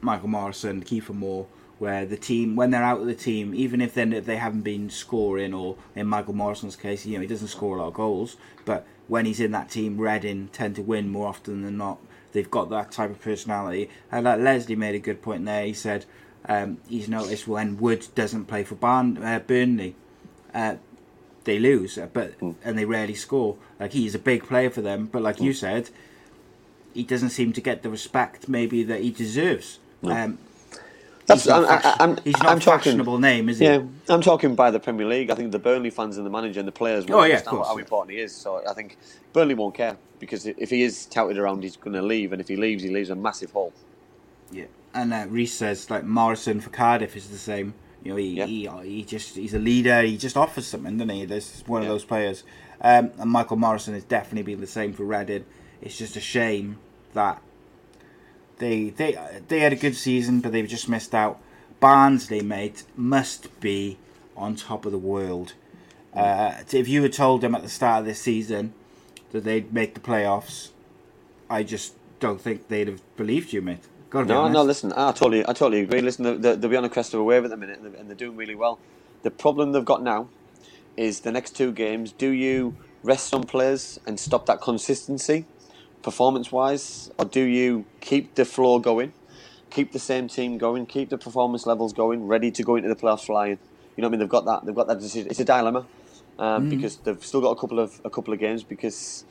[0.01, 1.47] Michael Morrison, Kiefer Moore,
[1.79, 4.91] where the team when they're out of the team, even if then they haven't been
[4.91, 8.37] scoring, or in Michael Morrison's case, you know he doesn't score a lot of goals,
[8.65, 11.99] but when he's in that team, Reading tend to win more often than not.
[12.33, 15.65] They've got that type of personality, and like Leslie made a good point there.
[15.65, 16.05] He said
[16.49, 19.95] um, he's noticed when Wood doesn't play for Barn, uh, Burnley.
[20.55, 20.77] Uh,
[21.45, 23.57] they lose, uh, but and they rarely score.
[23.79, 25.91] Like he's a big player for them, but like you said,
[26.93, 29.79] he doesn't seem to get the respect maybe that he deserves.
[30.03, 30.39] Um,
[31.27, 32.79] That's he's not, I'm, fashion- I'm, he's not I'm a talking.
[32.85, 33.67] fashionable name, is he?
[33.67, 35.31] Yeah, I'm talking by the Premier League.
[35.31, 37.31] I think the Burnley fans and the manager and the players will Oh, yeah, of
[37.33, 37.81] understand course, how yeah.
[37.83, 38.35] important he is.
[38.35, 38.97] So I think
[39.33, 42.49] Burnley won't care because if he is touted around, he's going to leave, and if
[42.49, 43.73] he leaves, he leaves a massive hole.
[44.53, 47.75] Yeah, and uh, Reese says like Morrison for Cardiff is the same.
[48.05, 48.47] You know, he, Yeah.
[48.47, 50.03] he he just he's a leader.
[50.03, 51.25] He just offers something, doesn't he?
[51.25, 52.45] This is one of those players.
[52.81, 55.45] Um, and Michael Morrison has definitely been the same for Reading.
[55.83, 56.79] It's just a shame
[57.15, 57.43] that
[58.59, 61.41] they they they had a good season, but they've just missed out.
[61.81, 63.99] Barnsley, mate, must be
[64.37, 65.55] on top of the world.
[66.15, 68.73] Uh, if you had told them at the start of this season
[69.33, 70.71] that they'd make the playoffs,
[71.51, 73.81] I just don't think they'd have believed you, mate.
[74.15, 74.55] No, honest.
[74.55, 76.01] no, listen, I totally, I totally agree.
[76.01, 77.93] Listen, they're, they're, they'll be on a crest of a wave at the minute, and
[77.93, 78.79] they're, and they're doing really well.
[79.23, 80.29] The problem they've got now
[80.97, 82.13] is the next two games.
[82.13, 85.45] Do you rest some players and stop that consistency,
[86.07, 89.13] performance-wise, or do you keep the floor going,
[89.71, 92.95] keep the same team going, keep the performance levels going, ready to go into the
[92.95, 93.59] playoffs flying?
[93.97, 94.21] You know what I mean?
[94.21, 94.65] They've got that.
[94.65, 95.27] They've got that decision.
[95.29, 95.85] It's a dilemma
[96.39, 99.25] um, because they've still got a couple of a couple of games because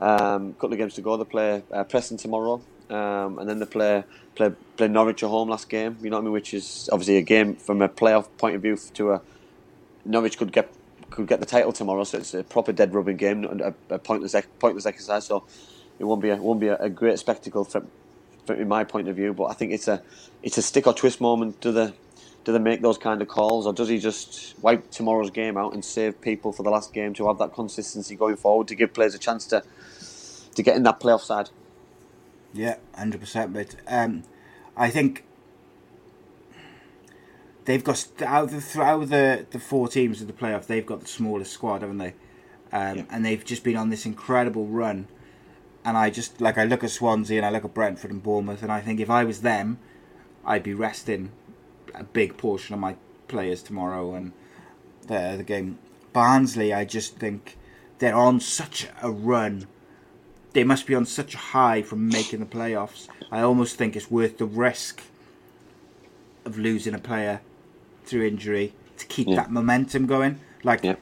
[0.00, 1.18] um, a couple of games to go.
[1.18, 4.04] They play uh, Preston tomorrow, um, and then they play
[4.34, 5.98] play play Norwich at home last game.
[6.02, 6.32] You know what I mean?
[6.32, 9.20] Which is obviously a game from a playoff point of view to a
[10.06, 10.72] Norwich could get
[11.10, 12.04] could get the title tomorrow.
[12.04, 15.26] So it's a proper dead rubbing game, and a, a pointless pointless exercise.
[15.26, 15.44] So
[16.02, 17.86] it won't be a, won't be a, a great spectacle from,
[18.44, 19.32] from in my point of view.
[19.32, 20.02] But I think it's a
[20.42, 21.60] it's a stick or twist moment.
[21.60, 21.94] Do the
[22.44, 25.74] do they make those kind of calls, or does he just wipe tomorrow's game out
[25.74, 28.92] and save people for the last game to have that consistency going forward to give
[28.92, 29.62] players a chance to
[30.56, 31.50] to get in that playoff side?
[32.52, 33.52] Yeah, hundred percent.
[33.52, 34.24] But um,
[34.76, 35.22] I think
[37.64, 40.84] they've got out of the, out of the the four teams of the playoff, they've
[40.84, 42.14] got the smallest squad, haven't they?
[42.72, 43.04] Um, Yeah.
[43.08, 45.06] And they've just been on this incredible run.
[45.84, 48.62] And I just like I look at Swansea and I look at Brentford and Bournemouth,
[48.62, 49.78] and I think if I was them,
[50.44, 51.30] I'd be resting
[51.94, 52.96] a big portion of my
[53.28, 54.32] players tomorrow and
[55.06, 55.78] the the game.
[56.12, 57.56] Barnsley, I just think
[57.98, 59.66] they're on such a run
[60.52, 63.08] they must be on such a high from making the playoffs.
[63.30, 65.02] I almost think it's worth the risk
[66.44, 67.40] of losing a player
[68.04, 69.36] through injury to keep Yeah.
[69.36, 70.40] that momentum going.
[70.62, 70.96] Like Yeah.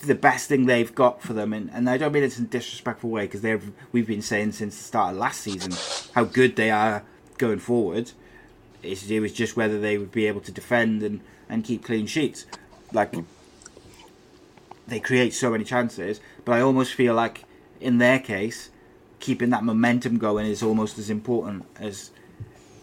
[0.00, 2.48] The best thing they've got for them, and, and I don't mean it in a
[2.48, 5.72] disrespectful way because they've we've been saying since the start of last season
[6.14, 7.02] how good they are
[7.38, 8.12] going forward.
[8.82, 12.06] It's, it was just whether they would be able to defend and, and keep clean
[12.06, 12.46] sheets.
[12.92, 13.22] Like hmm.
[14.88, 17.44] they create so many chances, but I almost feel like
[17.80, 18.70] in their case,
[19.18, 22.10] keeping that momentum going is almost as important as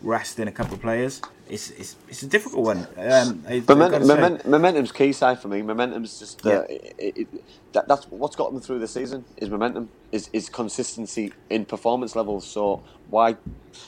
[0.01, 1.21] resting a couple of players.
[1.49, 2.87] It's it's, it's a difficult one.
[2.97, 5.61] Um, I, I've Momentum, moment, momentum's key side for me.
[5.61, 7.27] Momentum's just uh, it, it,
[7.73, 12.15] that, that's what's got them through the season is momentum, is is consistency in performance
[12.15, 12.45] levels.
[12.45, 13.37] So why,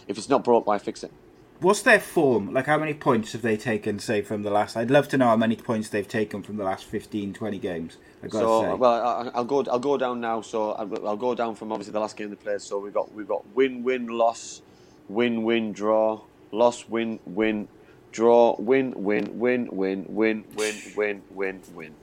[0.08, 1.12] if it's not broke, why fix it?
[1.60, 2.54] What's their form?
[2.54, 4.78] Like, how many points have they taken, say, from the last?
[4.78, 7.98] I'd love to know how many points they've taken from the last 15, 20 games.
[8.24, 8.74] I gotta So say.
[8.76, 10.40] well, I, I'll go I'll go down now.
[10.40, 12.62] So I'll, I'll go down from obviously the last game they played.
[12.62, 14.62] So we've got we've got win win loss,
[15.10, 17.68] win win draw, loss win win,
[18.12, 21.94] draw win win win win win win win win win.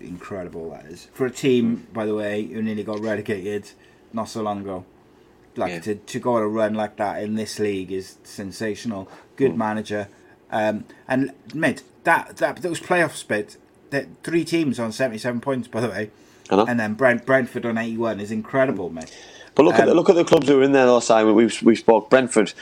[0.00, 1.86] incredible that is for a team.
[1.92, 3.70] By the way, who nearly got relegated
[4.12, 4.84] not so long ago.
[5.56, 5.80] Like Yeah.
[5.80, 9.08] to, to go on a run like that in this league is sensational.
[9.36, 10.08] Good manager,
[10.52, 13.56] um, and mate, that that those playoff split,
[13.90, 15.66] that three teams on seventy seven points.
[15.66, 16.10] By the way,
[16.50, 19.12] and then Brent Brentford on eighty one is incredible, mate.
[19.56, 21.34] But look at the, Um, look at the clubs who are in there last time.
[21.34, 22.52] We've we spoke Brentford,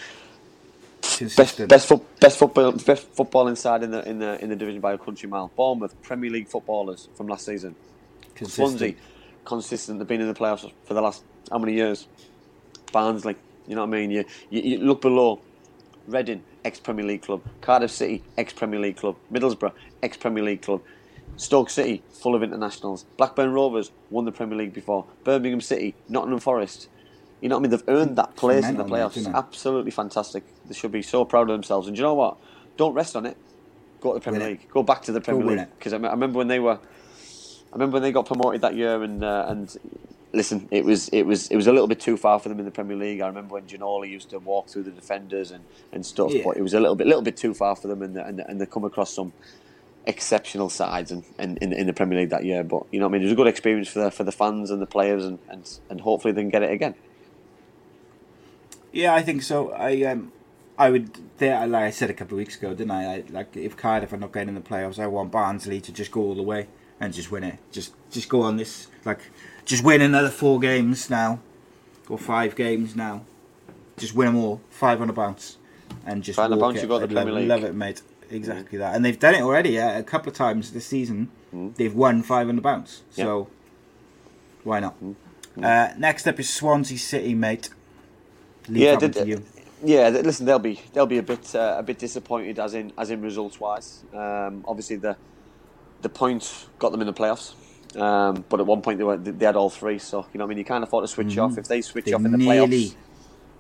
[1.15, 1.69] Consistent.
[1.69, 4.95] best foot, best football best football inside in the in the in the division by
[4.95, 5.53] a country mile.
[5.57, 7.77] Bournemouth Premier League footballers from last season.
[8.37, 8.57] consistent.
[8.57, 8.97] Swansea
[9.45, 9.99] consistent.
[10.01, 12.09] They've been in the playoffs for the last how many years?
[12.93, 14.11] Barnsley, you know what I mean?
[14.13, 15.43] You you, you look below.
[16.07, 17.43] Reading, ex Premier League club.
[17.63, 19.17] Cardiff City, ex Premier League club.
[19.33, 19.73] Middlesbrough,
[20.03, 20.83] ex Premier League club.
[21.37, 23.07] Stoke City, full of internationals.
[23.19, 25.07] Blackburn Rovers won the Premier League before.
[25.25, 26.89] Birmingham City, Nottingham Forest.
[27.41, 27.71] You know what I mean?
[27.71, 29.17] They've earned that place in the playoffs.
[29.17, 29.27] it?
[29.29, 30.43] Absolutely fantastic.
[30.67, 31.87] They should be so proud of themselves.
[31.87, 32.39] And you know what?
[32.77, 33.37] Don't rest on it.
[34.01, 34.51] Go to the Premier Win it.
[34.53, 34.69] League.
[34.71, 35.69] Go back to the Premier win League.
[35.79, 39.03] Because I, I remember when they were, I remember when they got promoted that year,
[39.03, 39.75] and uh, and
[40.33, 42.65] listen, it was it was it was a little bit too far for them in
[42.65, 43.21] the Premier League.
[43.21, 46.43] I remember when Ginola used to walk through the defenders and, and stuff, Yeah.
[46.45, 48.61] but it was a little bit little bit too far for them, and and, and
[48.61, 49.33] they come across some
[50.07, 52.63] exceptional sides and, and in, in the Premier League that year.
[52.63, 54.33] But you know, what I mean, it was a good experience for the for the
[54.33, 56.95] fans and the players, and and, and hopefully they can get it again.
[58.97, 59.73] Yeah, I think so.
[59.73, 60.33] I um,
[60.79, 61.11] I would.
[61.37, 63.17] They, like I said a couple of weeks ago, didn't I?
[63.17, 63.25] I?
[63.29, 66.23] Like if Cardiff are not getting in the playoffs, I want Barnsley to just go
[66.23, 66.69] all the way
[66.99, 67.59] and just win it.
[67.71, 69.21] Just just go on this like
[69.67, 71.41] just win another four games now,
[72.09, 73.25] or five games now.
[73.99, 75.59] Just win them all, five on a bounce,
[76.07, 77.49] and just Five on a bounce, you got the I'd love, Premier League.
[77.49, 78.01] love it, mate.
[78.31, 79.71] Exactly that, and they've done it already.
[79.71, 81.31] Yeah, a couple of times this season,
[81.77, 83.03] they've won five on the bounce.
[83.15, 83.25] Yeah.
[83.25, 83.49] So
[84.65, 84.97] why not?
[85.63, 87.69] Uh, next up is Swansea City, mate.
[88.69, 89.43] Yeah, that did- to you.
[89.85, 93.11] Yeah, listen, they'll be they'll be a bit uh, a bit disappointed as in as
[93.11, 94.03] in results wise.
[94.15, 95.17] Um, obviously, the
[96.01, 97.53] the points got them in the playoffs,
[98.01, 99.99] um, but at one point they were they had all three.
[99.99, 101.59] So you know, what I mean, you can't afford to switch off.
[101.59, 102.95] If they switch They off in the nearly- playoffs,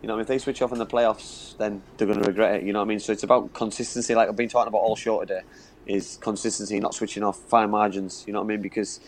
[0.01, 2.63] you know, if they switch off in the playoffs, then they're going to regret it.
[2.63, 2.99] You know what I mean?
[3.01, 5.43] So it's about consistency, like I've been talking about all show today,
[5.87, 8.25] is consistency, not switching off, fine margins.
[8.27, 8.63] You know what I mean?
[8.63, 9.01] Because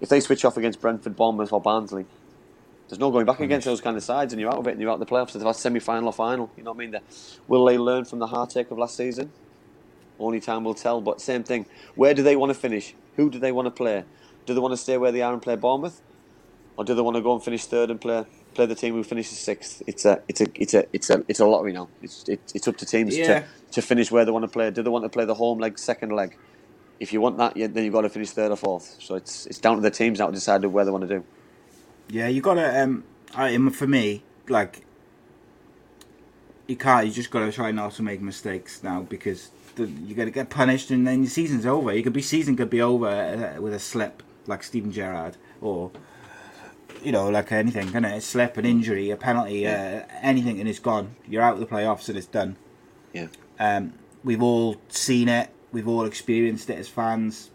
[0.00, 2.06] if they switch off against Brentford, Bournemouth, or Barnsley,
[2.88, 4.80] there's no going back against those kind of sides, and you're out of it, and
[4.80, 5.34] you're out of the playoffs.
[5.34, 6.52] It's like semi-final or final.
[6.56, 6.90] You know what I mean?
[6.92, 7.02] The,
[7.48, 9.32] will they learn from the heartache of last season?
[10.18, 11.00] Only time will tell.
[11.00, 11.66] But same thing.
[11.94, 12.94] Where do they want to finish?
[13.16, 14.04] Who do they want to play?
[14.46, 16.02] Do they want to stay where they are and play Bournemouth,
[16.76, 19.04] or do they want to go and finish third and play play the team who
[19.04, 19.82] finishes sixth?
[19.86, 21.90] It's a it's a it's a it's a it's a lottery now.
[22.02, 23.40] It's it, it's up to teams Yeah.
[23.40, 24.70] to, to finish where they want to play.
[24.70, 26.36] Do they want to play the home leg, second leg?
[27.00, 28.96] If you want that, then you've got to finish third or fourth.
[29.00, 31.26] So it's it's down to the teams now to decide where they want to do.
[32.08, 32.82] Yeah, you gotta.
[32.82, 33.04] Um,
[33.34, 34.84] I for me like
[36.66, 37.06] you can't.
[37.06, 40.90] You just gotta try not to make mistakes now because the, you gotta get punished
[40.90, 41.92] and then your season's over.
[41.92, 45.90] You could be season could be over uh, with a slip like Steven Gerrard or
[47.02, 48.16] you know like anything, can it?
[48.16, 51.16] A slip, an injury, a penalty, uh, anything, and it's gone.
[51.28, 52.56] You're out of the playoffs and it's done.
[53.12, 53.28] Yeah.
[53.58, 55.50] Um, we've all seen it.
[55.72, 57.50] We've all experienced it as fans.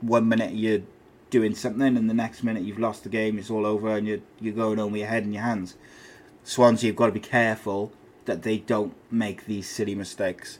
[0.00, 0.82] One minute you're
[1.30, 3.38] doing something, and the next minute you've lost the game.
[3.38, 5.74] It's all over, and you're you're going home with your head in your hands.
[6.44, 7.92] Swansea you've got to be careful
[8.24, 10.58] that they don't make these silly mistakes.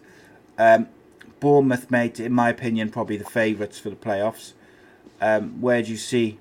[0.58, 0.88] Um,
[1.40, 4.52] Bournemouth, made, in my opinion, probably the favourites for the playoffs.
[5.20, 6.38] Um, where do you see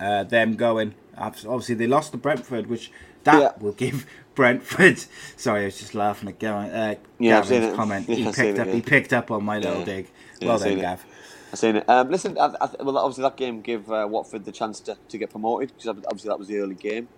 [0.00, 0.94] uh, them going?
[1.18, 2.90] Obviously, they lost to Brentford, which
[3.24, 3.52] that Yeah.
[3.58, 5.02] will give Brentford.
[5.36, 7.74] Sorry, I was just laughing at Gavin, uh, Yeah, Gavin's it.
[7.74, 8.06] comment.
[8.08, 8.66] Yeah, he picked it, up.
[8.68, 8.72] yeah.
[8.74, 10.08] He picked up on my little dig.
[10.42, 10.80] Well done, it.
[10.80, 11.04] Gav.
[11.52, 11.88] I've seen it.
[11.88, 15.18] Um, listen, I, I, well, obviously that game gave uh, Watford the chance to, to
[15.18, 17.08] get promoted because obviously that was the early game,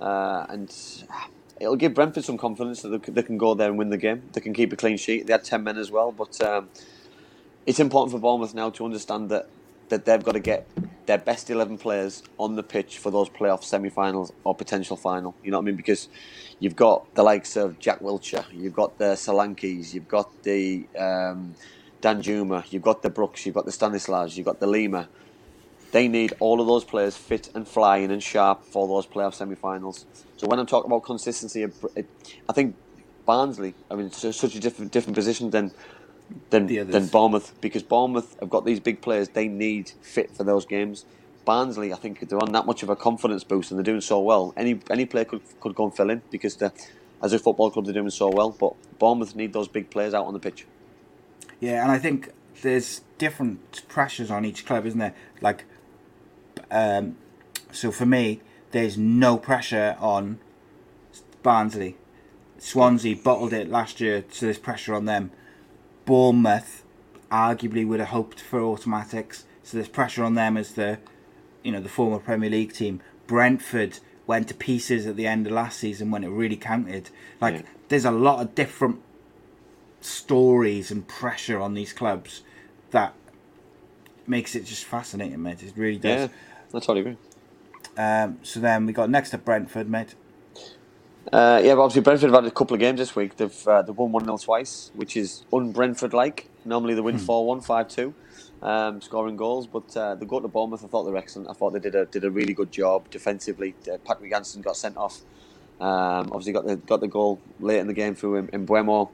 [0.00, 0.72] uh, and
[1.60, 4.22] it'll give Brentford some confidence that they, they can go there and win the game.
[4.32, 5.26] They can keep a clean sheet.
[5.26, 6.68] They had ten men as well, but um,
[7.66, 9.48] it's important for Bournemouth now to understand that
[9.88, 10.66] that they've got to get
[11.06, 15.34] their best 11 players on the pitch for those playoff semi-finals or potential final.
[15.44, 15.76] You know what I mean?
[15.76, 16.08] Because
[16.58, 21.54] you've got the likes of Jack Wilshere, you've got the Solankis, you've got the um,
[22.06, 25.08] Danjuma, you've got the Brooks, you've got the Stanislas, you've got the Lerma.
[25.90, 30.06] They need all of those players fit and flying and sharp for those playoff semi-finals.
[30.36, 32.08] So when I'm talking about consistency, it-
[32.48, 32.76] I think
[33.24, 33.74] Barnsley.
[33.90, 35.72] I mean, it's such a different different position than
[36.50, 40.64] than than Bournemouth because Bournemouth have got these big players they need fit for those
[40.64, 41.06] games.
[41.44, 44.20] Barnsley, I think they're on that much of a confidence boost and they're doing so
[44.20, 44.52] well.
[44.56, 46.56] Any any player could could go and fill in because
[47.22, 48.50] as a football club they're doing so well.
[48.52, 50.68] But Bournemouth need those big players out on the pitch.
[51.60, 55.14] Yeah, and I think there's different pressures on each club, isn't there?
[55.40, 55.64] Like,
[56.70, 57.16] um,
[57.72, 58.40] so for me,
[58.72, 60.38] there's no pressure on
[61.42, 61.96] Barnsley.
[62.58, 65.30] Swansea bottled it last year, so there's pressure on them.
[66.04, 66.84] Bournemouth
[67.30, 70.98] arguably would have hoped for automatics, so there's pressure on them as the,
[71.62, 73.00] you know, the former Premier League team.
[73.26, 77.10] Brentford went to pieces at the end of last season when it really counted.
[77.40, 77.62] Like, Yeah.
[77.88, 79.00] there's a lot of different
[80.00, 82.42] stories and pressure on these clubs
[82.90, 83.14] that
[84.26, 85.62] makes it just fascinating, mate.
[85.62, 86.28] It really does.
[86.30, 86.36] Yeah.
[86.74, 87.16] I totally agree.
[87.96, 90.14] Um, so then we got next to Brentford, mate.
[91.32, 93.36] Uh, yeah, but obviously Brentford have had a couple of games this week.
[93.36, 96.48] They've uh, they've won one 0 twice, which is un Brentford like.
[96.64, 99.66] Normally they win 4-1, 5-2, um, scoring goals.
[99.66, 100.84] But uh, they go to Bournemouth.
[100.84, 101.48] I thought they were excellent.
[101.48, 103.74] I thought they did a did a really good job defensively.
[103.92, 105.20] Uh, Patrick Janssen got sent off.
[105.80, 109.10] Um, obviously got the got the goal late in the game through in, in Mbeumo.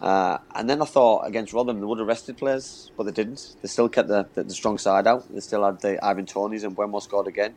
[0.00, 3.56] Uh, and then I thought against Rotherham they would have rested players, but they didn't.
[3.60, 5.32] They still kept the, the, the strong side out.
[5.32, 7.54] They still had the Ivan Toneys and Mbeumo scored again.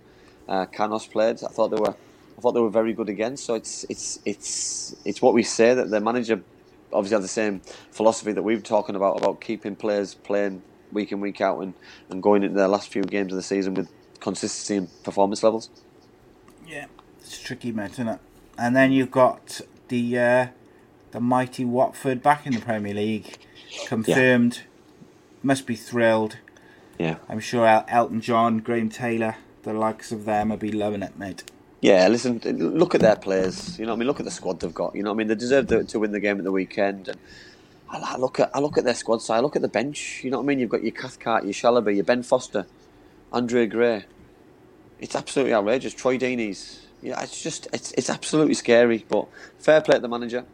[0.48, 1.42] Uh, Canos played.
[1.44, 1.96] I thought they were
[2.38, 3.38] I thought they were very good again.
[3.38, 6.42] So it's it's it's it's what we say that the manager
[6.92, 7.62] obviously has the same
[7.92, 10.62] philosophy that we've been talking about about keeping players playing
[10.92, 11.74] week in week out and,
[12.10, 13.90] and going into the last few games of the season with
[14.20, 15.70] consistency and performance levels.
[16.68, 16.86] Yeah,
[17.22, 18.20] it's tricky, mate, isn't it?
[18.58, 20.48] And then you've got the uh,
[21.14, 23.38] the mighty Watford back in the Premier League,
[23.88, 24.64] confirmed.
[25.44, 26.38] Must be thrilled.
[26.98, 27.18] Yeah.
[27.30, 31.18] I'm sure El- Elton John, Graham Taylor, the likes of them will be loving it,
[31.18, 31.44] mate.
[31.82, 33.78] Yeah, listen, look at their players.
[33.78, 34.08] You know what I mean?
[34.08, 34.96] Look at the squad they've got.
[34.96, 35.28] You know what I mean?
[35.28, 37.10] They deserve to, to win the game at the weekend.
[37.10, 37.20] And
[37.90, 39.38] I, I look at I look at their squad side.
[39.38, 40.22] I look at the bench.
[40.24, 40.60] You know what I mean?
[40.60, 42.66] You've got your Cathcart, your Chalobah, your Ben Foster,
[43.34, 44.06] Andre Gray.
[45.00, 45.94] It's absolutely outrageous.
[45.94, 46.88] Troy Deeney's.
[47.02, 49.06] Yeah, it's just it's it's absolutely scary.
[49.10, 49.28] But
[49.60, 50.46] fair play to the manager.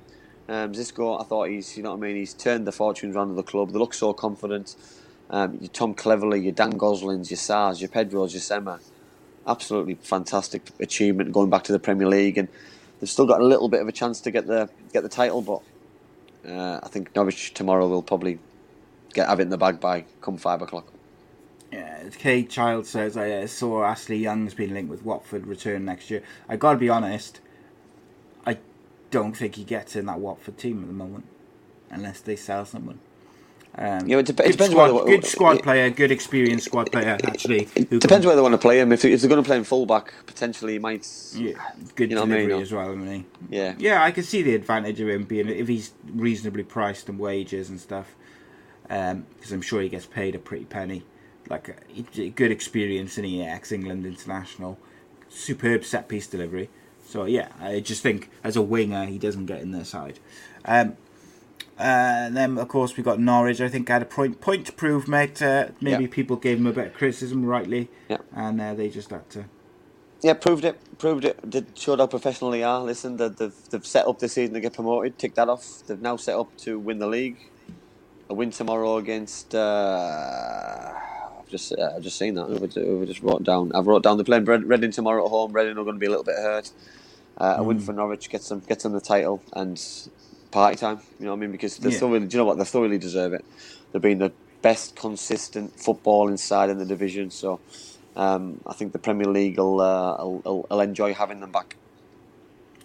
[0.49, 2.15] Um, Xisco, I thought he's you know what I mean.
[2.15, 3.71] He's turned the fortunes around of the club.
[3.71, 4.75] They look so confident.
[5.29, 8.79] Um, your Tom Cleverley, your Dan Goslings, your Sarrs, your Pedros, your Sema
[9.49, 12.47] absolutely fantastic achievement going back to the Premier League, and
[12.99, 15.41] they've still got a little bit of a chance to get the get the title.
[15.41, 18.39] But uh, I think Norwich tomorrow will probably
[19.13, 20.87] get have it in the bag by come five o'clock.
[21.71, 26.09] Yeah, Kay Child says I uh, saw Ashley Young's been linked with Watford return next
[26.09, 26.23] year.
[26.47, 27.41] I got to be honest,
[29.11, 31.25] don't think he gets in that Watford team at the moment,
[31.89, 32.99] unless they sell someone.
[33.77, 34.71] Um, Yeah, it, dep- it depends.
[34.71, 37.17] squad, whether, good squad player, good experienced squad player.
[37.23, 38.91] Actually, It can- depends where they want to play him.
[38.91, 41.07] If, if they're going to play him fullback, potentially he might.
[41.35, 41.53] Yeah,
[41.95, 43.25] good You know what I mean, delivery as well, isn't he?
[43.49, 43.75] Yeah.
[43.77, 47.69] Yeah, I can see the advantage of him being if he's reasonably priced and wages
[47.69, 48.15] and stuff.
[48.83, 51.03] Because I'm sure he gets paid a pretty penny.
[51.47, 54.77] Like a, a good experience in the ex England international,
[55.29, 56.69] superb set piece delivery.
[57.09, 60.19] So yeah, I just think as a winger he doesn't get in their side.
[60.63, 60.95] Um,
[61.79, 61.81] uh,
[62.27, 63.59] and then of course we got Norwich.
[63.61, 65.41] I think had a point point to prove, mate.
[65.41, 68.17] Uh, maybe people gave him a bit of criticism, rightly, Yeah.
[68.35, 69.45] and uh, they just had to.
[70.21, 70.77] Yeah, proved it.
[70.99, 71.49] Proved it.
[71.49, 72.83] Did showed how professional they are.
[72.83, 75.17] Listen, they- they've they've set up this season to get promoted.
[75.17, 75.81] Tick that off.
[75.87, 77.37] They've now set up to win the league.
[78.29, 79.55] A win tomorrow against.
[81.49, 82.43] I've just uh, I've just seen that.
[82.45, 83.71] I've just wrote down.
[83.73, 85.51] I've wrote down the playing Red- Reading tomorrow at home.
[85.51, 86.69] Reading are going to be a little bit hurt.
[87.39, 89.81] Uh, a win for Norwich gets them gets them the title and
[90.51, 90.99] party time.
[91.19, 91.51] You know what I mean?
[91.51, 91.97] Because they Yeah.
[91.97, 92.59] thoroughly, do you know what?
[92.59, 93.43] They thoroughly deserve it.
[93.91, 94.31] They've been the
[94.61, 97.31] best consistent football inside in the division.
[97.31, 97.59] So
[98.15, 101.77] um, I think the Premier League will, uh, will, will, enjoy having them back.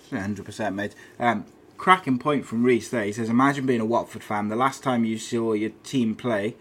[0.08, 0.94] Hundred percent, mate.
[1.20, 1.44] Um,
[1.76, 3.04] cracking point from Reese there.
[3.04, 4.48] He says, "Imagine being a Watford fan.
[4.48, 6.54] The last time you saw your team play,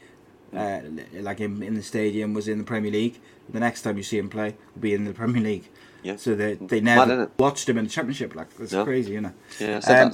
[0.55, 0.81] uh,
[1.21, 3.19] like in, in the stadium, was in the Premier League.
[3.49, 5.67] The next time you see him play, will be in the Premier League.
[6.03, 6.15] Yeah.
[6.17, 7.29] So they they never innit?
[7.37, 8.35] watched him in the Championship.
[8.35, 8.83] Like that's No.
[8.83, 9.33] crazy, you know.
[9.59, 10.11] Yeah, Um.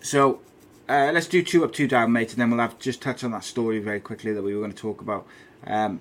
[0.00, 0.40] So
[0.88, 3.32] uh, let's do two up, two down, mate, and then we'll have just touch on
[3.32, 5.26] that story very quickly that we were going to talk about.
[5.66, 6.00] Um,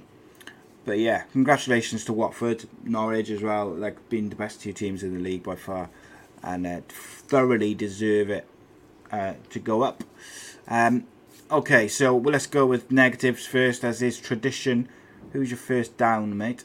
[0.85, 3.69] but yeah, congratulations to Watford, Norwich as well.
[3.69, 5.89] Like being the best two teams in the league by far,
[6.43, 8.47] and uh, thoroughly deserve it
[9.11, 10.03] uh, to go up.
[10.67, 11.05] Um,
[11.51, 14.89] okay, so let's go with negatives first, as is tradition.
[15.33, 16.63] Who's your first down, mate?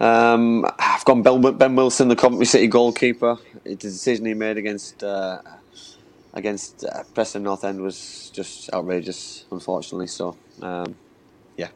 [0.00, 3.38] Um, I've gone Ben, ben Wilson, the Coventry City goalkeeper.
[3.64, 5.40] It's a decision he made against uh,
[6.34, 10.06] against uh, Preston North End was just outrageous, unfortunately.
[10.06, 10.94] So, um,
[11.56, 11.68] yeah,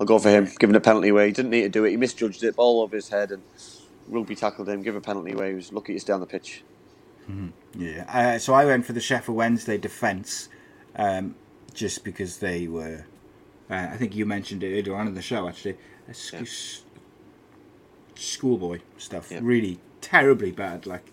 [0.00, 0.48] I'll go for him.
[0.58, 1.90] Giving a penalty away, he didn't need to do it.
[1.90, 3.42] He misjudged it, ball over his head, and
[4.08, 4.82] rugby tackled him.
[4.82, 5.50] Give a penalty away.
[5.50, 6.62] He was lucky to stay on the pitch.
[7.76, 8.04] Yeah.
[8.08, 10.48] Uh, so I went for the Sheffield Wednesday defence,
[10.96, 11.36] um,
[11.74, 13.06] just because they were.
[13.70, 15.78] Uh, I think you mentioned it earlier on in the show, actually.
[16.12, 16.40] Sc- Yeah.
[16.42, 16.82] s-
[18.16, 19.40] schoolboy stuff, Yeah.
[19.42, 21.12] really terribly bad, like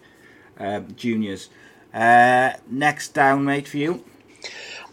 [0.59, 1.49] um, juniors.
[1.93, 4.03] Uh, next down, mate, for you.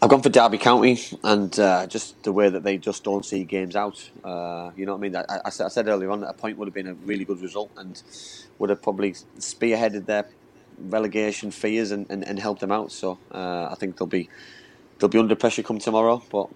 [0.01, 3.43] I've gone for Derby County, and uh, just the way that they just don't see
[3.43, 4.11] games out.
[4.23, 5.15] Uh, you know what I mean?
[5.17, 7.25] I, I, said- I said earlier on that a point would have been a really
[7.25, 8.01] good result and
[8.59, 10.27] would have probably spearheaded their
[10.79, 12.91] relegation fears and, and, and helped them out.
[12.93, 14.29] So uh, I think they'll be
[14.99, 16.21] they'll be under pressure come tomorrow.
[16.31, 16.49] But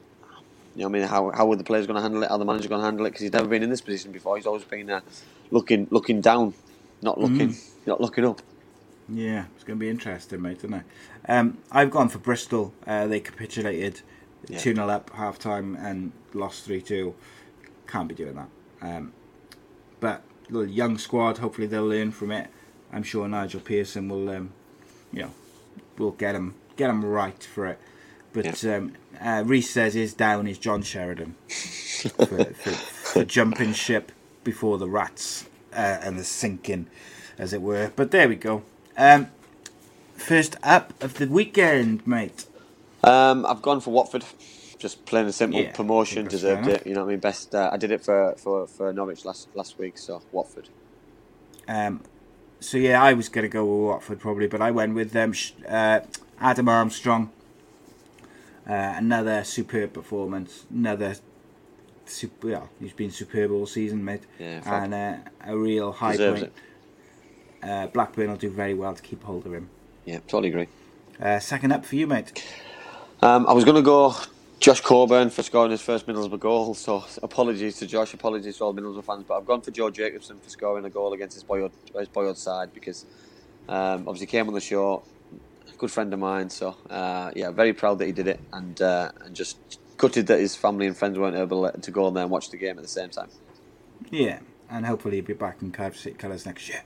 [0.76, 2.30] you know, I mean, how how are the players going to handle it?
[2.30, 3.10] How the manager going to handle it?
[3.10, 4.38] Because he's never been in this position before.
[4.38, 5.02] He's always been uh,
[5.52, 6.54] looking looking down,
[7.02, 7.56] not looking
[7.86, 8.42] not looking up.
[9.10, 10.84] Yeah, it's going to be interesting, mate, isn't it?
[11.28, 12.74] Um, I've gone for Bristol.
[12.88, 14.02] Uh, they capitulated
[14.48, 14.58] Yeah.
[14.60, 17.14] 2 0 up half time and lost 3 2.
[17.88, 18.48] Can't be doing that.
[18.82, 19.12] Um,
[20.00, 22.50] but little young squad, hopefully they'll learn from it.
[22.94, 24.52] I'm sure Nigel Pearson will, um,
[25.12, 25.32] you know,
[25.98, 27.80] will get them get 'em right for it.
[28.34, 34.12] But um, uh, Reese says his down is John Sheridan for, for, for jumping ship
[34.44, 36.88] before the rats uh, and the sinking,
[37.38, 37.92] as it were.
[37.96, 38.64] But there we go.
[38.98, 39.30] Um,
[40.16, 42.46] first up of the weekend, mate.
[43.04, 44.24] Um, I've gone for Watford.
[44.78, 45.62] Just plain and simple.
[45.62, 46.88] Yeah, Promotion deserved it.
[46.88, 47.20] You know what I mean?
[47.20, 47.54] Best.
[47.54, 49.98] Uh, I did it for, for, for Norwich last last week.
[49.98, 50.70] So Watford.
[51.68, 52.02] Um,
[52.60, 55.34] so yeah, I was going to go with Watford probably, but I went with um,
[55.68, 56.00] uh,
[56.40, 57.32] Adam Armstrong.
[58.72, 60.66] Uh, another superb performance.
[60.74, 61.16] Another
[62.06, 62.50] super.
[62.50, 64.22] Yeah, he's been superb all season, mate.
[64.40, 66.54] Yeah, and uh, a real high Deserves point.
[67.62, 69.70] Uh, Blackburn will do very well to keep hold of him.
[70.06, 70.68] Yeah, totally agree.
[71.22, 72.46] Uh, second up for you, mate.
[73.22, 74.16] Um, I was going to go
[74.62, 76.74] Josh Coburn for scoring his first Middlesbrough goal.
[76.74, 80.40] So apologies to Josh, apologies to all Middlesbrough fans, but I've gone for Joe Jacobson
[80.40, 83.06] for scoring a goal against his boyhood his boyhood side because
[83.68, 85.04] um, obviously came on the show,
[85.78, 86.50] good friend of mine.
[86.50, 89.58] So uh, yeah, very proud that he did it, and uh, and just
[89.98, 92.58] gutted that his family and friends weren't able to go on there and watch the
[92.58, 93.30] game at the same time.
[94.10, 94.40] Yeah,
[94.70, 96.84] and hopefully he'll be back in Cardiff City colours next year.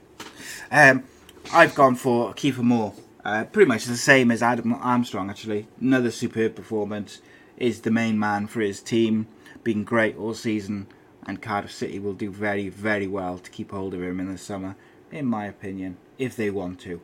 [0.70, 1.04] Um,
[1.52, 2.92] I've gone for Kiefer Moore.
[3.24, 5.66] Uh, pretty much the same as Adam Armstrong, actually.
[5.80, 7.20] Another superb performance.
[7.56, 9.28] Is the main man for his team.
[9.64, 10.88] Been great all season.
[11.26, 14.38] And Cardiff City will do very, very well to keep hold of him in the
[14.38, 14.76] summer,
[15.10, 17.00] in my opinion, if they want to.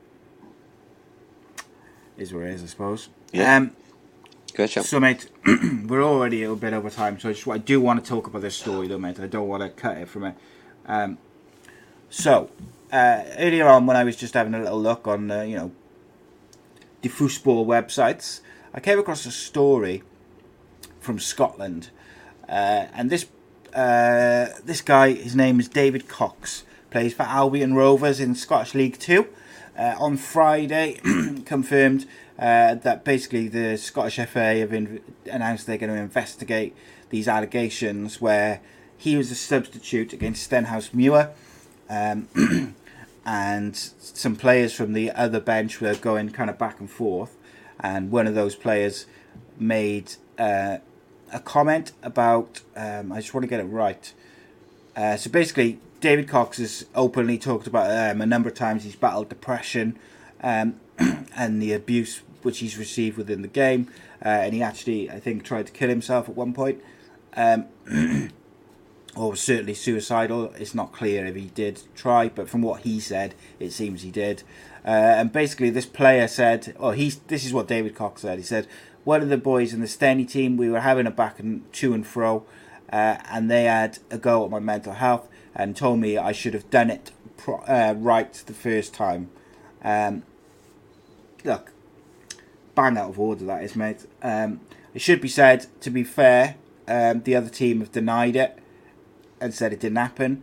[2.22, 3.08] Is where it is, I suppose.
[3.32, 3.56] Yeah.
[3.56, 3.76] Um,
[4.54, 4.84] shout.
[4.84, 5.28] so, mate,
[5.86, 8.28] we're already a little bit over time, so I just I do want to talk
[8.28, 9.18] about this story, though, mate.
[9.18, 10.34] I don't want to cut it from it.
[10.86, 11.18] Um,
[12.10, 12.50] so,
[12.92, 15.72] uh, earlier on, when I was just having a little look on, uh, you know,
[17.00, 18.40] the football websites,
[18.72, 20.04] I came across a story
[21.00, 21.90] from Scotland,
[22.48, 23.26] uh, and this
[23.74, 28.98] uh, this guy, his name is David Cox, plays for Albion Rovers in Scottish League
[29.00, 29.26] Two.
[29.78, 31.00] Uh, on Friday,
[31.46, 32.06] confirmed
[32.38, 36.74] uh, that basically the Scottish FA have in- announced they're going to investigate
[37.10, 38.60] these allegations where
[38.96, 41.30] he was a substitute against Stenhousemuir.
[41.88, 42.28] Um,
[43.24, 47.36] and some players from the other bench were going kind of back and forth,
[47.80, 49.06] and one of those players
[49.58, 50.78] made uh,
[51.32, 52.60] a comment about.
[52.76, 54.12] Um, I just want to get it right.
[54.96, 58.96] Uh, so basically, David Cox has openly talked about um, a number of times he's
[58.96, 59.96] battled depression
[60.42, 60.80] um,
[61.36, 63.86] and the abuse which he's received within the game,
[64.24, 66.82] uh, and he actually, I think, tried to kill himself at one point.
[67.34, 67.66] Um,
[69.14, 70.52] or certainly suicidal.
[70.58, 74.10] It's not clear if he did try, but from what he said, it seems he
[74.10, 74.42] did.
[74.84, 78.38] Uh, and basically, this player said, "Oh, he's this is what David Cox said.
[78.38, 78.66] He said
[79.04, 81.94] one of the boys in the Stenny team, we were having a back and to
[81.94, 82.44] and fro,
[82.92, 86.54] uh, and they had a go at my mental health and told me I should
[86.54, 89.30] have done it pro- uh, right the first time.
[89.82, 90.22] Um,
[91.44, 91.72] look,
[92.74, 94.06] bang out of order that is, mate.
[94.22, 94.60] Um,
[94.94, 96.56] it should be said, to be fair,
[96.88, 98.58] um, the other team have denied it
[99.40, 100.42] and said it didn't happen.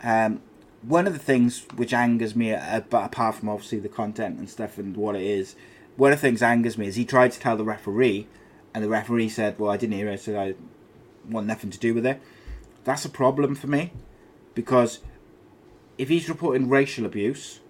[0.00, 0.42] Um,
[0.82, 4.78] one of the things which angers me, uh, apart from obviously the content and stuff
[4.78, 5.56] and what it is,
[5.96, 8.26] one of the things angers me is he tried to tell the referee,
[8.74, 10.54] and the referee said, "Well, I didn't hear it, so I
[11.28, 12.20] want nothing to do with it."
[12.84, 13.92] That's a problem for me
[14.56, 15.00] because
[15.98, 17.60] if he's reporting racial abuse,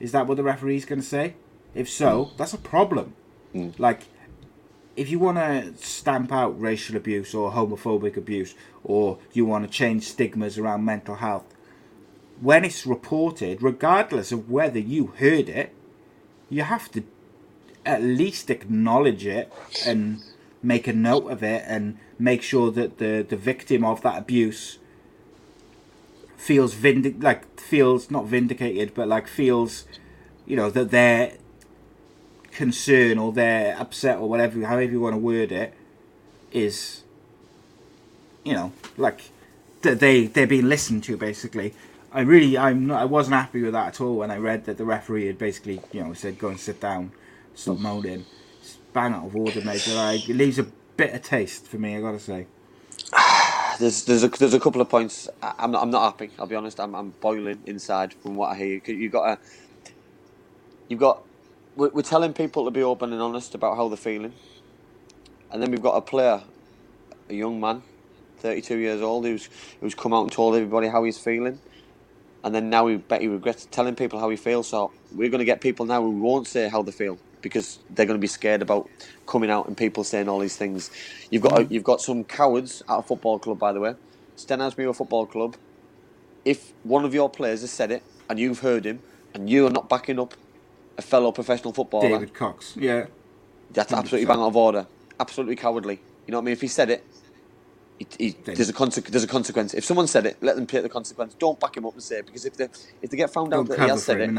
[0.00, 1.34] is that what the referee's going to say?
[1.72, 3.14] If so, that's a problem.
[3.54, 3.78] Mm.
[3.78, 4.08] Like,
[4.96, 9.70] if you want to stamp out racial abuse or homophobic abuse, or you want to
[9.70, 11.44] change stigmas around mental health,
[12.40, 15.72] when it's reported, regardless of whether you heard it,
[16.48, 17.04] you have to
[17.84, 19.52] at least acknowledge it
[19.86, 20.22] and
[20.62, 24.78] make a note of it and make sure that the, the victim of that abuse
[26.40, 29.84] feels vindic like feels not vindicated but like feels
[30.46, 31.34] you know that their
[32.50, 35.74] concern or their upset or whatever however you want to word it
[36.50, 37.02] is
[38.42, 39.30] you know like
[39.82, 41.74] that they they're being listened to basically.
[42.12, 44.78] I really i'm not i wasn't happy with that at all when i read that
[44.78, 47.12] the referee had basically you know said go and sit down.
[47.54, 48.24] Stop moaning.
[48.92, 50.64] Bang out of order mate but like, it leaves a
[50.96, 52.46] bitter taste for me i gotta say
[53.80, 55.28] There's there's a there's a couple of points.
[55.42, 56.32] I'm not, I'm not happy.
[56.38, 56.80] I'll be honest.
[56.80, 58.82] I'm I'm boiling inside from what I hear.
[58.86, 59.40] You've got a
[60.88, 61.24] you've got
[61.76, 64.34] we're, we're telling people to be open and honest about how they're feeling,
[65.52, 66.42] and then we've got a player,
[67.30, 67.84] a young man,
[68.38, 69.50] 32 years old, who's
[69.80, 71.60] who's come out and told everybody how he's feeling,
[72.44, 74.68] and then now we bet he regrets telling people how he feels.
[74.68, 78.06] So we're going to get people now who won't say how they feel because they're
[78.06, 78.90] going to be scared about
[79.26, 80.90] coming out and people saying all these things.
[81.30, 83.94] You've got you've got some cowards at a football club, by the way,
[84.38, 85.56] Stenhousemuir Football Club.
[86.44, 89.04] If one of your players has said it and you've heard him
[89.34, 90.34] and you're not backing up
[90.98, 93.06] a fellow professional footballer, david cox yeah
[93.70, 94.28] that's absolutely 100%.
[94.28, 94.88] bang out of order.
[95.20, 96.04] Absolutely cowardly.
[96.26, 96.52] You know what I mean?
[96.54, 97.06] If he said it,
[97.98, 99.74] he, he, there's a conse- there's a consequence.
[99.74, 101.34] If someone said it, let them take the consequence.
[101.38, 102.68] Don't back him up and say it because if they
[103.02, 104.38] if they get found out don't that he has said him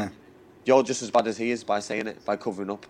[0.64, 2.86] You're just as bad as he is by saying it, by covering up.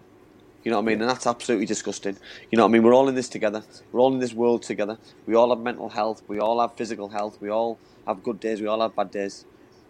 [0.65, 1.01] You know what I mean?
[1.01, 2.17] And that's absolutely disgusting.
[2.51, 2.83] You know what I mean?
[2.83, 3.65] We're all in this together.
[3.91, 4.99] We're all in this world together.
[5.27, 6.23] We all have mental health.
[6.29, 7.39] We all have physical health.
[7.41, 8.61] We all have good days.
[8.61, 9.45] We all have bad days.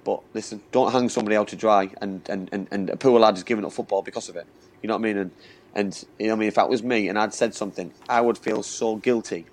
[0.04, 3.36] But listen, don't hang somebody out to dry and, and, and, and a poor lad
[3.36, 4.46] is giving up football because of it.
[4.82, 5.18] You know what I mean?
[5.18, 5.30] And,
[5.74, 6.48] and you know what I mean?
[6.48, 9.46] If that was me and I'd said something, I would feel so guilty.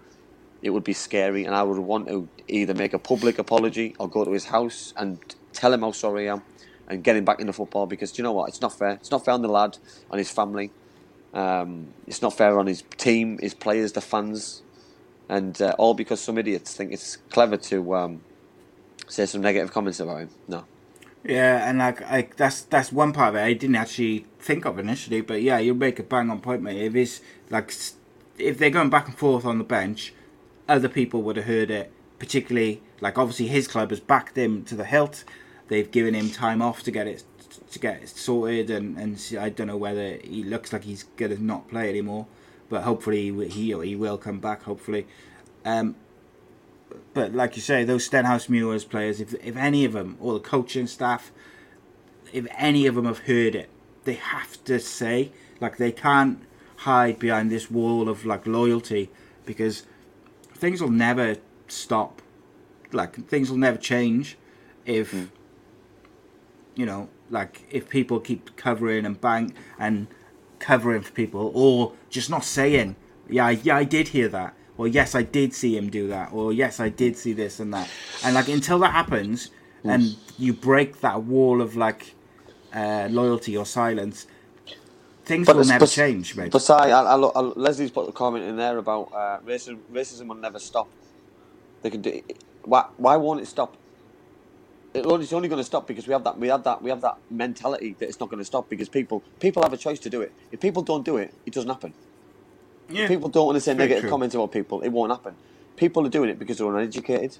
[0.61, 4.09] It would be scary and I would want to either make a public apology or
[4.09, 5.19] go to his house and
[5.53, 6.43] tell him how sorry I am
[6.89, 8.49] and get him back into football because do you know what?
[8.49, 8.91] It's not fair.
[8.91, 9.77] It's not fair on the lad,
[10.09, 10.71] on his family.
[11.33, 14.63] Um, it's not fair on his team, his players, the fans,
[15.27, 18.21] and uh, all because some idiots think it's clever to um,
[19.07, 20.29] say some negative comments about him.
[20.47, 20.65] No,
[21.23, 25.21] Yeah, and like that's that's one part of it I didn't actually think of initially,
[25.21, 26.81] but yeah, you make a bang on point, mate.
[26.81, 27.73] If it's like
[28.39, 30.13] if they're going back and forth on the bench,
[30.67, 31.91] other people would have heard it.
[32.17, 35.23] Particularly, like obviously his club has backed him to the hilt.
[35.69, 37.23] They've given him time off to get it
[37.71, 41.37] to get it sorted, and and I don't know whether he looks like he's gonna
[41.37, 42.25] not play anymore,
[42.69, 44.63] but hopefully he he will come back.
[44.63, 45.05] Hopefully,
[45.63, 45.95] um,
[47.13, 50.87] but like you say, those Stenhousemuir's players, if if any of them, or the coaching
[50.87, 51.31] staff,
[52.33, 53.69] if any of them have heard it,
[54.05, 55.31] they have to say,
[55.61, 56.41] like they can't
[56.77, 59.11] hide behind this wall of like loyalty
[59.45, 59.83] because
[60.55, 61.35] things will never
[61.67, 62.23] stop.
[62.91, 64.35] Like things will never change
[64.85, 65.29] if
[66.79, 70.07] you know, like if people keep covering and bank and
[70.59, 72.95] covering for people, or just not saying,
[73.29, 76.31] yeah, I- yeah, I did hear that, or yes, I did see him do that,
[76.31, 77.89] or yes, I did see this and that,
[78.23, 79.49] and like until that happens,
[79.83, 82.15] and you break that wall of like
[82.73, 84.25] uh, loyalty or silence,
[85.25, 86.51] things will it's- never change, mate.
[86.51, 89.79] But I, I, I, Leslie's put a comment in there about uh, racism.
[89.91, 90.87] Racism will never stop.
[91.81, 92.21] They can do.
[92.63, 92.85] Why?
[92.97, 93.75] Why won't it stop?
[94.93, 96.37] It's only going to stop because we have that.
[96.39, 96.81] We have that.
[96.81, 99.77] We have that mentality that it's not going to stop because people people have a
[99.77, 100.31] choice to do it.
[100.51, 101.93] If people don't do it, it doesn't happen.
[102.89, 104.09] yeah, People don't want to say negative true.
[104.09, 104.81] comments about people.
[104.81, 105.35] It won't happen.
[105.75, 107.37] People are doing it because they're uneducated,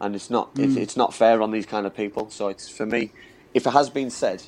[0.00, 0.50] and it's not.
[0.50, 0.62] Hmm.
[0.64, 2.30] It's, it's not fair on these kind of people.
[2.30, 3.12] So it's for me.
[3.52, 4.44] If it has been said,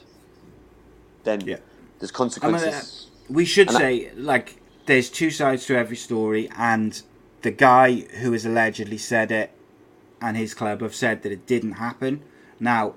[1.24, 1.56] then Yeah.
[1.98, 3.06] there's I mean, consequences.
[3.10, 4.56] uh, we should And I- say like
[4.86, 7.02] there's two sides to every story, and
[7.42, 9.50] the guy who has allegedly said it
[10.24, 12.22] and his club have said that it didn't happen.
[12.58, 12.94] Now,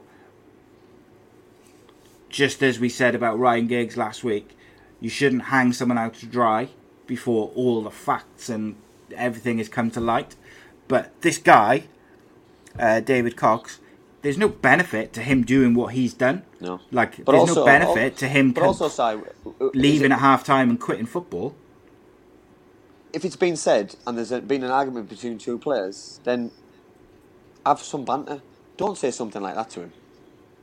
[2.29, 4.57] just as we said about Ryan Giggs last week,
[5.01, 6.69] you shouldn't hang someone out to dry
[7.05, 8.77] before all the facts and
[9.13, 10.35] everything has come to light.
[10.87, 11.83] But this guy,
[12.79, 13.79] uh, David Cox,
[14.21, 16.43] there's no benefit to him doing what he's done.
[16.61, 16.79] No.
[16.91, 19.21] Like, But there's also- no benefit to him But also, Si,
[19.73, 21.55] leaving it- at half time and quitting football.
[23.13, 26.51] if it's been said and there's been an argument between two players, then
[27.67, 28.43] have some banter.
[28.77, 29.93] Don't say something like that to him.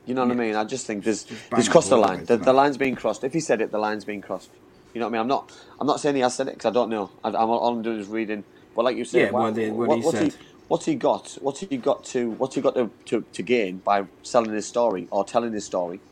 [0.05, 0.55] You know what I mean?
[0.55, 2.25] I just think there's Just there's crossed the line.
[2.25, 3.23] The, the line's being crossed.
[3.23, 4.51] If he said it, the line's being crossed.
[4.93, 5.21] You know what I mean?
[5.21, 7.13] I'm not I'm not saying he has said it because I don't know.
[7.23, 8.45] I, I'm all I'm doing is reading.
[8.75, 10.23] But like you said, Yeah, why- what he- what he what's said.
[10.33, 10.33] he
[10.67, 11.37] what's he got?
[11.41, 15.07] What's he got to what's he got to, to, to gain by selling his story
[15.11, 16.03] or telling his story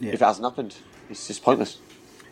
[0.00, 0.12] Yeah.
[0.12, 0.76] if it hasn't happened?
[1.08, 1.82] It's just pointless.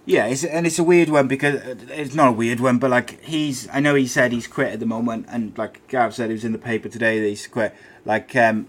[0.08, 2.90] Yeah, it's, and it's a weird one because uh, it's not a weird one, but
[2.92, 6.30] like he's, I know he said he's quit at the moment, and like Gav said,
[6.30, 7.74] it was in the paper today that he's quit.
[8.04, 8.68] Like, um,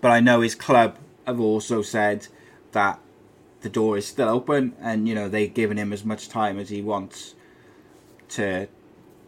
[0.00, 0.96] but I know his club
[1.26, 2.28] have also said
[2.72, 2.98] that
[3.60, 6.70] the door is still open, and you know they've given him as much time as
[6.70, 7.34] he wants
[8.30, 8.66] to,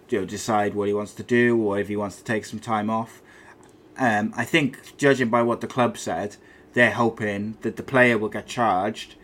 [0.09, 2.59] you know, decide what he wants to do or if he wants to take some
[2.59, 3.21] time off.
[3.99, 6.37] Um, I think, judging by what the club said,
[6.73, 9.17] they're hoping that the player will get charged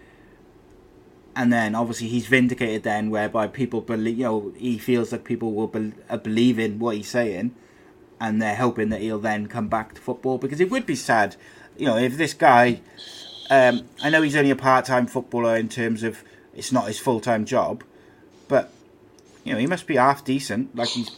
[1.39, 5.55] and then obviously he's vindicated then whereby people believe you know he feels that people
[5.55, 5.93] will be,
[6.25, 7.55] believe in what he's saying
[8.21, 11.37] and they're hoping that he'll then come back to football because it would be sad
[11.79, 12.81] you know if this guy
[13.51, 16.23] um, I know he's only a part-time footballer in terms of
[16.55, 17.85] it's not his full-time job
[18.49, 18.73] but
[19.45, 21.11] you know he must be half decent like he's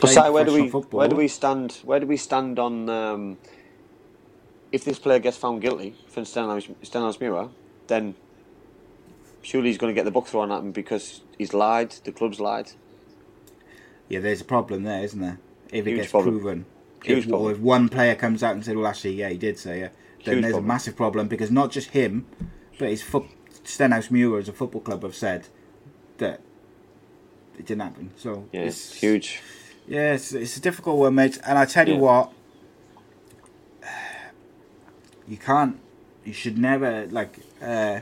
[0.00, 0.98] But playing Si, where do we football.
[1.00, 1.80] where do we stand?
[1.84, 3.38] Where do we stand on um,
[4.70, 7.50] if this player gets found guilty for Stenhousemuir?
[7.88, 8.14] Then
[9.48, 11.90] surely he's going to get the book thrown at him because he's lied.
[12.04, 12.68] The club's lied.
[14.08, 15.38] yeah there's a problem there isn't there
[15.70, 16.34] if it Huge gets problem.
[16.40, 16.58] proven
[17.04, 17.52] Huge if, problem.
[17.52, 19.92] if one player comes out and said well actually yeah he did say it
[20.24, 20.64] then Huge there's problem.
[20.64, 22.26] a massive problem because not just him
[22.78, 23.24] but his foot
[23.64, 25.48] Stenhousemuir as a football club have said
[26.18, 26.40] that
[27.58, 29.40] it didn't happen so Yeah, it's huge.
[29.86, 32.00] yeah it's, it's a difficult one mate and I tell you Yeah.
[32.00, 32.32] what
[35.28, 35.78] you can't
[36.24, 38.00] you should never like uh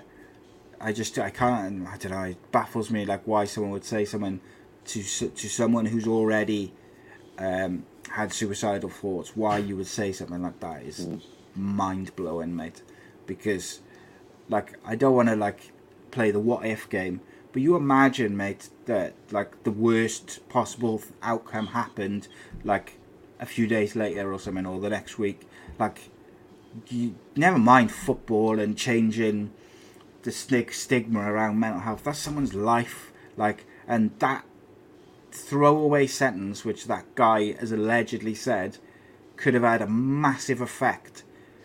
[0.81, 4.05] I just I can't I don't know it baffles me like why someone would say
[4.05, 4.41] something
[4.87, 6.73] to to someone who's already
[7.39, 11.09] um, had suicidal thoughts why you would say something like that is
[11.55, 12.83] mind blowing mate.
[13.27, 13.81] Because
[14.49, 15.73] like I don't want to like
[16.11, 17.21] play the what if game
[17.53, 22.29] but you imagine mate that like the worst possible outcome happened
[22.65, 22.99] like
[23.41, 25.49] a few days later or something or the next week.
[25.79, 26.11] Like
[26.89, 29.53] you never mind football and changing
[30.27, 32.03] the stig- stigma around mental health.
[32.05, 34.45] That's someone's life, like, and that
[35.31, 38.79] throwaway sentence which that guy has allegedly said
[39.37, 41.23] could have had a massive effect.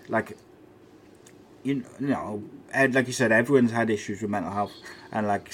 [0.07, 0.37] Like,
[1.63, 2.43] you you know,
[2.73, 4.73] like you said, everyone's had issues with mental health,
[5.11, 5.51] and like,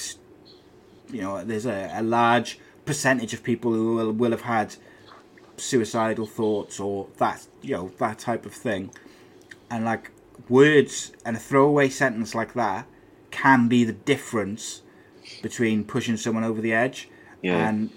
[1.09, 4.75] you know, there's a, a large percentage of people who will, will have had
[5.55, 8.91] suicidal thoughts or that you know that type of thing
[9.71, 10.11] and like
[10.49, 12.85] words and a throwaway sentence like that
[13.31, 14.81] can be the difference
[15.41, 17.09] between pushing someone over the edge
[17.41, 17.67] Yeah.
[17.67, 17.89] and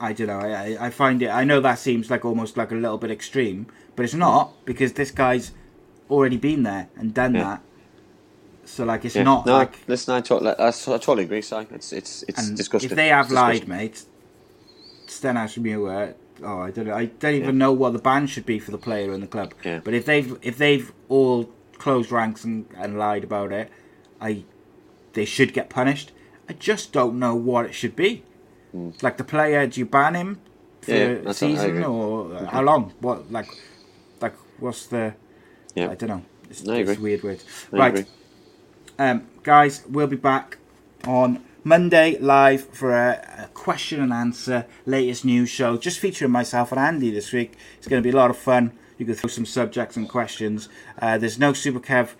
[0.00, 2.74] I don't know I, I- find it I know that seems like almost like a
[2.74, 3.66] little bit extreme
[3.96, 5.52] but it's not because this guy's
[6.10, 7.42] already been there and done Yeah.
[7.44, 7.62] that
[8.64, 9.24] so like it's Yeah.
[9.24, 11.56] not no, like listen, I totally, I, I totally agree, Si.
[11.72, 12.90] It's it's it's and disgusting.
[12.90, 14.04] if they have lied mate
[15.06, 16.14] Stenhouse Muir
[16.44, 18.78] oh I don't know I don't even know what the ban should be for the
[18.78, 19.80] player in the club Yeah.
[19.82, 21.44] but if they've if they've all
[21.78, 23.70] closed ranks and, and lied about it
[24.20, 24.44] I
[25.12, 26.12] they should get punished
[26.48, 28.24] I just don't know what it should be
[29.02, 30.40] like the player do you ban him
[30.82, 30.92] for.
[30.92, 33.48] Yeah, a that's what I season or how long what like
[34.20, 35.14] like what's the
[35.74, 35.90] Yeah.
[35.90, 38.10] I don't know it's, I it's weird weird I right agree.
[38.98, 40.58] um, guys, we'll be back
[41.06, 46.70] on Monday live for a, a question and answer latest news show, just featuring myself
[46.70, 47.54] and Andy this week.
[47.78, 48.72] It's going to be a lot of fun.
[48.98, 50.68] You can throw some subjects and questions.
[51.00, 52.10] Uh, there's no Super Kev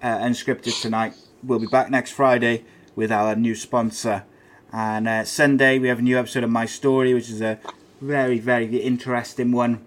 [0.00, 1.14] uh, unscripted tonight.
[1.46, 2.64] We'll be back next Friday
[2.96, 4.24] with our new sponsor.
[4.72, 7.58] And uh, Sunday, we have a new episode of My Story, which is a
[8.00, 9.86] very, very interesting one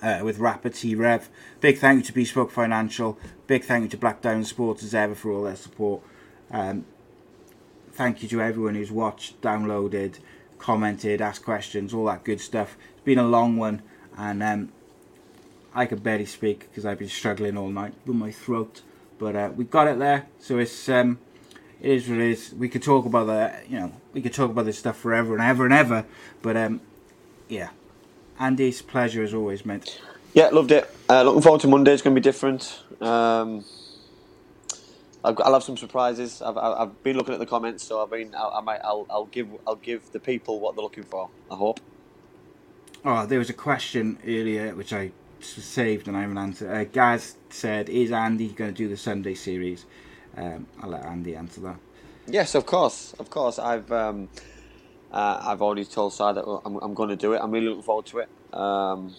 [0.00, 1.28] uh, with rapper T Rev.
[1.60, 3.18] Big thank you to Bespoke Financial.
[3.48, 6.00] Big thank you to Black Diamond Sports as ever for all their support.
[6.52, 6.84] Um,
[7.90, 10.20] thank you to everyone who's watched, downloaded,
[10.60, 12.76] commented, asked questions, all that good stuff.
[12.92, 13.82] It's been a long one,
[14.16, 14.72] and um,
[15.74, 18.82] I could barely speak because I've been struggling all night with my throat.
[19.18, 21.18] But uh, we got it there, so it's um,
[21.80, 22.54] it is what it is.
[22.54, 25.42] We could talk about that, you know, we could talk about this stuff forever and
[25.42, 26.04] ever and ever.
[26.42, 26.80] But um,
[27.48, 27.70] yeah,
[28.38, 30.00] Andy's pleasure as always, mate.
[30.34, 30.88] Yeah, loved it.
[31.08, 31.92] Uh, looking forward to Monday.
[31.92, 32.80] It's going to be different.
[33.00, 33.64] Um,
[35.24, 36.42] I've got, I'll have some surprises.
[36.42, 38.34] I've, I've I've been looking at the comments, so I've been.
[38.34, 38.80] I, I might.
[38.84, 39.48] I'll, I'll give.
[39.66, 41.28] I'll give the people what they're looking for.
[41.50, 41.80] I hope.
[43.04, 46.70] Oh, there was a question earlier which I saved and I haven't answered.
[46.70, 49.86] Uh, Gaz said, "Is Andy going to do the Sunday series?"
[50.36, 51.76] Um, I'll let Andy answer that.
[52.26, 53.58] Yes, of course, of course.
[53.58, 54.28] I've um,
[55.12, 57.40] uh, I've already told Si that I'm, I'm going to do it.
[57.42, 58.28] I'm really looking forward to it.
[58.52, 59.14] Um,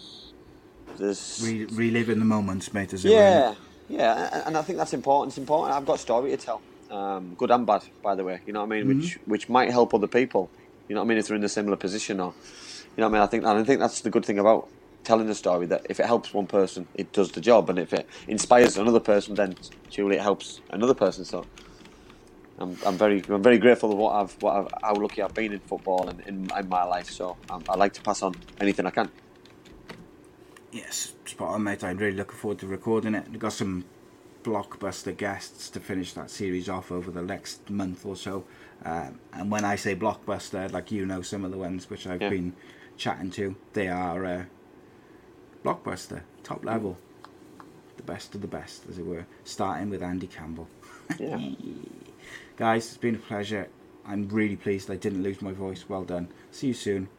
[0.98, 2.94] there's Re- reliving the moments, mate.
[2.94, 3.56] As it yeah,
[3.88, 5.32] yeah, and- I think that's important.
[5.32, 5.76] It's important.
[5.76, 8.42] I've got a story to tell, um, good and bad, by the way.
[8.46, 8.88] You know what I mean?
[8.88, 9.00] Mm-hmm.
[9.00, 10.50] Which which might help other people.
[10.88, 11.18] You know what I mean?
[11.20, 12.34] If they're in a similar position, or
[12.98, 13.22] you know what I mean?
[13.24, 14.68] I think I think that's the good thing about
[15.10, 17.94] telling a story that if it helps one person, it does the job, and if
[17.94, 19.58] it inspires another person, then
[19.90, 21.26] surely it helps another person.
[21.26, 21.50] So
[22.60, 25.54] I'm, I'm very I'm very grateful of what I've what I've, how lucky I've been
[25.54, 27.10] in football and in, in my life.
[27.10, 29.12] So um, I like to pass on anything I can.
[30.72, 31.84] Yes, spot on, mate.
[31.84, 33.28] I'm really looking forward to recording it.
[33.32, 33.88] We've got some
[34.46, 38.48] blockbuster guests to finish that series off over the next month or so.
[38.86, 42.22] Um, and when I say blockbuster, like you know, some of the ones which I've
[42.22, 42.30] Yeah.
[42.30, 42.58] been
[42.98, 44.46] chatting to, they are uh,
[45.64, 46.98] blockbuster, top level,
[47.98, 49.26] the best of the best, as it were.
[49.44, 50.68] Starting with Andy Campbell.
[51.18, 51.40] Yeah.
[52.56, 53.68] Guys, it's been a pleasure.
[54.06, 55.86] I'm really pleased I didn't lose my voice.
[55.90, 56.28] Well done.
[56.52, 57.10] See you soon.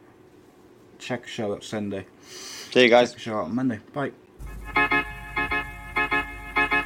[0.97, 2.05] Check show up Sunday.
[2.29, 3.11] See you guys.
[3.11, 3.79] Check show out on Monday.
[3.91, 4.13] Bye.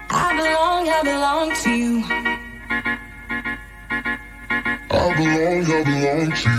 [0.10, 2.04] I belong, I belong to you.
[4.90, 6.50] I belong, I belong to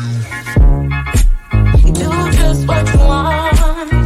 [1.82, 1.88] you.
[1.88, 4.05] You do just what you want.